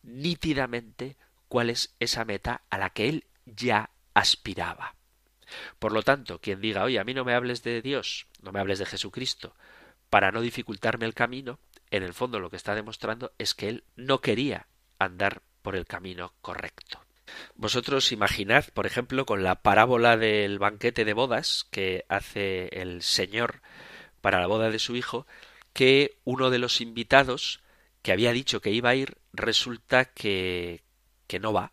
nítidamente 0.03 1.15
cuál 1.47 1.69
es 1.69 1.95
esa 2.01 2.25
meta 2.25 2.63
a 2.69 2.77
la 2.77 2.89
que 2.89 3.07
él 3.07 3.25
ya 3.45 3.89
aspiraba. 4.13 4.95
Por 5.79 5.93
lo 5.93 6.03
tanto, 6.03 6.41
quien 6.41 6.59
diga, 6.59 6.83
oye, 6.83 6.99
a 6.99 7.05
mí 7.05 7.13
no 7.13 7.23
me 7.23 7.35
hables 7.35 7.63
de 7.63 7.81
Dios, 7.81 8.27
no 8.41 8.51
me 8.51 8.59
hables 8.59 8.79
de 8.79 8.85
Jesucristo, 8.85 9.55
para 10.09 10.31
no 10.31 10.41
dificultarme 10.41 11.05
el 11.05 11.13
camino, 11.13 11.59
en 11.91 12.03
el 12.03 12.13
fondo 12.13 12.39
lo 12.39 12.49
que 12.49 12.57
está 12.57 12.75
demostrando 12.75 13.31
es 13.37 13.53
que 13.53 13.69
él 13.69 13.83
no 13.95 14.21
quería 14.21 14.67
andar 14.97 15.41
por 15.61 15.75
el 15.75 15.85
camino 15.85 16.33
correcto. 16.41 16.99
Vosotros 17.55 18.11
imaginad, 18.11 18.65
por 18.73 18.85
ejemplo, 18.85 19.25
con 19.25 19.43
la 19.43 19.55
parábola 19.61 20.17
del 20.17 20.59
banquete 20.59 21.05
de 21.05 21.13
bodas 21.13 21.67
que 21.71 22.05
hace 22.09 22.69
el 22.71 23.01
Señor 23.03 23.61
para 24.21 24.39
la 24.39 24.47
boda 24.47 24.69
de 24.69 24.79
su 24.79 24.95
hijo, 24.95 25.27
que 25.73 26.17
uno 26.25 26.49
de 26.49 26.59
los 26.59 26.81
invitados 26.81 27.61
que 28.01 28.11
había 28.11 28.31
dicho 28.31 28.61
que 28.61 28.71
iba 28.71 28.89
a 28.89 28.95
ir 28.95 29.17
resulta 29.33 30.05
que 30.05 30.83
que 31.27 31.39
no 31.39 31.53
va 31.53 31.71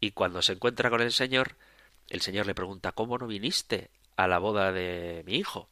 y 0.00 0.10
cuando 0.10 0.42
se 0.42 0.52
encuentra 0.52 0.90
con 0.90 1.00
el 1.00 1.12
Señor 1.12 1.56
el 2.08 2.20
Señor 2.20 2.46
le 2.46 2.54
pregunta 2.54 2.92
¿Cómo 2.92 3.18
no 3.18 3.26
viniste 3.26 3.90
a 4.16 4.26
la 4.26 4.38
boda 4.38 4.72
de 4.72 5.22
mi 5.26 5.36
hijo? 5.36 5.69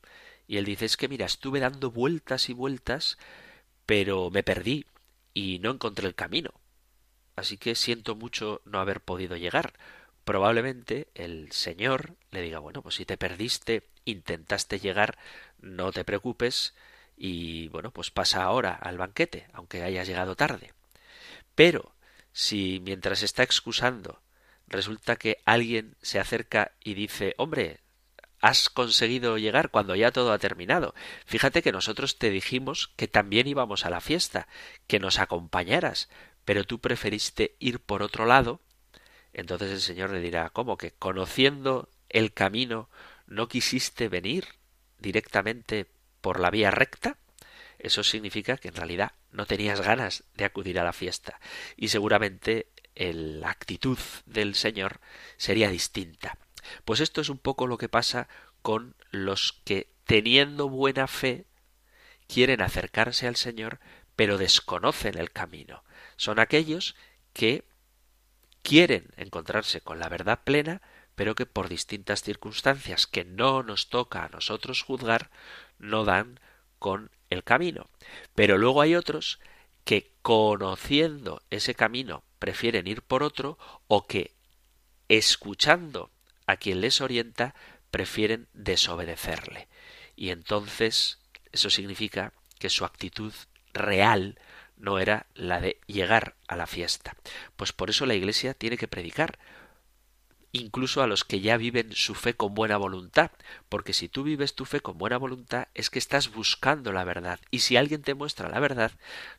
Y 0.48 0.56
él 0.56 0.64
dice 0.64 0.86
es 0.86 0.96
que 0.96 1.08
mira, 1.08 1.26
estuve 1.26 1.60
dando 1.60 1.90
vueltas 1.90 2.48
y 2.48 2.54
vueltas, 2.54 3.18
pero 3.86 4.30
me 4.30 4.42
perdí 4.42 4.86
y 5.34 5.58
no 5.60 5.70
encontré 5.70 6.08
el 6.08 6.14
camino. 6.14 6.52
Así 7.36 7.58
que 7.58 7.74
siento 7.74 8.16
mucho 8.16 8.62
no 8.64 8.80
haber 8.80 9.00
podido 9.02 9.36
llegar. 9.36 9.74
Probablemente 10.24 11.08
el 11.14 11.52
Señor 11.52 12.16
le 12.30 12.42
diga 12.42 12.58
bueno, 12.58 12.82
pues 12.82 12.96
si 12.96 13.04
te 13.04 13.18
perdiste, 13.18 13.88
intentaste 14.06 14.80
llegar, 14.80 15.18
no 15.60 15.92
te 15.92 16.04
preocupes 16.04 16.74
y 17.16 17.68
bueno, 17.68 17.90
pues 17.90 18.10
pasa 18.10 18.42
ahora 18.42 18.72
al 18.72 18.96
banquete, 18.96 19.46
aunque 19.52 19.82
hayas 19.82 20.08
llegado 20.08 20.34
tarde. 20.34 20.72
Pero 21.54 21.94
si 22.32 22.80
mientras 22.82 23.22
está 23.22 23.42
excusando 23.42 24.22
resulta 24.66 25.16
que 25.16 25.38
alguien 25.44 25.96
se 26.02 26.18
acerca 26.18 26.72
y 26.82 26.94
dice 26.94 27.34
hombre, 27.38 27.80
has 28.40 28.70
conseguido 28.70 29.38
llegar 29.38 29.70
cuando 29.70 29.94
ya 29.96 30.12
todo 30.12 30.32
ha 30.32 30.38
terminado. 30.38 30.94
Fíjate 31.26 31.62
que 31.62 31.72
nosotros 31.72 32.18
te 32.18 32.30
dijimos 32.30 32.92
que 32.96 33.08
también 33.08 33.46
íbamos 33.46 33.84
a 33.84 33.90
la 33.90 34.00
fiesta, 34.00 34.48
que 34.86 35.00
nos 35.00 35.18
acompañaras, 35.18 36.08
pero 36.44 36.64
tú 36.64 36.80
preferiste 36.80 37.56
ir 37.58 37.80
por 37.80 38.02
otro 38.02 38.26
lado. 38.26 38.60
Entonces 39.32 39.70
el 39.70 39.80
Señor 39.80 40.10
le 40.10 40.20
dirá 40.20 40.50
¿Cómo 40.50 40.76
que 40.78 40.92
conociendo 40.92 41.88
el 42.08 42.32
camino 42.32 42.88
no 43.26 43.48
quisiste 43.48 44.08
venir 44.08 44.46
directamente 44.98 45.86
por 46.20 46.40
la 46.40 46.50
vía 46.50 46.70
recta? 46.70 47.18
Eso 47.78 48.02
significa 48.02 48.56
que 48.56 48.68
en 48.68 48.74
realidad 48.74 49.12
no 49.30 49.46
tenías 49.46 49.80
ganas 49.80 50.24
de 50.34 50.44
acudir 50.44 50.80
a 50.80 50.84
la 50.84 50.92
fiesta 50.92 51.38
y 51.76 51.88
seguramente 51.88 52.68
la 52.96 53.50
actitud 53.50 53.98
del 54.26 54.54
Señor 54.54 55.00
sería 55.36 55.70
distinta. 55.70 56.36
Pues 56.84 57.00
esto 57.00 57.20
es 57.20 57.28
un 57.28 57.38
poco 57.38 57.66
lo 57.66 57.78
que 57.78 57.88
pasa 57.88 58.28
con 58.62 58.94
los 59.10 59.60
que, 59.64 59.88
teniendo 60.04 60.68
buena 60.68 61.06
fe, 61.06 61.46
quieren 62.26 62.60
acercarse 62.60 63.26
al 63.26 63.36
Señor, 63.36 63.80
pero 64.16 64.38
desconocen 64.38 65.18
el 65.18 65.30
camino. 65.30 65.84
Son 66.16 66.38
aquellos 66.38 66.96
que 67.32 67.64
quieren 68.62 69.10
encontrarse 69.16 69.80
con 69.80 69.98
la 69.98 70.08
verdad 70.08 70.40
plena, 70.44 70.82
pero 71.14 71.34
que 71.34 71.46
por 71.46 71.68
distintas 71.68 72.22
circunstancias 72.22 73.06
que 73.06 73.24
no 73.24 73.62
nos 73.62 73.88
toca 73.88 74.24
a 74.24 74.28
nosotros 74.28 74.82
juzgar, 74.82 75.30
no 75.78 76.04
dan 76.04 76.38
con 76.78 77.10
el 77.30 77.44
camino. 77.44 77.88
Pero 78.34 78.58
luego 78.58 78.80
hay 78.80 78.94
otros 78.94 79.40
que 79.84 80.12
conociendo 80.22 81.42
ese 81.50 81.74
camino 81.74 82.22
prefieren 82.38 82.86
ir 82.86 83.02
por 83.02 83.22
otro 83.22 83.58
o 83.86 84.06
que 84.06 84.34
escuchando 85.08 86.10
a 86.48 86.56
quien 86.56 86.80
les 86.80 87.00
orienta 87.00 87.54
prefieren 87.92 88.48
desobedecerle. 88.54 89.68
Y 90.16 90.30
entonces 90.30 91.18
eso 91.52 91.70
significa 91.70 92.32
que 92.58 92.70
su 92.70 92.84
actitud 92.84 93.32
real 93.74 94.40
no 94.78 94.98
era 94.98 95.26
la 95.34 95.60
de 95.60 95.78
llegar 95.86 96.36
a 96.48 96.56
la 96.56 96.66
fiesta. 96.66 97.14
Pues 97.56 97.72
por 97.72 97.90
eso 97.90 98.06
la 98.06 98.14
Iglesia 98.14 98.54
tiene 98.54 98.78
que 98.78 98.88
predicar, 98.88 99.38
incluso 100.52 101.02
a 101.02 101.06
los 101.06 101.24
que 101.24 101.40
ya 101.40 101.58
viven 101.58 101.92
su 101.92 102.14
fe 102.14 102.32
con 102.32 102.54
buena 102.54 102.78
voluntad, 102.78 103.30
porque 103.68 103.92
si 103.92 104.08
tú 104.08 104.22
vives 104.22 104.54
tu 104.54 104.64
fe 104.64 104.80
con 104.80 104.96
buena 104.96 105.18
voluntad 105.18 105.68
es 105.74 105.90
que 105.90 105.98
estás 105.98 106.32
buscando 106.32 106.92
la 106.92 107.04
verdad, 107.04 107.40
y 107.50 107.58
si 107.58 107.76
alguien 107.76 108.00
te 108.02 108.14
muestra 108.14 108.48
la 108.48 108.58
verdad, 108.58 108.92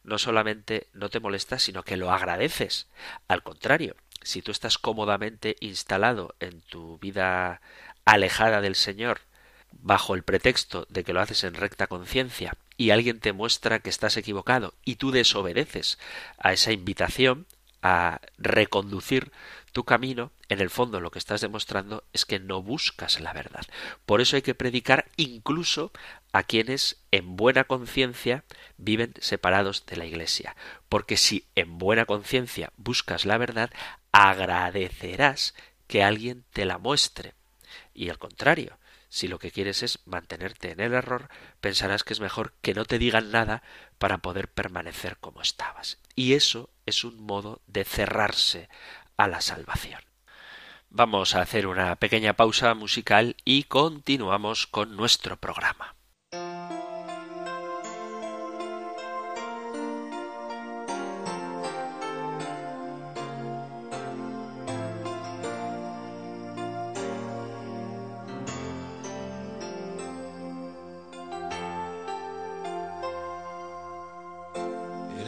no 0.04 0.20
solamente 0.20 0.88
no 0.94 1.10
te 1.10 1.20
molesta, 1.20 1.58
sino 1.58 1.82
que 1.82 1.98
lo 1.98 2.12
agradeces. 2.12 2.88
Al 3.28 3.42
contrario, 3.42 3.96
si 4.22 4.42
tú 4.42 4.52
estás 4.52 4.78
cómodamente 4.78 5.56
instalado 5.60 6.36
en 6.40 6.62
tu 6.62 6.98
vida 7.00 7.62
alejada 8.06 8.62
del 8.62 8.76
Señor, 8.76 9.22
bajo 9.72 10.16
el 10.16 10.24
pretexto 10.24 10.88
de 10.90 11.04
que 11.04 11.14
lo 11.14 11.22
haces 11.22 11.44
en 11.44 11.54
recta 11.54 11.88
conciencia, 11.88 12.56
y 12.78 12.92
alguien 12.92 13.20
te 13.20 13.34
muestra 13.34 13.80
que 13.80 13.90
estás 13.90 14.18
equivocado, 14.18 14.74
y 14.86 14.96
tú 14.96 15.12
desobedeces 15.12 16.00
a 16.38 16.54
esa 16.54 16.72
invitación 16.72 17.46
a 17.82 18.20
reconducir 18.38 19.32
tu 19.72 19.84
camino, 19.84 20.32
en 20.50 20.60
el 20.60 20.70
fondo 20.70 21.00
lo 21.00 21.12
que 21.12 21.20
estás 21.20 21.42
demostrando 21.42 22.04
es 22.12 22.26
que 22.26 22.40
no 22.40 22.62
buscas 22.62 23.20
la 23.20 23.34
verdad. 23.34 23.66
Por 24.06 24.20
eso 24.20 24.36
hay 24.36 24.42
que 24.42 24.56
predicar 24.56 25.06
incluso 25.16 25.92
a 26.32 26.44
quienes 26.44 26.98
en 27.12 27.36
buena 27.36 27.66
conciencia 27.66 28.44
viven 28.78 29.14
separados 29.20 29.86
de 29.86 29.98
la 29.98 30.06
Iglesia. 30.06 30.56
Porque 30.90 31.18
si 31.18 31.46
en 31.56 31.78
buena 31.78 32.06
conciencia 32.06 32.72
buscas 32.78 33.26
la 33.26 33.38
verdad, 33.38 33.70
agradecerás 34.12 35.54
que 35.88 36.04
alguien 36.04 36.46
te 36.54 36.66
la 36.66 36.78
muestre. 36.78 37.34
Y 37.94 38.10
al 38.10 38.18
contrario, 38.18 38.78
si 39.10 39.28
lo 39.28 39.40
que 39.40 39.52
quieres 39.52 39.82
es 39.84 40.00
mantenerte 40.06 40.72
en 40.72 40.80
el 40.80 40.94
error, 40.94 41.30
pensarás 41.62 42.04
que 42.04 42.14
es 42.14 42.20
mejor 42.20 42.54
que 42.62 42.74
no 42.74 42.86
te 42.86 43.00
digan 43.00 43.32
nada 43.32 43.64
para 43.98 44.20
poder 44.20 44.50
permanecer 44.50 45.18
como 45.18 45.42
estabas. 45.42 45.98
Y 46.16 46.34
eso 46.34 46.70
es 46.86 47.04
un 47.04 47.20
modo 47.20 47.62
de 47.68 47.86
cerrarse 47.86 48.70
a 49.18 49.28
la 49.28 49.42
salvación. 49.42 50.02
Vamos 50.92 51.36
a 51.36 51.42
hacer 51.42 51.68
una 51.68 51.96
pequeña 51.98 52.34
pausa 52.34 52.74
musical 52.74 53.36
y 53.46 53.64
continuamos 53.64 54.68
con 54.68 54.96
nuestro 54.96 55.38
programa. 55.38 55.99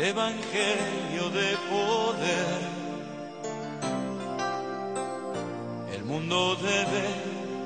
El 0.02 0.08
Evangelio 0.08 1.30
de 1.30 1.56
poder 1.70 2.60
el 5.94 6.04
mundo 6.06 6.56
debe 6.56 7.06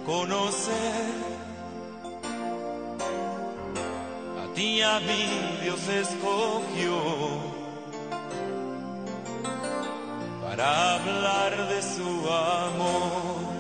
conocer. 0.06 1.14
A 4.44 4.54
ti 4.54 4.82
a 4.82 5.00
mí 5.00 5.60
Dios 5.64 5.88
escogió 5.88 7.00
para 10.46 10.96
hablar 10.96 11.70
de 11.70 11.82
su 11.82 12.30
amor. 12.30 13.56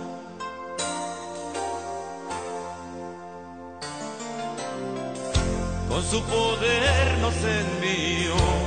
Con 5.87 6.03
su 6.03 6.21
poder 6.23 7.17
nos 7.21 7.35
envió 7.35 8.64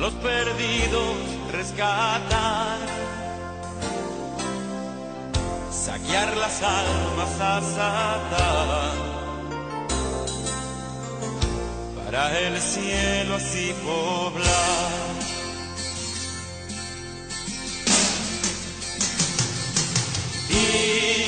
los 0.00 0.14
perdidos 0.14 1.14
rescatar, 1.52 2.78
saquear 5.70 6.36
las 6.38 6.62
almas 6.62 7.40
a 7.40 7.60
Satán, 7.60 8.96
para 11.96 12.38
el 12.40 12.58
cielo 12.60 13.36
así 13.36 13.74
poblar. 13.84 14.90
Y 20.48 21.19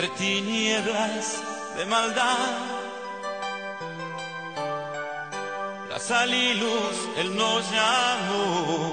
entre 0.00 0.16
tinieblas 0.16 1.42
de 1.76 1.84
maldad. 1.84 2.48
La 5.90 5.98
sal 5.98 6.32
y 6.32 6.54
luz 6.54 7.08
Él 7.18 7.36
nos 7.36 7.70
llamó 7.70 8.92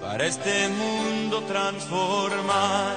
para 0.00 0.24
este 0.24 0.68
mundo 0.68 1.42
transformar. 1.48 2.96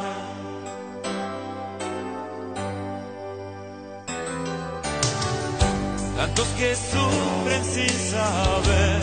Tantos 6.18 6.48
que 6.50 6.76
sufren 6.76 7.66
sin 7.66 8.12
saber 8.12 9.02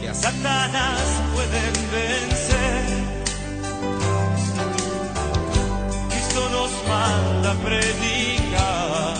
que 0.00 0.08
a 0.08 0.14
Satanás 0.14 1.02
pueden 1.34 1.90
vencer. 1.92 2.47
Manda 6.88 7.52
a 7.52 7.54
predicar. 7.54 9.16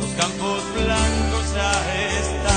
Los 0.00 0.10
campos 0.20 0.62
blancos 0.74 1.54
ya 1.54 1.72
están. 2.18 2.52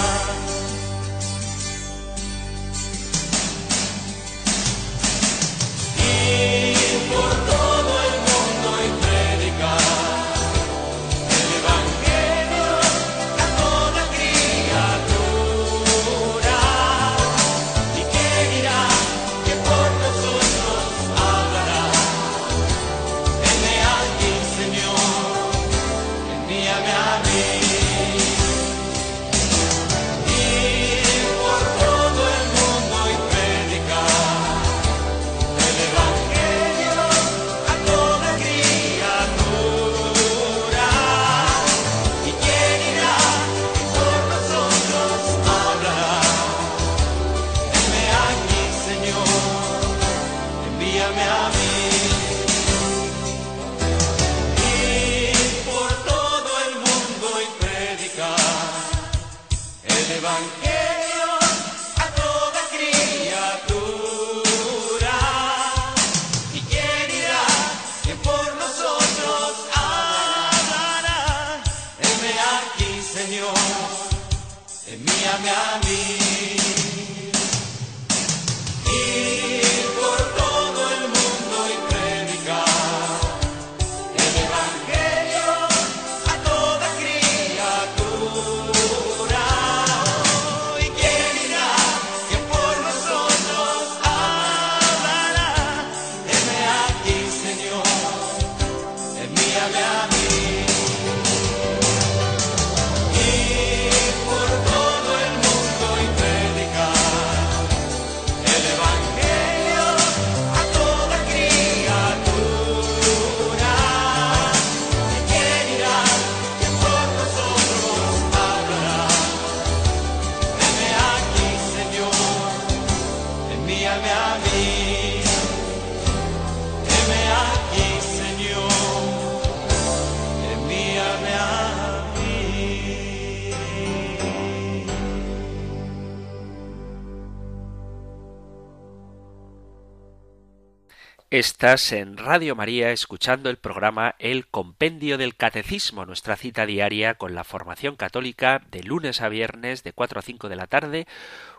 En 141.66 142.18
Radio 142.18 142.56
María 142.56 142.92
escuchando 142.92 143.50
el 143.50 143.58
programa 143.58 144.14
El 144.20 144.46
Compendio 144.46 145.18
del 145.18 145.36
Catecismo, 145.36 146.06
nuestra 146.06 146.36
cita 146.36 146.68
diaria 146.68 147.16
con 147.16 147.34
la 147.34 147.44
formación 147.44 147.96
católica 147.96 148.62
de 148.70 148.84
lunes 148.84 149.20
a 149.22 149.30
viernes 149.30 149.82
de 149.84 149.92
4 149.92 150.20
a 150.20 150.22
5 150.22 150.48
de 150.48 150.56
la 150.56 150.68
tarde, 150.68 151.08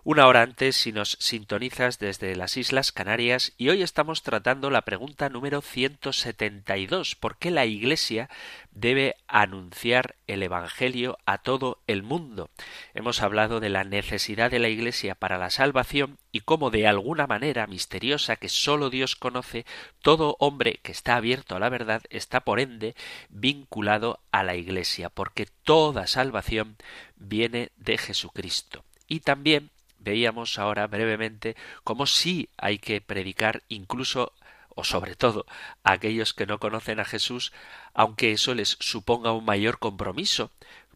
una 0.09 0.29
hora 0.29 0.43
antes 0.43 0.77
si 0.77 0.93
nos 0.93 1.17
sintonizas 1.19 1.99
desde 1.99 2.37
las 2.37 2.57
Islas 2.57 2.93
Canarias 2.93 3.55
y 3.59 3.71
hoy 3.71 3.83
estamos 3.83 4.23
tratando 4.23 4.71
la 4.71 4.83
pregunta 4.83 5.29
número 5.31 5.63
172, 5.63 7.17
¿por 7.17 7.39
qué 7.39 7.51
la 7.51 7.67
Iglesia 7.67 8.31
debe 8.71 9.17
anunciar 9.27 10.15
el 10.29 10.45
Evangelio 10.45 11.19
a 11.27 11.39
todo 11.39 11.81
el 11.89 12.05
mundo? 12.05 12.51
Hemos 12.95 13.21
hablado 13.21 13.59
de 13.59 13.69
la 13.69 13.83
necesidad 13.83 14.49
de 14.49 14.61
la 14.61 14.69
Iglesia 14.69 15.17
para 15.17 15.39
la 15.39 15.51
salvación 15.51 16.19
y 16.31 16.39
cómo 16.39 16.71
de 16.71 16.87
alguna 16.87 17.27
manera 17.27 17.67
misteriosa 17.67 18.37
que 18.37 18.49
sólo 18.49 18.91
Dios 18.91 19.17
conoce, 19.17 19.67
todo 20.03 20.37
hombre 20.39 20.79
que 20.85 20.93
está 20.93 21.17
abierto 21.17 21.57
a 21.57 21.59
la 21.59 21.69
verdad 21.69 22.03
está 22.11 22.43
por 22.43 22.61
ende 22.61 22.95
vinculado 23.29 24.21
a 24.31 24.45
la 24.45 24.55
Iglesia, 24.55 25.11
porque 25.11 25.49
toda 25.65 26.07
salvación 26.07 26.77
viene 27.17 27.73
de 27.77 27.99
Jesucristo. 27.99 28.85
Y 29.09 29.21
también 29.21 29.71
veíamos 30.07 30.59
ahora 30.61 30.87
brevemente 30.87 31.57
cómo 31.83 32.07
sí 32.07 32.49
hay 32.57 32.79
que 32.79 33.01
predicar 33.01 33.65
incluso 33.69 34.33
o 34.77 34.85
sobre 34.85 35.17
todo 35.17 35.47
a 35.83 35.93
aquellos 35.93 36.33
que 36.33 36.47
no 36.47 36.61
conocen 36.61 37.01
a 37.01 37.05
Jesús, 37.05 37.53
aunque 37.93 38.31
eso 38.31 38.55
les 38.55 38.77
suponga 38.79 39.33
un 39.33 39.45
mayor 39.45 39.79
compromiso, 39.79 40.53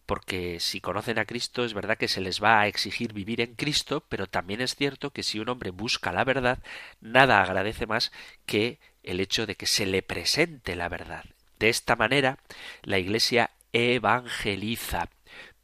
porque 0.06 0.60
si 0.60 0.80
conocen 0.80 1.18
a 1.18 1.24
Cristo 1.24 1.64
es 1.64 1.74
verdad 1.74 1.98
que 1.98 2.06
se 2.06 2.20
les 2.20 2.40
va 2.40 2.60
a 2.60 2.68
exigir 2.68 3.12
vivir 3.12 3.40
en 3.40 3.54
Cristo, 3.54 4.04
pero 4.08 4.28
también 4.28 4.60
es 4.60 4.76
cierto 4.76 5.10
que 5.10 5.24
si 5.24 5.40
un 5.40 5.48
hombre 5.48 5.70
busca 5.70 6.12
la 6.12 6.24
verdad, 6.24 6.58
nada 7.00 7.42
agradece 7.42 7.86
más 7.86 8.12
que 8.46 8.78
el 9.02 9.18
hecho 9.18 9.46
de 9.46 9.56
que 9.56 9.66
se 9.66 9.86
le 9.86 10.02
presente 10.02 10.76
la 10.76 10.88
verdad. 10.88 11.24
De 11.58 11.68
esta 11.68 11.96
manera, 11.96 12.38
la 12.82 12.98
Iglesia 12.98 13.50
evangeliza. 13.72 15.08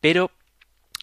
Pero 0.00 0.30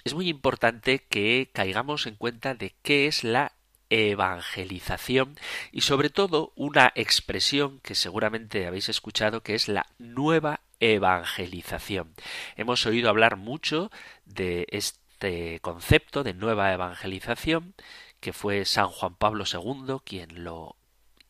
es 0.03 0.13
muy 0.13 0.29
importante 0.29 0.99
que 0.99 1.49
caigamos 1.53 2.07
en 2.07 2.15
cuenta 2.15 2.55
de 2.55 2.75
qué 2.81 3.07
es 3.07 3.23
la 3.23 3.53
evangelización 3.89 5.37
y 5.71 5.81
sobre 5.81 6.09
todo 6.09 6.51
una 6.55 6.91
expresión 6.95 7.79
que 7.81 7.95
seguramente 7.95 8.65
habéis 8.65 8.89
escuchado 8.89 9.43
que 9.43 9.55
es 9.55 9.67
la 9.67 9.85
nueva 9.99 10.61
evangelización. 10.79 12.13
Hemos 12.55 12.85
oído 12.85 13.09
hablar 13.09 13.37
mucho 13.37 13.91
de 14.25 14.65
este 14.69 15.59
concepto 15.61 16.23
de 16.23 16.33
nueva 16.33 16.73
evangelización 16.73 17.75
que 18.19 18.33
fue 18.33 18.65
San 18.65 18.87
Juan 18.87 19.15
Pablo 19.15 19.45
II 19.51 19.97
quien 20.03 20.43
lo 20.43 20.75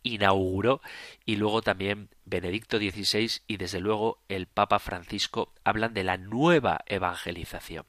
inauguró 0.03 0.81
y 1.25 1.37
luego 1.37 1.61
también 1.61 2.09
Benedicto 2.25 2.77
XVI 2.77 3.41
y 3.47 3.57
desde 3.57 3.79
luego 3.79 4.21
el 4.29 4.47
Papa 4.47 4.79
Francisco 4.79 5.53
hablan 5.63 5.93
de 5.93 6.03
la 6.03 6.17
nueva 6.17 6.81
evangelización. 6.85 7.85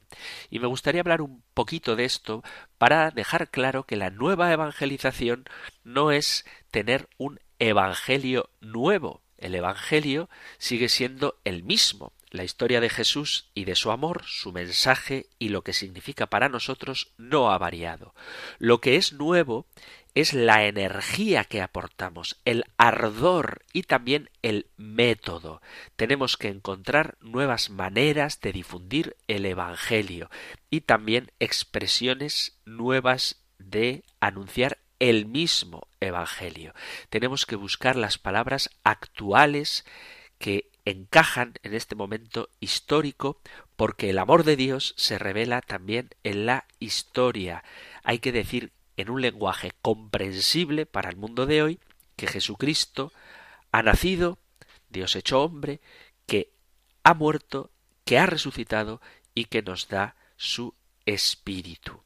Y 0.50 0.58
me 0.60 0.66
gustaría 0.66 1.00
hablar 1.00 1.20
un 1.20 1.42
poquito 1.54 1.96
de 1.96 2.04
esto 2.04 2.42
para 2.78 3.10
dejar 3.10 3.50
claro 3.50 3.84
que 3.84 3.96
la 3.96 4.10
nueva 4.10 4.52
evangelización 4.52 5.44
no 5.82 6.10
es 6.10 6.44
tener 6.70 7.08
un 7.18 7.40
evangelio 7.58 8.50
nuevo. 8.60 9.22
El 9.36 9.54
evangelio 9.54 10.30
sigue 10.58 10.88
siendo 10.88 11.38
el 11.44 11.64
mismo. 11.64 12.12
La 12.34 12.42
historia 12.42 12.80
de 12.80 12.90
Jesús 12.90 13.48
y 13.54 13.64
de 13.64 13.76
su 13.76 13.92
amor, 13.92 14.24
su 14.26 14.50
mensaje 14.50 15.26
y 15.38 15.50
lo 15.50 15.62
que 15.62 15.72
significa 15.72 16.26
para 16.26 16.48
nosotros 16.48 17.12
no 17.16 17.52
ha 17.52 17.58
variado. 17.58 18.12
Lo 18.58 18.80
que 18.80 18.96
es 18.96 19.12
nuevo 19.12 19.66
es 20.16 20.34
la 20.34 20.64
energía 20.64 21.44
que 21.44 21.62
aportamos, 21.62 22.40
el 22.44 22.64
ardor 22.76 23.64
y 23.72 23.84
también 23.84 24.30
el 24.42 24.66
método. 24.76 25.62
Tenemos 25.94 26.36
que 26.36 26.48
encontrar 26.48 27.18
nuevas 27.20 27.70
maneras 27.70 28.40
de 28.40 28.52
difundir 28.52 29.14
el 29.28 29.46
Evangelio 29.46 30.28
y 30.70 30.80
también 30.80 31.30
expresiones 31.38 32.58
nuevas 32.64 33.44
de 33.60 34.02
anunciar 34.18 34.78
el 34.98 35.26
mismo 35.26 35.86
Evangelio. 36.00 36.74
Tenemos 37.10 37.46
que 37.46 37.54
buscar 37.54 37.94
las 37.94 38.18
palabras 38.18 38.70
actuales 38.82 39.84
que 40.40 40.73
encajan 40.84 41.54
en 41.62 41.74
este 41.74 41.94
momento 41.94 42.50
histórico 42.60 43.40
porque 43.76 44.10
el 44.10 44.18
amor 44.18 44.44
de 44.44 44.56
Dios 44.56 44.94
se 44.96 45.18
revela 45.18 45.60
también 45.60 46.10
en 46.22 46.46
la 46.46 46.64
historia. 46.78 47.64
Hay 48.02 48.18
que 48.18 48.32
decir 48.32 48.72
en 48.96 49.10
un 49.10 49.20
lenguaje 49.20 49.72
comprensible 49.82 50.86
para 50.86 51.10
el 51.10 51.16
mundo 51.16 51.46
de 51.46 51.62
hoy 51.62 51.80
que 52.16 52.26
Jesucristo 52.26 53.12
ha 53.72 53.82
nacido, 53.82 54.38
Dios 54.88 55.16
hecho 55.16 55.42
hombre, 55.42 55.80
que 56.26 56.50
ha 57.02 57.14
muerto, 57.14 57.70
que 58.04 58.18
ha 58.18 58.26
resucitado 58.26 59.00
y 59.34 59.46
que 59.46 59.62
nos 59.62 59.88
da 59.88 60.14
su 60.36 60.74
espíritu. 61.06 62.00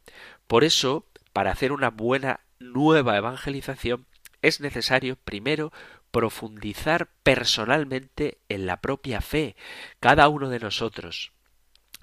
Por 0.46 0.64
eso, 0.64 1.04
para 1.32 1.52
hacer 1.52 1.72
una 1.72 1.90
buena 1.90 2.40
nueva 2.58 3.16
evangelización, 3.16 4.06
es 4.40 4.60
necesario 4.60 5.16
primero 5.16 5.72
profundizar 6.10 7.10
personalmente 7.22 8.38
en 8.48 8.66
la 8.66 8.80
propia 8.80 9.20
fe. 9.20 9.56
Cada 10.00 10.28
uno 10.28 10.48
de 10.48 10.60
nosotros, 10.60 11.32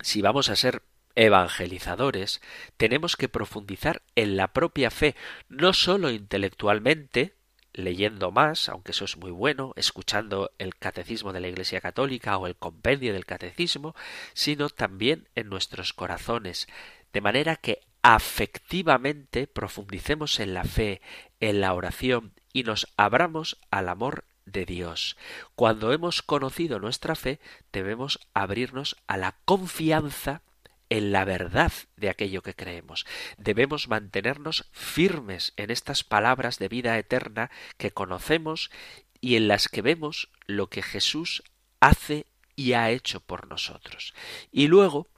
si 0.02 0.22
vamos 0.22 0.50
a 0.50 0.56
ser 0.56 0.84
evangelizadores, 1.16 2.42
tenemos 2.78 3.16
que 3.16 3.30
profundizar 3.30 4.02
en 4.16 4.36
la 4.36 4.50
propia 4.50 4.92
fe, 4.92 5.16
no 5.50 5.74
sólo 5.74 6.12
intelectualmente, 6.12 7.36
leyendo 7.74 8.32
más, 8.32 8.70
aunque 8.70 8.92
eso 8.92 9.06
es 9.06 9.18
muy 9.18 9.32
bueno, 9.32 9.74
escuchando 9.76 10.52
el 10.58 10.76
catecismo 10.76 11.34
de 11.34 11.42
la 11.42 11.48
Iglesia 11.48 11.82
Católica 11.82 12.38
o 12.38 12.48
el 12.48 12.56
compendio 12.56 13.14
del 13.14 13.26
catecismo, 13.26 13.96
sino 14.34 14.70
también 14.70 15.28
en 15.36 15.50
nuestros 15.50 15.94
corazones, 15.94 16.68
de 17.12 17.22
manera 17.22 17.56
que 17.56 17.82
afectivamente 18.02 19.48
profundicemos 19.48 20.40
en 20.40 20.54
la 20.54 20.64
fe, 20.64 21.02
en 21.40 21.60
la 21.60 21.74
oración 21.74 22.34
y 22.56 22.64
nos 22.64 22.88
abramos 22.96 23.58
al 23.70 23.90
amor 23.90 24.24
de 24.46 24.66
Dios. 24.66 25.18
Cuando 25.56 25.92
hemos 25.92 26.22
conocido 26.22 26.80
nuestra 26.80 27.16
fe, 27.16 27.42
debemos 27.74 28.18
abrirnos 28.34 28.96
a 29.08 29.18
la 29.18 29.36
confianza 29.44 30.42
en 30.90 31.12
la 31.12 31.26
verdad 31.26 31.74
de 31.98 32.10
aquello 32.10 32.44
que 32.44 32.54
creemos. 32.54 33.06
Debemos 33.38 33.90
mantenernos 33.90 34.70
firmes 34.72 35.52
en 35.58 35.70
estas 35.70 36.06
palabras 36.06 36.58
de 36.58 36.70
vida 36.70 36.98
eterna 36.98 37.52
que 37.76 37.92
conocemos 37.92 38.72
y 39.20 39.36
en 39.36 39.50
las 39.50 39.68
que 39.68 39.82
vemos 39.82 40.30
lo 40.48 40.68
que 40.68 40.82
Jesús 40.82 41.44
hace 41.82 42.26
y 42.56 42.72
ha 42.72 42.90
hecho 42.90 43.20
por 43.20 43.48
nosotros. 43.48 44.14
Y 44.54 44.70
luego, 44.70 45.10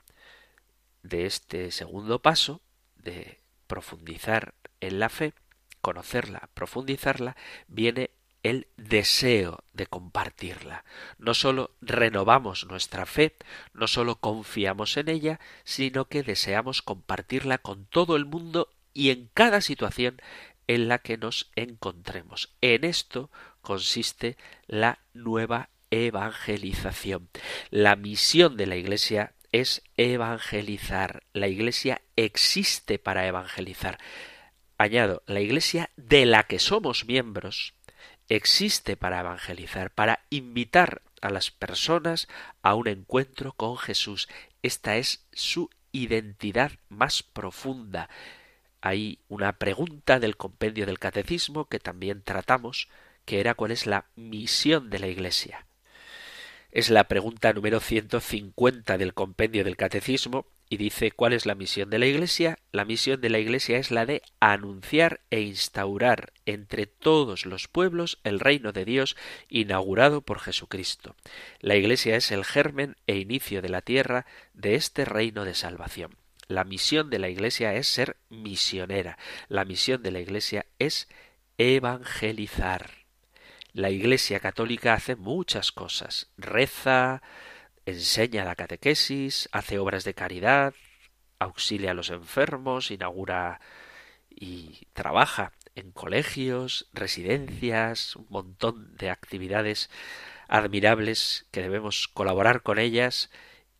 de 1.04 1.26
este 1.26 1.70
segundo 1.70 2.20
paso, 2.20 2.60
de 2.96 3.38
profundizar 3.68 4.54
en 4.80 4.98
la 4.98 5.08
fe, 5.08 5.34
conocerla, 5.80 6.48
profundizarla, 6.54 7.36
viene 7.66 8.10
el 8.42 8.68
deseo 8.76 9.64
de 9.72 9.86
compartirla. 9.86 10.84
No 11.18 11.34
sólo 11.34 11.72
renovamos 11.80 12.66
nuestra 12.66 13.06
fe, 13.06 13.34
no 13.74 13.88
sólo 13.88 14.16
confiamos 14.16 14.96
en 14.96 15.08
ella, 15.08 15.40
sino 15.64 16.06
que 16.06 16.22
deseamos 16.22 16.82
compartirla 16.82 17.58
con 17.58 17.86
todo 17.86 18.16
el 18.16 18.24
mundo 18.24 18.68
y 18.94 19.10
en 19.10 19.28
cada 19.34 19.60
situación 19.60 20.20
en 20.66 20.88
la 20.88 20.98
que 20.98 21.16
nos 21.16 21.50
encontremos. 21.56 22.54
En 22.60 22.84
esto 22.84 23.30
consiste 23.60 24.36
la 24.66 25.00
nueva 25.14 25.70
evangelización. 25.90 27.28
La 27.70 27.96
misión 27.96 28.56
de 28.56 28.66
la 28.66 28.76
Iglesia 28.76 29.32
es 29.52 29.82
evangelizar. 29.96 31.22
La 31.32 31.48
Iglesia 31.48 32.02
existe 32.16 32.98
para 32.98 33.26
evangelizar. 33.26 33.98
Añado, 34.80 35.24
la 35.26 35.40
Iglesia 35.40 35.90
de 35.96 36.24
la 36.24 36.44
que 36.44 36.60
somos 36.60 37.04
miembros 37.04 37.74
existe 38.28 38.96
para 38.96 39.18
evangelizar, 39.18 39.90
para 39.90 40.20
invitar 40.30 41.02
a 41.20 41.30
las 41.30 41.50
personas 41.50 42.28
a 42.62 42.76
un 42.76 42.86
encuentro 42.86 43.52
con 43.54 43.76
Jesús. 43.76 44.28
Esta 44.62 44.96
es 44.96 45.26
su 45.32 45.68
identidad 45.90 46.70
más 46.88 47.24
profunda. 47.24 48.08
Hay 48.80 49.18
una 49.26 49.58
pregunta 49.58 50.20
del 50.20 50.36
compendio 50.36 50.86
del 50.86 51.00
catecismo 51.00 51.64
que 51.64 51.80
también 51.80 52.22
tratamos, 52.22 52.88
que 53.24 53.40
era 53.40 53.54
cuál 53.54 53.72
es 53.72 53.84
la 53.84 54.06
misión 54.14 54.90
de 54.90 55.00
la 55.00 55.08
Iglesia. 55.08 55.66
Es 56.70 56.88
la 56.88 57.08
pregunta 57.08 57.52
número 57.52 57.80
150 57.80 58.96
del 58.96 59.12
compendio 59.12 59.64
del 59.64 59.76
catecismo 59.76 60.46
y 60.68 60.76
dice 60.76 61.10
cuál 61.10 61.32
es 61.32 61.46
la 61.46 61.54
misión 61.54 61.90
de 61.90 61.98
la 61.98 62.06
Iglesia. 62.06 62.58
La 62.72 62.84
misión 62.84 63.20
de 63.20 63.30
la 63.30 63.38
Iglesia 63.38 63.78
es 63.78 63.90
la 63.90 64.04
de 64.06 64.22
anunciar 64.40 65.20
e 65.30 65.40
instaurar 65.40 66.32
entre 66.46 66.86
todos 66.86 67.46
los 67.46 67.68
pueblos 67.68 68.18
el 68.24 68.40
reino 68.40 68.72
de 68.72 68.84
Dios 68.84 69.16
inaugurado 69.48 70.20
por 70.20 70.40
Jesucristo. 70.40 71.16
La 71.60 71.76
Iglesia 71.76 72.16
es 72.16 72.30
el 72.30 72.44
germen 72.44 72.96
e 73.06 73.16
inicio 73.16 73.62
de 73.62 73.70
la 73.70 73.82
tierra 73.82 74.26
de 74.52 74.74
este 74.74 75.04
reino 75.04 75.44
de 75.44 75.54
salvación. 75.54 76.16
La 76.48 76.64
misión 76.64 77.10
de 77.10 77.18
la 77.18 77.28
Iglesia 77.28 77.74
es 77.74 77.88
ser 77.88 78.16
misionera. 78.30 79.18
La 79.48 79.64
misión 79.64 80.02
de 80.02 80.10
la 80.10 80.20
Iglesia 80.20 80.66
es 80.78 81.08
evangelizar. 81.58 82.90
La 83.72 83.90
Iglesia 83.90 84.40
Católica 84.40 84.94
hace 84.94 85.14
muchas 85.14 85.72
cosas. 85.72 86.30
Reza, 86.38 87.22
enseña 87.90 88.44
la 88.44 88.56
catequesis, 88.56 89.48
hace 89.52 89.78
obras 89.78 90.04
de 90.04 90.14
caridad, 90.14 90.74
auxilia 91.38 91.92
a 91.92 91.94
los 91.94 92.10
enfermos, 92.10 92.90
inaugura 92.90 93.60
y 94.30 94.86
trabaja 94.92 95.52
en 95.74 95.92
colegios, 95.92 96.88
residencias, 96.92 98.16
un 98.16 98.26
montón 98.30 98.96
de 98.96 99.10
actividades 99.10 99.90
admirables 100.48 101.46
que 101.50 101.62
debemos 101.62 102.08
colaborar 102.08 102.62
con 102.62 102.78
ellas, 102.78 103.30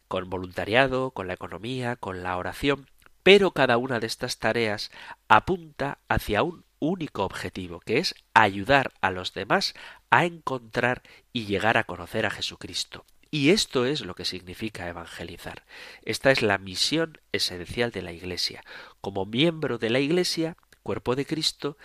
con 0.06 0.30
voluntariado, 0.30 1.10
con 1.10 1.26
la 1.26 1.34
economía, 1.34 1.96
con 1.96 2.22
la 2.22 2.36
oración, 2.36 2.88
pero 3.22 3.50
cada 3.50 3.76
una 3.78 4.00
de 4.00 4.06
estas 4.06 4.38
tareas 4.38 4.90
apunta 5.28 5.98
hacia 6.08 6.42
un 6.42 6.64
único 6.78 7.24
objetivo, 7.24 7.80
que 7.80 7.98
es 7.98 8.14
ayudar 8.32 8.92
a 9.00 9.10
los 9.10 9.34
demás 9.34 9.74
a 10.10 10.24
encontrar 10.24 11.02
y 11.32 11.46
llegar 11.46 11.76
a 11.76 11.84
conocer 11.84 12.26
a 12.26 12.30
Jesucristo. 12.30 13.04
Y 13.30 13.50
esto 13.50 13.84
es 13.84 14.00
lo 14.00 14.14
que 14.14 14.24
significa 14.24 14.88
evangelizar. 14.88 15.64
Esta 16.02 16.30
es 16.30 16.40
la 16.42 16.58
misión 16.58 17.18
esencial 17.32 17.90
de 17.90 18.02
la 18.02 18.12
Iglesia. 18.12 18.64
Como 19.00 19.26
miembro 19.26 19.78
de 19.78 19.90
la 19.90 20.00
Iglesia, 20.00 20.56
cuerpo 20.82 21.14
de 21.14 21.26
Cristo, 21.26 21.76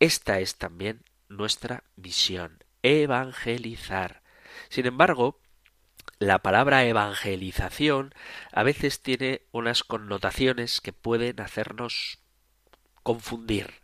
esta 0.00 0.40
es 0.40 0.56
también 0.56 1.04
nuestra 1.28 1.84
misión, 1.96 2.64
evangelizar. 2.82 4.22
Sin 4.68 4.86
embargo, 4.86 5.40
la 6.18 6.40
palabra 6.40 6.84
evangelización 6.84 8.14
a 8.52 8.62
veces 8.64 9.00
tiene 9.00 9.42
unas 9.52 9.84
connotaciones 9.84 10.80
que 10.80 10.92
pueden 10.92 11.40
hacernos 11.40 12.18
confundir. 13.02 13.82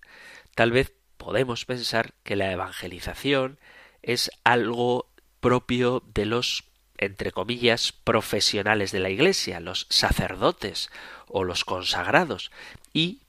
Tal 0.57 0.72
vez 0.72 0.93
podemos 1.16 1.64
pensar 1.64 2.14
que 2.24 2.34
la 2.34 2.51
evangelización 2.51 3.61
es 4.03 4.30
algo 4.43 5.12
propio 5.41 6.03
de 6.14 6.26
los 6.26 6.70
entre 7.01 7.33
comillas, 7.33 7.93
profesionales 7.93 8.93
de 8.93 9.01
la 9.01 9.09
Iglesia, 9.09 9.59
los 9.59 9.87
sacerdotes 9.89 10.91
o 11.27 11.45
los 11.45 11.65
consagrados, 11.65 12.53
y 12.93 13.23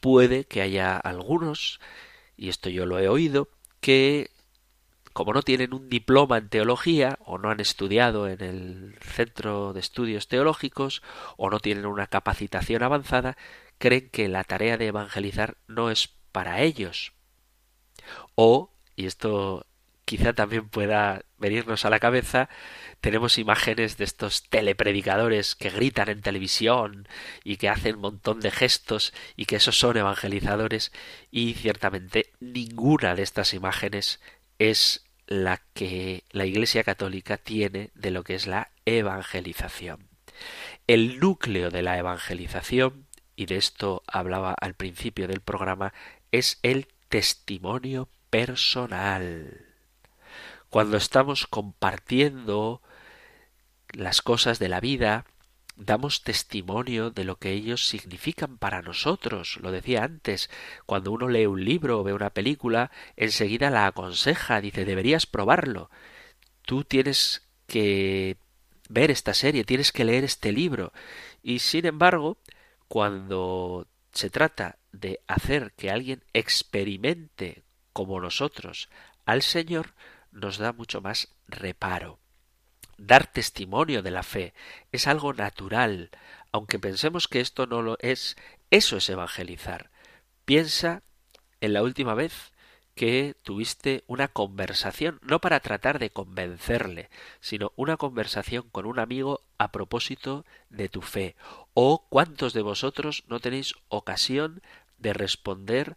puede 0.00 0.44
que 0.44 0.60
haya 0.60 0.98
algunos, 0.98 1.80
y 2.36 2.50
esto 2.50 2.68
yo 2.68 2.84
lo 2.84 2.98
he 2.98 3.08
oído, 3.08 3.48
que 3.80 4.30
como 5.14 5.32
no 5.32 5.42
tienen 5.42 5.72
un 5.72 5.88
diploma 5.88 6.36
en 6.36 6.48
teología 6.48 7.18
o 7.24 7.38
no 7.38 7.48
han 7.48 7.60
estudiado 7.60 8.28
en 8.28 8.42
el 8.42 8.98
centro 9.00 9.72
de 9.72 9.80
estudios 9.80 10.28
teológicos 10.28 11.02
o 11.36 11.48
no 11.50 11.60
tienen 11.60 11.86
una 11.86 12.08
capacitación 12.08 12.82
avanzada, 12.82 13.38
creen 13.78 14.10
que 14.10 14.28
la 14.28 14.44
tarea 14.44 14.76
de 14.76 14.88
evangelizar 14.88 15.56
no 15.66 15.90
es 15.90 16.08
para 16.32 16.60
ellos. 16.62 17.12
O, 18.34 18.74
y 18.96 19.06
esto 19.06 19.64
quizá 20.04 20.32
también 20.32 20.68
pueda 20.68 21.22
venirnos 21.38 21.84
a 21.84 21.90
la 21.90 22.00
cabeza, 22.00 22.48
tenemos 23.00 23.38
imágenes 23.38 23.96
de 23.96 24.04
estos 24.04 24.48
telepredicadores 24.48 25.54
que 25.54 25.70
gritan 25.70 26.08
en 26.08 26.22
televisión 26.22 27.08
y 27.42 27.56
que 27.56 27.68
hacen 27.68 27.96
un 27.96 28.02
montón 28.02 28.40
de 28.40 28.50
gestos 28.50 29.12
y 29.36 29.46
que 29.46 29.56
esos 29.56 29.78
son 29.78 29.96
evangelizadores 29.96 30.92
y 31.30 31.54
ciertamente 31.54 32.32
ninguna 32.40 33.14
de 33.14 33.22
estas 33.22 33.54
imágenes 33.54 34.20
es 34.58 35.04
la 35.26 35.62
que 35.72 36.24
la 36.30 36.44
Iglesia 36.44 36.84
Católica 36.84 37.38
tiene 37.38 37.90
de 37.94 38.10
lo 38.10 38.24
que 38.24 38.34
es 38.34 38.46
la 38.46 38.70
evangelización. 38.84 40.08
El 40.86 41.18
núcleo 41.18 41.70
de 41.70 41.82
la 41.82 41.98
evangelización, 41.98 43.06
y 43.36 43.46
de 43.46 43.56
esto 43.56 44.02
hablaba 44.06 44.54
al 44.60 44.74
principio 44.74 45.26
del 45.26 45.40
programa, 45.40 45.94
es 46.30 46.58
el 46.62 46.88
testimonio 47.08 48.08
personal 48.28 49.63
cuando 50.74 50.96
estamos 50.96 51.46
compartiendo 51.46 52.82
las 53.92 54.22
cosas 54.22 54.58
de 54.58 54.68
la 54.68 54.80
vida, 54.80 55.24
damos 55.76 56.24
testimonio 56.24 57.10
de 57.10 57.22
lo 57.22 57.36
que 57.36 57.52
ellos 57.52 57.86
significan 57.86 58.58
para 58.58 58.82
nosotros. 58.82 59.56
Lo 59.62 59.70
decía 59.70 60.02
antes, 60.02 60.50
cuando 60.84 61.12
uno 61.12 61.28
lee 61.28 61.46
un 61.46 61.64
libro 61.64 62.00
o 62.00 62.02
ve 62.02 62.12
una 62.12 62.30
película, 62.30 62.90
enseguida 63.14 63.70
la 63.70 63.86
aconseja, 63.86 64.60
dice 64.60 64.84
deberías 64.84 65.26
probarlo. 65.26 65.90
Tú 66.62 66.82
tienes 66.82 67.46
que 67.68 68.36
ver 68.88 69.12
esta 69.12 69.32
serie, 69.32 69.62
tienes 69.62 69.92
que 69.92 70.04
leer 70.04 70.24
este 70.24 70.50
libro. 70.50 70.92
Y 71.40 71.60
sin 71.60 71.86
embargo, 71.86 72.38
cuando 72.88 73.86
se 74.10 74.28
trata 74.28 74.78
de 74.90 75.20
hacer 75.28 75.72
que 75.76 75.92
alguien 75.92 76.24
experimente 76.32 77.62
como 77.92 78.20
nosotros 78.20 78.88
al 79.24 79.42
Señor, 79.42 79.94
nos 80.34 80.58
da 80.58 80.72
mucho 80.72 81.00
más 81.00 81.28
reparo. 81.48 82.18
Dar 82.98 83.26
testimonio 83.26 84.02
de 84.02 84.10
la 84.10 84.22
fe 84.22 84.54
es 84.92 85.06
algo 85.06 85.32
natural, 85.32 86.10
aunque 86.52 86.78
pensemos 86.78 87.26
que 87.26 87.40
esto 87.40 87.66
no 87.66 87.82
lo 87.82 87.96
es, 88.00 88.36
eso 88.70 88.98
es 88.98 89.08
evangelizar. 89.08 89.90
Piensa 90.44 91.02
en 91.60 91.72
la 91.72 91.82
última 91.82 92.14
vez 92.14 92.52
que 92.94 93.34
tuviste 93.42 94.04
una 94.06 94.28
conversación, 94.28 95.18
no 95.22 95.40
para 95.40 95.58
tratar 95.60 95.98
de 95.98 96.10
convencerle, 96.10 97.10
sino 97.40 97.72
una 97.74 97.96
conversación 97.96 98.68
con 98.70 98.86
un 98.86 99.00
amigo 99.00 99.40
a 99.58 99.72
propósito 99.72 100.44
de 100.70 100.88
tu 100.88 101.02
fe. 101.02 101.34
O 101.74 102.06
cuántos 102.08 102.52
de 102.52 102.62
vosotros 102.62 103.24
no 103.26 103.40
tenéis 103.40 103.74
ocasión 103.88 104.62
de 104.98 105.12
responder 105.12 105.96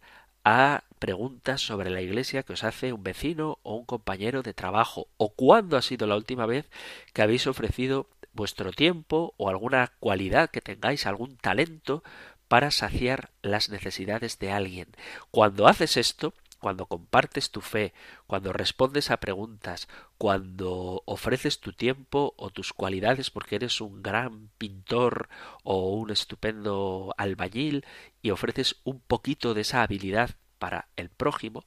a 0.50 0.84
preguntas 0.98 1.60
sobre 1.60 1.90
la 1.90 2.00
iglesia 2.00 2.42
que 2.42 2.54
os 2.54 2.64
hace 2.64 2.94
un 2.94 3.02
vecino 3.02 3.58
o 3.62 3.74
un 3.74 3.84
compañero 3.84 4.42
de 4.42 4.54
trabajo 4.54 5.06
o 5.18 5.28
cuándo 5.34 5.76
ha 5.76 5.82
sido 5.82 6.06
la 6.06 6.16
última 6.16 6.46
vez 6.46 6.70
que 7.12 7.20
habéis 7.20 7.46
ofrecido 7.46 8.08
vuestro 8.32 8.72
tiempo 8.72 9.34
o 9.36 9.50
alguna 9.50 9.92
cualidad 10.00 10.48
que 10.48 10.62
tengáis, 10.62 11.04
algún 11.04 11.36
talento 11.36 12.02
para 12.48 12.70
saciar 12.70 13.28
las 13.42 13.68
necesidades 13.68 14.38
de 14.38 14.50
alguien. 14.50 14.88
Cuando 15.30 15.68
haces 15.68 15.98
esto, 15.98 16.32
cuando 16.58 16.86
compartes 16.86 17.50
tu 17.50 17.60
fe, 17.60 17.92
cuando 18.26 18.52
respondes 18.52 19.10
a 19.10 19.18
preguntas, 19.18 19.88
cuando 20.16 21.02
ofreces 21.06 21.60
tu 21.60 21.72
tiempo 21.72 22.34
o 22.36 22.50
tus 22.50 22.72
cualidades 22.72 23.30
porque 23.30 23.56
eres 23.56 23.80
un 23.80 24.02
gran 24.02 24.50
pintor 24.58 25.28
o 25.62 25.94
un 25.94 26.10
estupendo 26.10 27.14
albañil 27.16 27.84
y 28.22 28.30
ofreces 28.30 28.76
un 28.84 29.00
poquito 29.00 29.54
de 29.54 29.62
esa 29.62 29.82
habilidad 29.82 30.30
para 30.58 30.88
el 30.96 31.08
prójimo, 31.08 31.64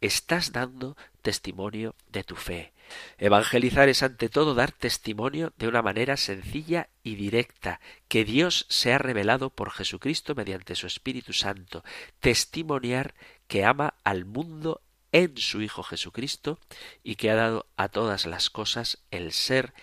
estás 0.00 0.52
dando 0.52 0.96
testimonio 1.22 1.94
de 2.08 2.24
tu 2.24 2.36
fe. 2.36 2.74
Evangelizar 3.16 3.88
es 3.88 4.02
ante 4.02 4.28
todo 4.28 4.54
dar 4.54 4.72
testimonio 4.72 5.52
de 5.56 5.68
una 5.68 5.80
manera 5.80 6.18
sencilla 6.18 6.90
y 7.02 7.14
directa, 7.14 7.80
que 8.08 8.24
Dios 8.24 8.66
se 8.68 8.92
ha 8.92 8.98
revelado 8.98 9.50
por 9.50 9.70
Jesucristo 9.70 10.34
mediante 10.34 10.74
su 10.74 10.86
Espíritu 10.86 11.32
Santo, 11.32 11.82
testimoniar 12.20 13.14
que 13.54 13.64
ama 13.64 13.94
al 14.02 14.24
mundo 14.24 14.82
en 15.12 15.36
su 15.36 15.62
Hijo 15.62 15.84
Jesucristo 15.84 16.58
y 17.04 17.14
que 17.14 17.30
ha 17.30 17.36
dado 17.36 17.68
a 17.76 17.88
todas 17.88 18.26
las 18.26 18.50
cosas 18.50 18.98
el 19.12 19.30
ser 19.30 19.74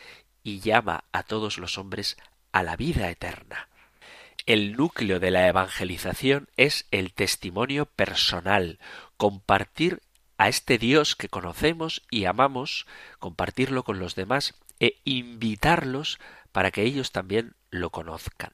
y 0.43 0.59
llama 0.59 1.05
a 1.13 1.24
todos 1.24 1.57
los 1.57 1.78
hombres 1.78 2.17
a 2.51 2.63
la 2.63 2.76
vida 2.76 3.09
eterna. 3.09 3.69
El 4.45 4.76
núcleo 4.76 5.22
de 5.22 5.32
la 5.32 5.47
evangelización 5.47 6.49
es 6.57 6.86
el 6.91 7.13
testimonio 7.13 7.86
personal, 7.86 8.78
compartir 9.15 10.01
a 10.38 10.49
este 10.49 10.78
Dios 10.78 11.15
que 11.15 11.30
conocemos 11.30 12.01
y 12.11 12.26
amamos, 12.26 12.86
compartirlo 13.19 13.86
con 13.86 13.99
los 13.99 14.15
demás 14.15 14.53
e 14.82 14.99
invitarlos 15.05 16.19
para 16.51 16.72
que 16.72 16.84
ellos 16.84 17.13
también 17.13 17.55
lo 17.69 17.89
conozcan. 17.89 18.51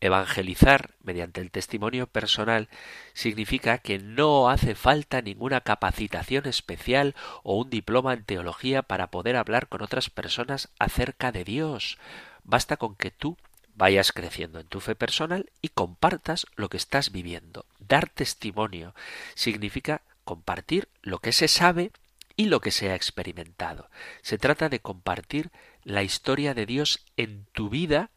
Evangelizar 0.00 0.90
mediante 1.02 1.40
el 1.40 1.50
testimonio 1.50 2.06
personal 2.06 2.68
significa 3.14 3.78
que 3.78 3.98
no 3.98 4.50
hace 4.50 4.74
falta 4.74 5.22
ninguna 5.22 5.62
capacitación 5.62 6.46
especial 6.46 7.14
o 7.42 7.56
un 7.56 7.70
diploma 7.70 8.12
en 8.12 8.24
teología 8.24 8.82
para 8.82 9.10
poder 9.10 9.36
hablar 9.36 9.68
con 9.68 9.80
otras 9.80 10.10
personas 10.10 10.68
acerca 10.78 11.32
de 11.32 11.44
Dios. 11.44 11.98
Basta 12.44 12.76
con 12.76 12.94
que 12.94 13.10
tú 13.10 13.38
vayas 13.74 14.12
creciendo 14.12 14.60
en 14.60 14.66
tu 14.66 14.80
fe 14.80 14.94
personal 14.94 15.50
y 15.62 15.68
compartas 15.68 16.46
lo 16.56 16.68
que 16.68 16.76
estás 16.76 17.10
viviendo. 17.10 17.64
Dar 17.78 18.08
testimonio 18.08 18.94
significa 19.34 20.02
compartir 20.24 20.88
lo 21.02 21.20
que 21.20 21.32
se 21.32 21.48
sabe 21.48 21.90
y 22.36 22.46
lo 22.46 22.60
que 22.60 22.70
se 22.70 22.90
ha 22.90 22.94
experimentado. 22.94 23.88
Se 24.20 24.36
trata 24.36 24.68
de 24.68 24.80
compartir 24.80 25.50
la 25.84 26.02
historia 26.02 26.52
de 26.52 26.66
Dios 26.66 27.00
en 27.16 27.46
tu 27.52 27.70
vida 27.70 28.10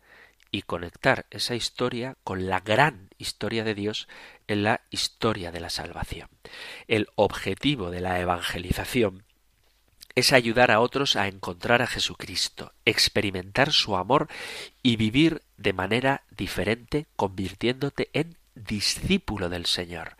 y 0.51 0.63
conectar 0.63 1.25
esa 1.29 1.55
historia 1.55 2.17
con 2.23 2.47
la 2.47 2.59
gran 2.59 3.09
historia 3.17 3.63
de 3.63 3.75
Dios 3.75 4.07
en 4.47 4.63
la 4.63 4.81
historia 4.89 5.51
de 5.51 5.59
la 5.59 5.69
salvación. 5.69 6.29
El 6.87 7.07
objetivo 7.15 7.91
de 7.91 8.01
la 8.01 8.19
evangelización 8.19 9.23
es 10.15 10.33
ayudar 10.33 10.71
a 10.71 10.79
otros 10.79 11.15
a 11.15 11.27
encontrar 11.27 11.81
a 11.81 11.87
Jesucristo, 11.87 12.73
experimentar 12.85 13.71
su 13.71 13.95
amor 13.95 14.27
y 14.83 14.95
vivir 14.95 15.43
de 15.57 15.73
manera 15.73 16.23
diferente, 16.31 17.07
convirtiéndote 17.15 18.09
en 18.13 18.37
discípulo 18.55 19.49
del 19.49 19.65
Señor. 19.65 20.17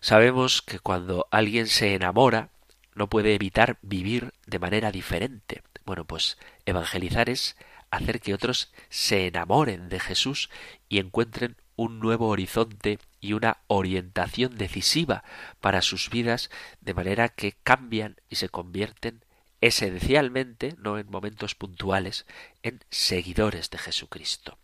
Sabemos 0.00 0.62
que 0.62 0.78
cuando 0.78 1.26
alguien 1.30 1.66
se 1.66 1.94
enamora, 1.94 2.50
no 2.94 3.08
puede 3.08 3.34
evitar 3.34 3.78
vivir 3.82 4.32
de 4.46 4.58
manera 4.58 4.90
diferente. 4.90 5.62
Bueno, 5.84 6.04
pues 6.04 6.38
evangelizar 6.64 7.28
es 7.28 7.56
hacer 7.96 8.20
que 8.20 8.34
otros 8.34 8.72
se 8.88 9.26
enamoren 9.26 9.88
de 9.88 10.00
Jesús 10.00 10.50
y 10.88 10.98
encuentren 10.98 11.56
un 11.76 12.00
nuevo 12.00 12.28
horizonte 12.28 12.98
y 13.20 13.34
una 13.34 13.58
orientación 13.66 14.56
decisiva 14.56 15.24
para 15.60 15.82
sus 15.82 16.10
vidas, 16.10 16.50
de 16.80 16.94
manera 16.94 17.28
que 17.28 17.52
cambian 17.52 18.16
y 18.28 18.36
se 18.36 18.48
convierten 18.48 19.24
esencialmente, 19.60 20.74
no 20.78 20.98
en 20.98 21.10
momentos 21.10 21.54
puntuales, 21.54 22.26
en 22.62 22.84
seguidores 22.90 23.70
de 23.70 23.78
Jesucristo. 23.78 24.58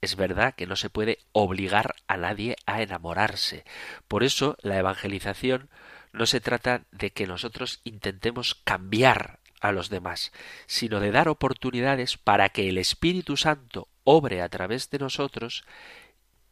Es 0.00 0.16
verdad 0.16 0.54
que 0.54 0.66
no 0.66 0.76
se 0.76 0.90
puede 0.90 1.18
obligar 1.32 1.96
a 2.06 2.16
nadie 2.16 2.56
a 2.66 2.82
enamorarse. 2.82 3.64
Por 4.08 4.24
eso 4.24 4.56
la 4.62 4.78
evangelización 4.78 5.68
no 6.12 6.26
se 6.26 6.40
trata 6.40 6.84
de 6.92 7.10
que 7.10 7.26
nosotros 7.26 7.80
intentemos 7.84 8.54
cambiar 8.64 9.40
a 9.60 9.72
los 9.72 9.90
demás, 9.90 10.32
sino 10.66 11.00
de 11.00 11.10
dar 11.10 11.28
oportunidades 11.28 12.16
para 12.16 12.48
que 12.48 12.68
el 12.68 12.78
Espíritu 12.78 13.36
Santo 13.36 13.88
obre 14.04 14.42
a 14.42 14.48
través 14.48 14.90
de 14.90 14.98
nosotros 14.98 15.64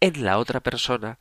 en 0.00 0.24
la 0.24 0.38
otra 0.38 0.60
persona 0.60 1.18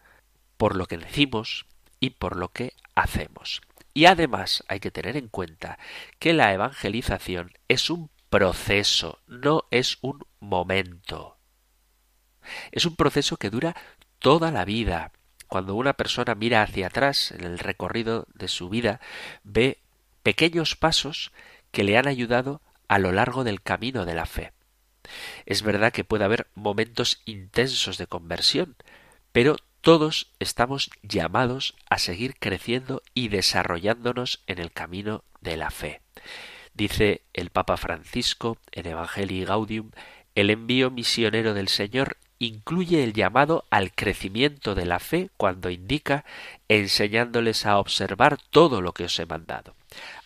por 0.58 0.76
lo 0.76 0.86
que 0.88 0.98
decimos 0.98 1.66
y 2.00 2.12
por 2.12 2.36
lo 2.36 2.50
que 2.50 2.74
hacemos. 2.96 3.62
Y 3.94 4.06
además 4.06 4.64
hay 4.68 4.80
que 4.80 4.92
tener 4.92 5.18
en 5.18 5.28
cuenta 5.28 5.78
que 6.20 6.34
la 6.34 6.54
evangelización 6.54 7.52
es 7.68 7.90
un 7.90 8.10
proceso, 8.30 9.20
no 9.28 9.66
es 9.70 10.00
un 10.02 10.26
momento. 10.40 11.38
Es 12.72 12.86
un 12.86 12.96
proceso 12.96 13.38
que 13.38 13.50
dura 13.50 13.76
toda 14.20 14.52
la 14.52 14.66
vida. 14.66 15.12
Cuando 15.48 15.76
una 15.76 15.94
persona 15.94 16.34
mira 16.34 16.64
hacia 16.64 16.88
atrás 16.88 17.32
en 17.32 17.44
el 17.44 17.60
recorrido 17.60 18.26
de 18.34 18.48
su 18.48 18.70
vida, 18.70 19.00
ve 19.44 19.78
pequeños 20.24 20.76
pasos 20.76 21.32
que 21.74 21.84
le 21.84 21.98
han 21.98 22.08
ayudado 22.08 22.62
a 22.88 23.00
lo 23.00 23.12
largo 23.12 23.44
del 23.44 23.62
camino 23.62 24.06
de 24.06 24.14
la 24.14 24.28
fe. 24.28 24.54
Es 25.46 25.64
verdad 25.64 25.92
que 25.92 26.06
puede 26.06 26.24
haber 26.24 26.48
momentos 26.54 27.22
intensos 27.26 27.98
de 27.98 28.08
conversión, 28.08 28.78
pero 29.34 29.58
todos 29.82 30.32
estamos 30.40 30.92
llamados 31.02 31.76
a 31.90 31.98
seguir 31.98 32.36
creciendo 32.40 33.02
y 33.14 33.28
desarrollándonos 33.28 34.44
en 34.48 34.60
el 34.60 34.72
camino 34.72 35.26
de 35.42 35.58
la 35.58 35.72
fe. 35.72 36.02
Dice 36.76 37.24
el 37.34 37.50
Papa 37.50 37.76
Francisco 37.76 38.58
en 38.72 38.88
Evangelii 38.88 39.44
Gaudium, 39.44 39.92
el 40.36 40.52
envío 40.52 40.92
misionero 40.92 41.54
del 41.54 41.68
Señor 41.68 42.18
incluye 42.40 43.04
el 43.04 43.14
llamado 43.14 43.66
al 43.72 43.94
crecimiento 43.94 44.76
de 44.76 44.86
la 44.86 45.00
fe 45.00 45.32
cuando 45.38 45.70
indica 45.70 46.24
enseñándoles 46.68 47.66
a 47.66 47.78
observar 47.78 48.38
todo 48.52 48.82
lo 48.82 48.94
que 48.94 49.06
os 49.06 49.20
he 49.20 49.26
mandado. 49.26 49.76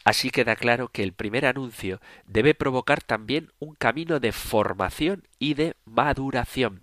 Así 0.07 0.29
queda 0.29 0.55
claro 0.55 0.87
que 0.87 1.03
el 1.03 1.11
primer 1.11 1.45
anuncio 1.45 1.99
debe 2.25 2.53
provocar 2.53 3.03
también 3.03 3.51
un 3.59 3.75
camino 3.75 4.21
de 4.21 4.31
formación 4.31 5.27
y 5.37 5.53
de 5.55 5.75
maduración. 5.83 6.81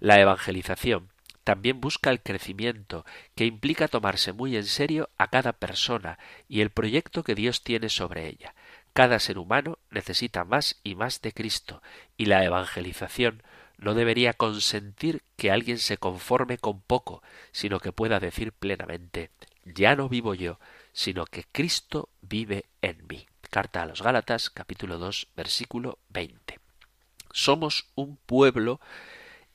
La 0.00 0.18
evangelización 0.18 1.08
también 1.44 1.80
busca 1.80 2.10
el 2.10 2.20
crecimiento, 2.20 3.06
que 3.36 3.46
implica 3.46 3.86
tomarse 3.86 4.32
muy 4.32 4.56
en 4.56 4.64
serio 4.64 5.08
a 5.18 5.28
cada 5.28 5.52
persona 5.52 6.18
y 6.48 6.62
el 6.62 6.70
proyecto 6.70 7.22
que 7.22 7.36
Dios 7.36 7.62
tiene 7.62 7.90
sobre 7.90 8.26
ella. 8.26 8.56
Cada 8.92 9.20
ser 9.20 9.38
humano 9.38 9.78
necesita 9.92 10.42
más 10.42 10.80
y 10.82 10.96
más 10.96 11.22
de 11.22 11.30
Cristo, 11.30 11.80
y 12.16 12.26
la 12.26 12.44
evangelización 12.44 13.44
no 13.78 13.94
debería 13.94 14.32
consentir 14.32 15.22
que 15.36 15.52
alguien 15.52 15.78
se 15.78 15.96
conforme 15.96 16.58
con 16.58 16.80
poco, 16.80 17.22
sino 17.52 17.78
que 17.78 17.92
pueda 17.92 18.18
decir 18.18 18.50
plenamente 18.50 19.30
ya 19.64 19.96
no 19.96 20.08
vivo 20.08 20.34
yo, 20.34 20.58
sino 20.94 21.26
que 21.26 21.44
Cristo 21.50 22.08
vive 22.22 22.64
en 22.80 23.06
mí. 23.06 23.26
Carta 23.50 23.82
a 23.82 23.86
los 23.86 24.00
Gálatas, 24.00 24.48
capítulo 24.48 24.96
2, 24.96 25.28
versículo 25.36 25.98
20. 26.08 26.60
Somos 27.32 27.88
un 27.96 28.16
pueblo 28.16 28.80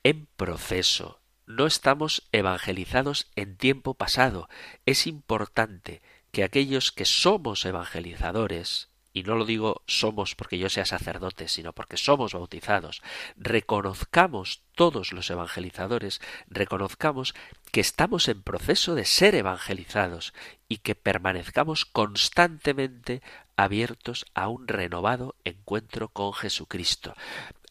en 0.04 0.26
proceso. 0.36 1.20
No 1.46 1.66
estamos 1.66 2.28
evangelizados 2.30 3.26
en 3.36 3.56
tiempo 3.56 3.94
pasado. 3.94 4.48
Es 4.86 5.06
importante 5.06 6.02
que 6.30 6.44
aquellos 6.44 6.92
que 6.92 7.06
somos 7.06 7.64
evangelizadores 7.64 8.89
y 9.12 9.22
no 9.24 9.34
lo 9.34 9.44
digo 9.44 9.82
somos 9.86 10.34
porque 10.34 10.58
yo 10.58 10.68
sea 10.68 10.86
sacerdote, 10.86 11.48
sino 11.48 11.72
porque 11.72 11.96
somos 11.96 12.32
bautizados, 12.32 13.02
reconozcamos 13.36 14.62
todos 14.74 15.12
los 15.12 15.30
evangelizadores, 15.30 16.20
reconozcamos 16.48 17.34
que 17.72 17.80
estamos 17.80 18.28
en 18.28 18.42
proceso 18.42 18.94
de 18.94 19.04
ser 19.04 19.34
evangelizados 19.34 20.32
y 20.68 20.78
que 20.78 20.94
permanezcamos 20.94 21.84
constantemente 21.84 23.22
abiertos 23.56 24.26
a 24.34 24.48
un 24.48 24.68
renovado 24.68 25.34
encuentro 25.44 26.08
con 26.08 26.32
Jesucristo. 26.32 27.14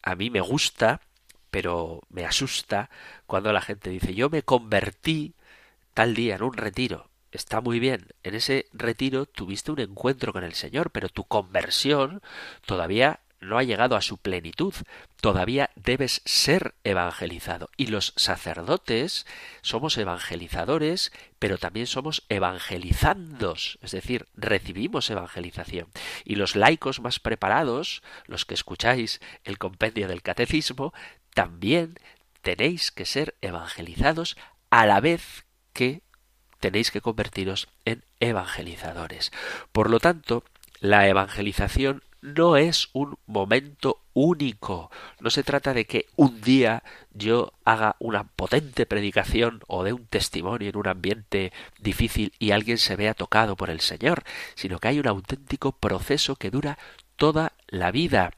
A 0.02 0.14
mí 0.14 0.30
me 0.30 0.40
gusta, 0.40 1.00
pero 1.50 2.00
me 2.10 2.24
asusta 2.24 2.90
cuando 3.26 3.52
la 3.52 3.60
gente 3.60 3.90
dice 3.90 4.14
yo 4.14 4.30
me 4.30 4.42
convertí 4.42 5.34
tal 5.94 6.14
día 6.14 6.36
en 6.36 6.42
un 6.42 6.54
retiro 6.54 7.09
está 7.32 7.60
muy 7.60 7.78
bien. 7.80 8.08
En 8.22 8.34
ese 8.34 8.66
retiro 8.72 9.26
tuviste 9.26 9.72
un 9.72 9.80
encuentro 9.80 10.32
con 10.32 10.44
el 10.44 10.54
Señor, 10.54 10.90
pero 10.90 11.08
tu 11.08 11.24
conversión 11.24 12.22
todavía 12.66 13.20
no 13.40 13.56
ha 13.58 13.62
llegado 13.62 13.96
a 13.96 14.02
su 14.02 14.18
plenitud. 14.18 14.74
Todavía 15.20 15.70
debes 15.74 16.22
ser 16.24 16.74
evangelizado. 16.84 17.70
Y 17.76 17.86
los 17.86 18.12
sacerdotes 18.16 19.26
somos 19.62 19.96
evangelizadores, 19.96 21.12
pero 21.38 21.58
también 21.58 21.86
somos 21.86 22.24
evangelizandos, 22.28 23.78
es 23.82 23.92
decir, 23.92 24.26
recibimos 24.34 25.10
evangelización. 25.10 25.88
Y 26.24 26.36
los 26.36 26.54
laicos 26.54 27.00
más 27.00 27.18
preparados, 27.18 28.02
los 28.26 28.44
que 28.44 28.54
escucháis 28.54 29.20
el 29.44 29.58
compendio 29.58 30.06
del 30.06 30.22
catecismo, 30.22 30.92
también 31.34 31.98
tenéis 32.42 32.90
que 32.90 33.06
ser 33.06 33.36
evangelizados 33.40 34.36
a 34.70 34.86
la 34.86 35.00
vez 35.00 35.46
que 35.72 36.02
tenéis 36.60 36.90
que 36.90 37.00
convertiros 37.00 37.68
en 37.84 38.04
evangelizadores. 38.20 39.32
Por 39.72 39.90
lo 39.90 39.98
tanto, 39.98 40.44
la 40.80 41.08
evangelización 41.08 42.02
no 42.22 42.56
es 42.56 42.88
un 42.92 43.18
momento 43.26 44.02
único. 44.12 44.90
No 45.20 45.30
se 45.30 45.42
trata 45.42 45.72
de 45.72 45.86
que 45.86 46.06
un 46.16 46.40
día 46.40 46.82
yo 47.12 47.52
haga 47.64 47.96
una 47.98 48.24
potente 48.24 48.86
predicación 48.86 49.62
o 49.66 49.84
de 49.84 49.92
un 49.92 50.06
testimonio 50.06 50.68
en 50.68 50.76
un 50.76 50.88
ambiente 50.88 51.52
difícil 51.78 52.32
y 52.38 52.50
alguien 52.50 52.78
se 52.78 52.96
vea 52.96 53.14
tocado 53.14 53.56
por 53.56 53.70
el 53.70 53.80
Señor, 53.80 54.24
sino 54.54 54.78
que 54.78 54.88
hay 54.88 54.98
un 54.98 55.08
auténtico 55.08 55.72
proceso 55.72 56.36
que 56.36 56.50
dura 56.50 56.78
toda 57.16 57.52
la 57.68 57.90
vida. 57.90 58.32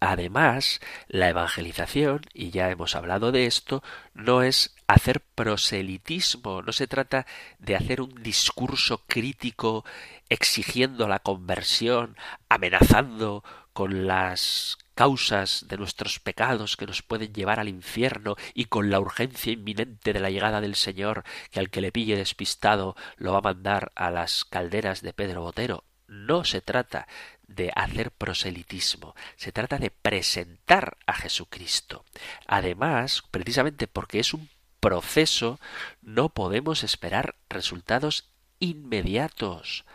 Además, 0.00 0.80
la 1.08 1.30
evangelización, 1.30 2.26
y 2.34 2.50
ya 2.50 2.70
hemos 2.70 2.94
hablado 2.94 3.32
de 3.32 3.46
esto, 3.46 3.82
no 4.12 4.42
es 4.42 4.73
hacer 4.86 5.20
proselitismo, 5.20 6.62
no 6.62 6.72
se 6.72 6.86
trata 6.86 7.26
de 7.58 7.76
hacer 7.76 8.00
un 8.00 8.22
discurso 8.22 9.02
crítico 9.06 9.84
exigiendo 10.28 11.08
la 11.08 11.20
conversión, 11.20 12.16
amenazando 12.48 13.44
con 13.72 14.06
las 14.06 14.78
causas 14.94 15.66
de 15.68 15.76
nuestros 15.76 16.20
pecados 16.20 16.76
que 16.76 16.86
nos 16.86 17.02
pueden 17.02 17.32
llevar 17.32 17.58
al 17.58 17.68
infierno 17.68 18.36
y 18.54 18.66
con 18.66 18.90
la 18.90 19.00
urgencia 19.00 19.52
inminente 19.52 20.12
de 20.12 20.20
la 20.20 20.30
llegada 20.30 20.60
del 20.60 20.76
Señor 20.76 21.24
que 21.50 21.58
al 21.58 21.70
que 21.70 21.80
le 21.80 21.90
pille 21.90 22.16
despistado 22.16 22.94
lo 23.16 23.32
va 23.32 23.38
a 23.38 23.54
mandar 23.54 23.92
a 23.96 24.10
las 24.10 24.44
calderas 24.44 25.02
de 25.02 25.12
Pedro 25.12 25.42
Botero. 25.42 25.84
No 26.06 26.44
se 26.44 26.60
trata 26.60 27.08
de 27.48 27.72
hacer 27.74 28.12
proselitismo, 28.12 29.14
se 29.36 29.52
trata 29.52 29.78
de 29.78 29.90
presentar 29.90 30.96
a 31.06 31.14
Jesucristo. 31.14 32.04
Además, 32.46 33.22
precisamente 33.30 33.88
porque 33.88 34.20
es 34.20 34.32
un 34.32 34.48
proceso, 34.84 35.58
no 36.02 36.28
podemos 36.28 36.84
esperar 36.84 37.36
resultados 37.48 38.28
inmediatos. 38.60 39.86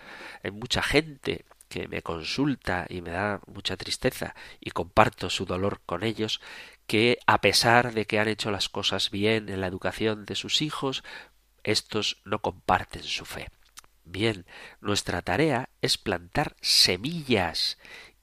Hay 0.41 0.49
mucha 0.49 0.81
gente 0.81 1.45
que 1.67 1.87
me 1.87 2.01
consulta 2.01 2.87
y 2.89 3.01
me 3.01 3.11
da 3.11 3.39
mucha 3.45 3.77
tristeza 3.77 4.33
y 4.59 4.71
comparto 4.71 5.29
su 5.29 5.45
dolor 5.45 5.81
con 5.85 6.03
ellos, 6.03 6.41
que 6.87 7.19
a 7.27 7.39
pesar 7.39 7.93
de 7.93 8.07
que 8.07 8.17
han 8.17 8.27
hecho 8.27 8.49
las 8.49 8.67
cosas 8.67 9.11
bien 9.11 9.49
en 9.49 9.61
la 9.61 9.67
educación 9.67 10.25
de 10.25 10.33
sus 10.33 10.63
hijos, 10.63 11.03
estos 11.63 12.17
no 12.25 12.39
comparten 12.39 13.03
su 13.03 13.25
fe. 13.25 13.51
Bien, 14.05 14.47
nuestra 14.81 15.21
tarea 15.21 15.69
es 15.83 15.99
plantar 15.99 16.55
semillas 16.61 17.77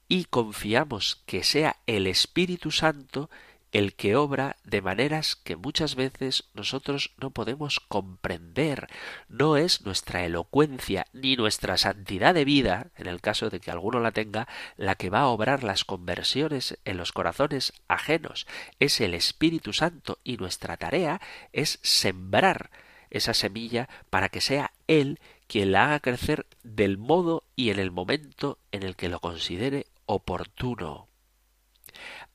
y 0.09 0.25
confiamos 0.25 1.23
que 1.25 1.45
sea 1.45 1.77
el 1.85 2.07
Espíritu 2.07 2.71
Santo 2.71 3.29
el 3.71 3.95
que 3.95 4.15
obra 4.15 4.57
de 4.63 4.81
maneras 4.81 5.35
que 5.35 5.55
muchas 5.55 5.95
veces 5.95 6.45
nosotros 6.53 7.13
no 7.17 7.31
podemos 7.31 7.79
comprender. 7.79 8.87
No 9.27 9.57
es 9.57 9.85
nuestra 9.85 10.25
elocuencia 10.25 11.07
ni 11.13 11.35
nuestra 11.35 11.77
santidad 11.77 12.33
de 12.33 12.45
vida, 12.45 12.91
en 12.95 13.07
el 13.07 13.21
caso 13.21 13.49
de 13.49 13.59
que 13.59 13.71
alguno 13.71 13.99
la 13.99 14.11
tenga, 14.11 14.47
la 14.77 14.95
que 14.95 15.09
va 15.09 15.21
a 15.21 15.27
obrar 15.27 15.63
las 15.63 15.83
conversiones 15.83 16.77
en 16.85 16.97
los 16.97 17.11
corazones 17.11 17.73
ajenos. 17.87 18.47
Es 18.79 19.01
el 19.01 19.13
Espíritu 19.13 19.73
Santo 19.73 20.19
y 20.23 20.37
nuestra 20.37 20.77
tarea 20.77 21.21
es 21.51 21.79
sembrar 21.81 22.71
esa 23.09 23.33
semilla 23.33 23.89
para 24.09 24.29
que 24.29 24.41
sea 24.41 24.71
Él 24.87 25.19
quien 25.47 25.71
la 25.71 25.85
haga 25.85 25.99
crecer 25.99 26.45
del 26.63 26.97
modo 26.97 27.43
y 27.55 27.69
en 27.69 27.79
el 27.79 27.91
momento 27.91 28.59
en 28.71 28.83
el 28.83 28.95
que 28.95 29.09
lo 29.09 29.19
considere 29.19 29.87
oportuno. 30.05 31.06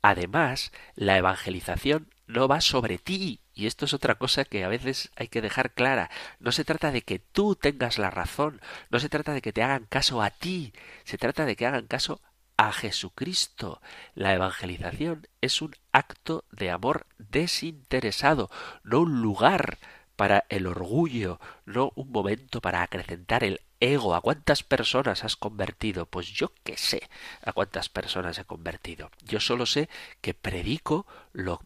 Además, 0.02 0.72
la 0.96 1.16
evangelización 1.16 2.08
no 2.26 2.48
va 2.48 2.60
sobre 2.60 2.98
ti, 2.98 3.40
y 3.54 3.66
esto 3.66 3.84
es 3.84 3.94
otra 3.94 4.16
cosa 4.16 4.44
que 4.44 4.64
a 4.64 4.68
veces 4.68 5.10
hay 5.16 5.28
que 5.28 5.40
dejar 5.40 5.72
clara. 5.72 6.10
No 6.40 6.52
se 6.52 6.64
trata 6.64 6.90
de 6.90 7.02
que 7.02 7.18
tú 7.18 7.54
tengas 7.54 7.98
la 7.98 8.10
razón, 8.10 8.60
no 8.90 8.98
se 8.98 9.08
trata 9.08 9.32
de 9.32 9.42
que 9.42 9.52
te 9.52 9.62
hagan 9.62 9.86
caso 9.86 10.22
a 10.22 10.30
ti, 10.30 10.72
se 11.04 11.18
trata 11.18 11.44
de 11.44 11.56
que 11.56 11.66
hagan 11.66 11.86
caso 11.86 12.20
a 12.56 12.72
Jesucristo. 12.72 13.80
La 14.14 14.34
evangelización 14.34 15.28
es 15.40 15.62
un 15.62 15.74
acto 15.92 16.44
de 16.50 16.70
amor 16.70 17.06
desinteresado, 17.18 18.50
no 18.82 19.00
un 19.00 19.22
lugar 19.22 19.78
para 20.16 20.44
el 20.48 20.66
orgullo, 20.66 21.40
no 21.64 21.92
un 21.94 22.10
momento 22.10 22.60
para 22.60 22.82
acrecentar 22.82 23.44
el 23.44 23.60
ego. 23.82 24.14
¿A 24.14 24.20
cuántas 24.20 24.62
personas 24.62 25.24
has 25.24 25.36
convertido? 25.36 26.06
Pues 26.06 26.28
yo 26.28 26.52
qué 26.62 26.76
sé 26.76 27.08
a 27.44 27.52
cuántas 27.52 27.88
personas 27.88 28.38
he 28.38 28.44
convertido. 28.44 29.10
Yo 29.24 29.40
solo 29.40 29.66
sé 29.66 29.88
que 30.20 30.34
predico 30.34 31.06
lo, 31.32 31.60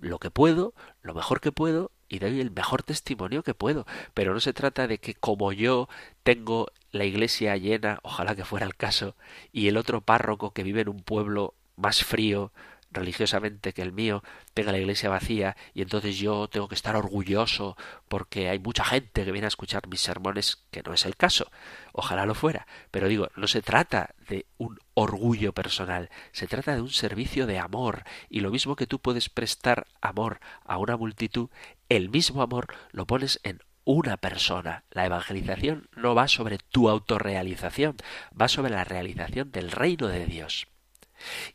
lo 0.00 0.18
que 0.18 0.30
puedo, 0.30 0.74
lo 1.02 1.14
mejor 1.14 1.40
que 1.40 1.52
puedo, 1.52 1.90
y 2.08 2.20
doy 2.20 2.40
el 2.40 2.52
mejor 2.52 2.82
testimonio 2.84 3.42
que 3.42 3.54
puedo. 3.54 3.84
Pero 4.14 4.32
no 4.32 4.40
se 4.40 4.52
trata 4.52 4.86
de 4.86 4.98
que 4.98 5.14
como 5.14 5.52
yo 5.52 5.88
tengo 6.22 6.68
la 6.92 7.04
iglesia 7.04 7.56
llena, 7.56 7.98
ojalá 8.02 8.36
que 8.36 8.44
fuera 8.44 8.64
el 8.64 8.76
caso, 8.76 9.16
y 9.52 9.68
el 9.68 9.76
otro 9.76 10.00
párroco 10.00 10.52
que 10.52 10.62
vive 10.62 10.82
en 10.82 10.88
un 10.88 11.02
pueblo 11.02 11.54
más 11.76 12.04
frío, 12.04 12.52
religiosamente 12.96 13.72
que 13.72 13.82
el 13.82 13.92
mío 13.92 14.22
tenga 14.54 14.72
la 14.72 14.78
iglesia 14.78 15.08
vacía 15.08 15.56
y 15.74 15.82
entonces 15.82 16.18
yo 16.18 16.48
tengo 16.48 16.68
que 16.68 16.74
estar 16.74 16.96
orgulloso 16.96 17.76
porque 18.08 18.48
hay 18.48 18.58
mucha 18.58 18.84
gente 18.84 19.24
que 19.24 19.32
viene 19.32 19.46
a 19.46 19.48
escuchar 19.48 19.86
mis 19.86 20.00
sermones, 20.00 20.64
que 20.70 20.82
no 20.82 20.92
es 20.92 21.06
el 21.06 21.16
caso. 21.16 21.50
Ojalá 21.92 22.26
lo 22.26 22.34
fuera. 22.34 22.66
Pero 22.90 23.08
digo, 23.08 23.28
no 23.36 23.46
se 23.46 23.62
trata 23.62 24.14
de 24.28 24.46
un 24.58 24.78
orgullo 24.94 25.52
personal, 25.52 26.10
se 26.32 26.46
trata 26.46 26.74
de 26.74 26.80
un 26.80 26.90
servicio 26.90 27.46
de 27.46 27.58
amor 27.58 28.04
y 28.28 28.40
lo 28.40 28.50
mismo 28.50 28.76
que 28.76 28.86
tú 28.86 28.98
puedes 28.98 29.28
prestar 29.28 29.86
amor 30.00 30.40
a 30.64 30.78
una 30.78 30.96
multitud, 30.96 31.50
el 31.88 32.08
mismo 32.08 32.42
amor 32.42 32.74
lo 32.90 33.06
pones 33.06 33.40
en 33.44 33.60
una 33.84 34.16
persona. 34.16 34.84
La 34.90 35.06
evangelización 35.06 35.88
no 35.96 36.14
va 36.14 36.28
sobre 36.28 36.58
tu 36.58 36.90
autorrealización, 36.90 37.96
va 38.38 38.48
sobre 38.48 38.72
la 38.72 38.84
realización 38.84 39.52
del 39.52 39.70
reino 39.70 40.08
de 40.08 40.26
Dios. 40.26 40.66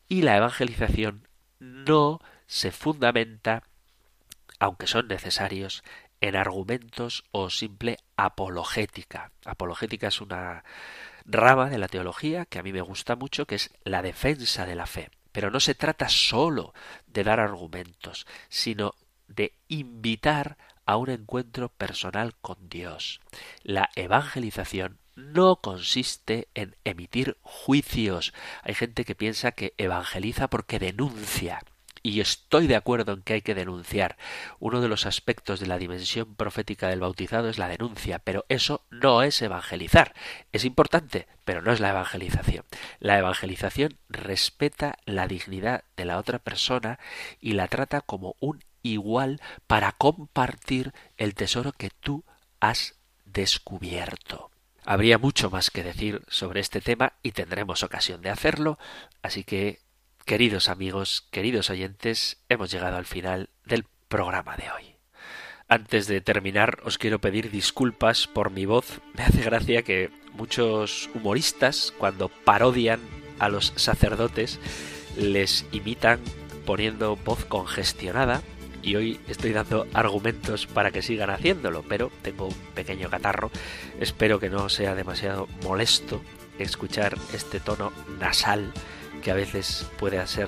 Y 0.08 0.24
la 0.24 0.38
evangelización 0.38 1.28
no 1.62 2.20
se 2.48 2.72
fundamenta, 2.72 3.64
aunque 4.60 4.88
son 4.88 5.08
necesarios, 5.08 5.84
en 6.20 6.36
argumentos 6.36 7.24
o 7.32 7.50
simple 7.50 7.98
apologética. 8.18 9.32
Apologética 9.46 10.08
es 10.08 10.22
una 10.22 10.64
rama 11.26 11.70
de 11.70 11.78
la 11.78 11.88
teología 11.88 12.46
que 12.46 12.60
a 12.60 12.64
mí 12.64 12.74
me 12.74 12.82
gusta 12.82 13.16
mucho, 13.16 13.46
que 13.46 13.56
es 13.56 13.72
la 13.84 14.02
defensa 14.02 14.66
de 14.66 14.76
la 14.76 14.88
fe. 14.88 15.12
Pero 15.32 15.50
no 15.52 15.60
se 15.60 15.76
trata 15.76 16.10
sólo 16.10 16.74
de 17.08 17.24
dar 17.24 17.40
argumentos, 17.40 18.28
sino 18.50 18.96
de 19.28 19.54
invitar 19.68 20.58
a 20.86 20.98
un 20.98 21.10
encuentro 21.10 21.70
personal 21.70 22.36
con 22.42 22.70
Dios. 22.70 23.22
La 23.64 23.90
evangelización 23.96 24.98
no 25.22 25.58
consiste 25.58 26.48
en 26.54 26.76
emitir 26.84 27.38
juicios. 27.42 28.34
Hay 28.64 28.74
gente 28.74 29.06
que 29.06 29.16
piensa 29.16 29.52
que 29.52 29.74
evangeliza 29.78 30.50
porque 30.50 30.80
denuncia. 30.80 31.62
Y 32.04 32.20
estoy 32.20 32.66
de 32.66 32.76
acuerdo 32.76 33.14
en 33.14 33.22
que 33.22 33.34
hay 33.34 33.42
que 33.42 33.54
denunciar. 33.54 34.18
Uno 34.60 34.82
de 34.82 34.88
los 34.88 35.06
aspectos 35.06 35.60
de 35.60 35.68
la 35.68 35.78
dimensión 35.78 36.36
profética 36.36 36.88
del 36.88 37.00
bautizado 37.00 37.48
es 37.48 37.60
la 37.60 37.68
denuncia, 37.68 38.18
pero 38.18 38.46
eso 38.50 38.86
no 38.90 39.22
es 39.22 39.40
evangelizar. 39.42 40.16
Es 40.52 40.66
importante, 40.66 41.28
pero 41.46 41.62
no 41.62 41.72
es 41.72 41.80
la 41.80 41.90
evangelización. 41.90 42.66
La 43.00 43.20
evangelización 43.20 44.00
respeta 44.10 44.98
la 45.06 45.28
dignidad 45.28 45.84
de 45.96 46.06
la 46.06 46.18
otra 46.18 46.40
persona 46.40 47.00
y 47.40 47.54
la 47.54 47.68
trata 47.68 48.02
como 48.02 48.36
un 48.40 48.64
igual 48.82 49.40
para 49.68 49.92
compartir 49.92 50.94
el 51.18 51.36
tesoro 51.36 51.72
que 51.72 51.92
tú 51.92 52.24
has 52.60 52.96
descubierto. 53.26 54.50
Habría 54.86 55.18
mucho 55.18 55.50
más 55.50 55.70
que 55.70 55.84
decir 55.84 56.24
sobre 56.28 56.60
este 56.60 56.82
tema 56.82 57.14
y 57.22 57.32
tendremos 57.32 57.84
ocasión 57.84 58.22
de 58.22 58.30
hacerlo, 58.30 58.80
así 59.22 59.44
que, 59.44 59.80
queridos 60.26 60.70
amigos, 60.70 61.28
queridos 61.30 61.70
oyentes, 61.70 62.38
hemos 62.50 62.72
llegado 62.72 62.98
al 62.98 63.06
final 63.06 63.50
del 63.66 63.86
programa 64.08 64.58
de 64.58 64.72
hoy. 64.72 64.96
Antes 65.68 66.08
de 66.08 66.20
terminar, 66.20 66.80
os 66.84 66.98
quiero 66.98 67.22
pedir 67.22 67.52
disculpas 67.52 68.28
por 68.28 68.50
mi 68.50 68.66
voz. 68.66 69.02
Me 69.14 69.24
hace 69.24 69.42
gracia 69.42 69.84
que 69.84 70.10
muchos 70.34 71.10
humoristas, 71.14 71.94
cuando 71.98 72.30
parodian 72.30 73.00
a 73.40 73.50
los 73.50 73.74
sacerdotes, 73.76 74.60
les 75.16 75.66
imitan 75.72 76.20
poniendo 76.66 77.16
voz 77.16 77.46
congestionada 77.46 78.42
y 78.82 78.96
hoy 78.96 79.20
estoy 79.28 79.52
dando 79.52 79.88
argumentos 79.94 80.68
para 80.68 80.92
que 80.92 81.02
sigan 81.02 81.30
haciéndolo, 81.30 81.84
pero 81.88 82.12
tengo 82.22 82.48
un 82.48 82.56
pequeño 82.74 83.10
catarro. 83.10 83.52
Espero 84.00 84.40
que 84.40 84.50
no 84.50 84.70
sea 84.70 84.96
demasiado 84.96 85.48
molesto 85.64 86.22
escuchar 86.60 87.18
este 87.34 87.60
tono 87.60 87.92
nasal 88.20 88.72
que 89.22 89.32
a 89.32 89.36
veces 89.36 89.88
puede 90.00 90.26
ser 90.28 90.48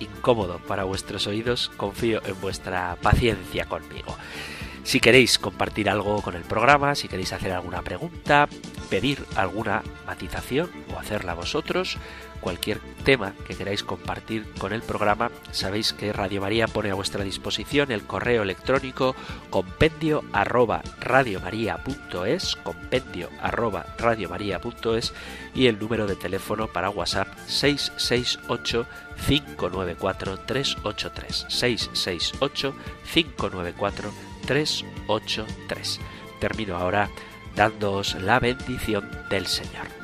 incómodo 0.00 0.58
para 0.66 0.84
vuestros 0.84 1.26
oídos. 1.26 1.70
Confío 1.76 2.22
en 2.26 2.40
vuestra 2.40 2.96
paciencia 3.00 3.66
conmigo. 3.66 4.16
Si 4.82 5.00
queréis 5.00 5.38
compartir 5.38 5.88
algo 5.88 6.20
con 6.20 6.34
el 6.34 6.42
programa, 6.42 6.94
si 6.94 7.08
queréis 7.08 7.32
hacer 7.32 7.52
alguna 7.52 7.80
pregunta, 7.80 8.48
pedir 8.90 9.24
alguna 9.34 9.82
matización 10.06 10.70
o 10.94 10.98
hacerla 10.98 11.32
vosotros, 11.32 11.96
cualquier 12.44 12.78
tema 13.04 13.32
que 13.46 13.56
queráis 13.56 13.82
compartir 13.82 14.44
con 14.58 14.74
el 14.74 14.82
programa, 14.82 15.30
sabéis 15.50 15.94
que 15.94 16.12
Radio 16.12 16.42
María 16.42 16.68
pone 16.68 16.90
a 16.90 16.94
vuestra 16.94 17.24
disposición 17.24 17.90
el 17.90 18.04
correo 18.04 18.42
electrónico 18.42 19.16
compendio 19.48 20.22
arroba 20.30 20.82
radiomaria.es, 21.00 22.56
compendio 22.56 23.30
arroba 23.40 23.86
radiomaria.es 23.96 25.14
y 25.54 25.68
el 25.68 25.78
número 25.78 26.06
de 26.06 26.16
teléfono 26.16 26.68
para 26.68 26.90
WhatsApp 26.90 27.28
668 27.46 28.86
594 29.26 30.40
383 30.40 31.46
668 31.48 32.74
594 33.10 34.12
383. 34.46 36.00
Termino 36.40 36.76
ahora 36.76 37.08
dándoos 37.56 38.16
la 38.16 38.38
bendición 38.38 39.08
del 39.30 39.46
Señor. 39.46 40.03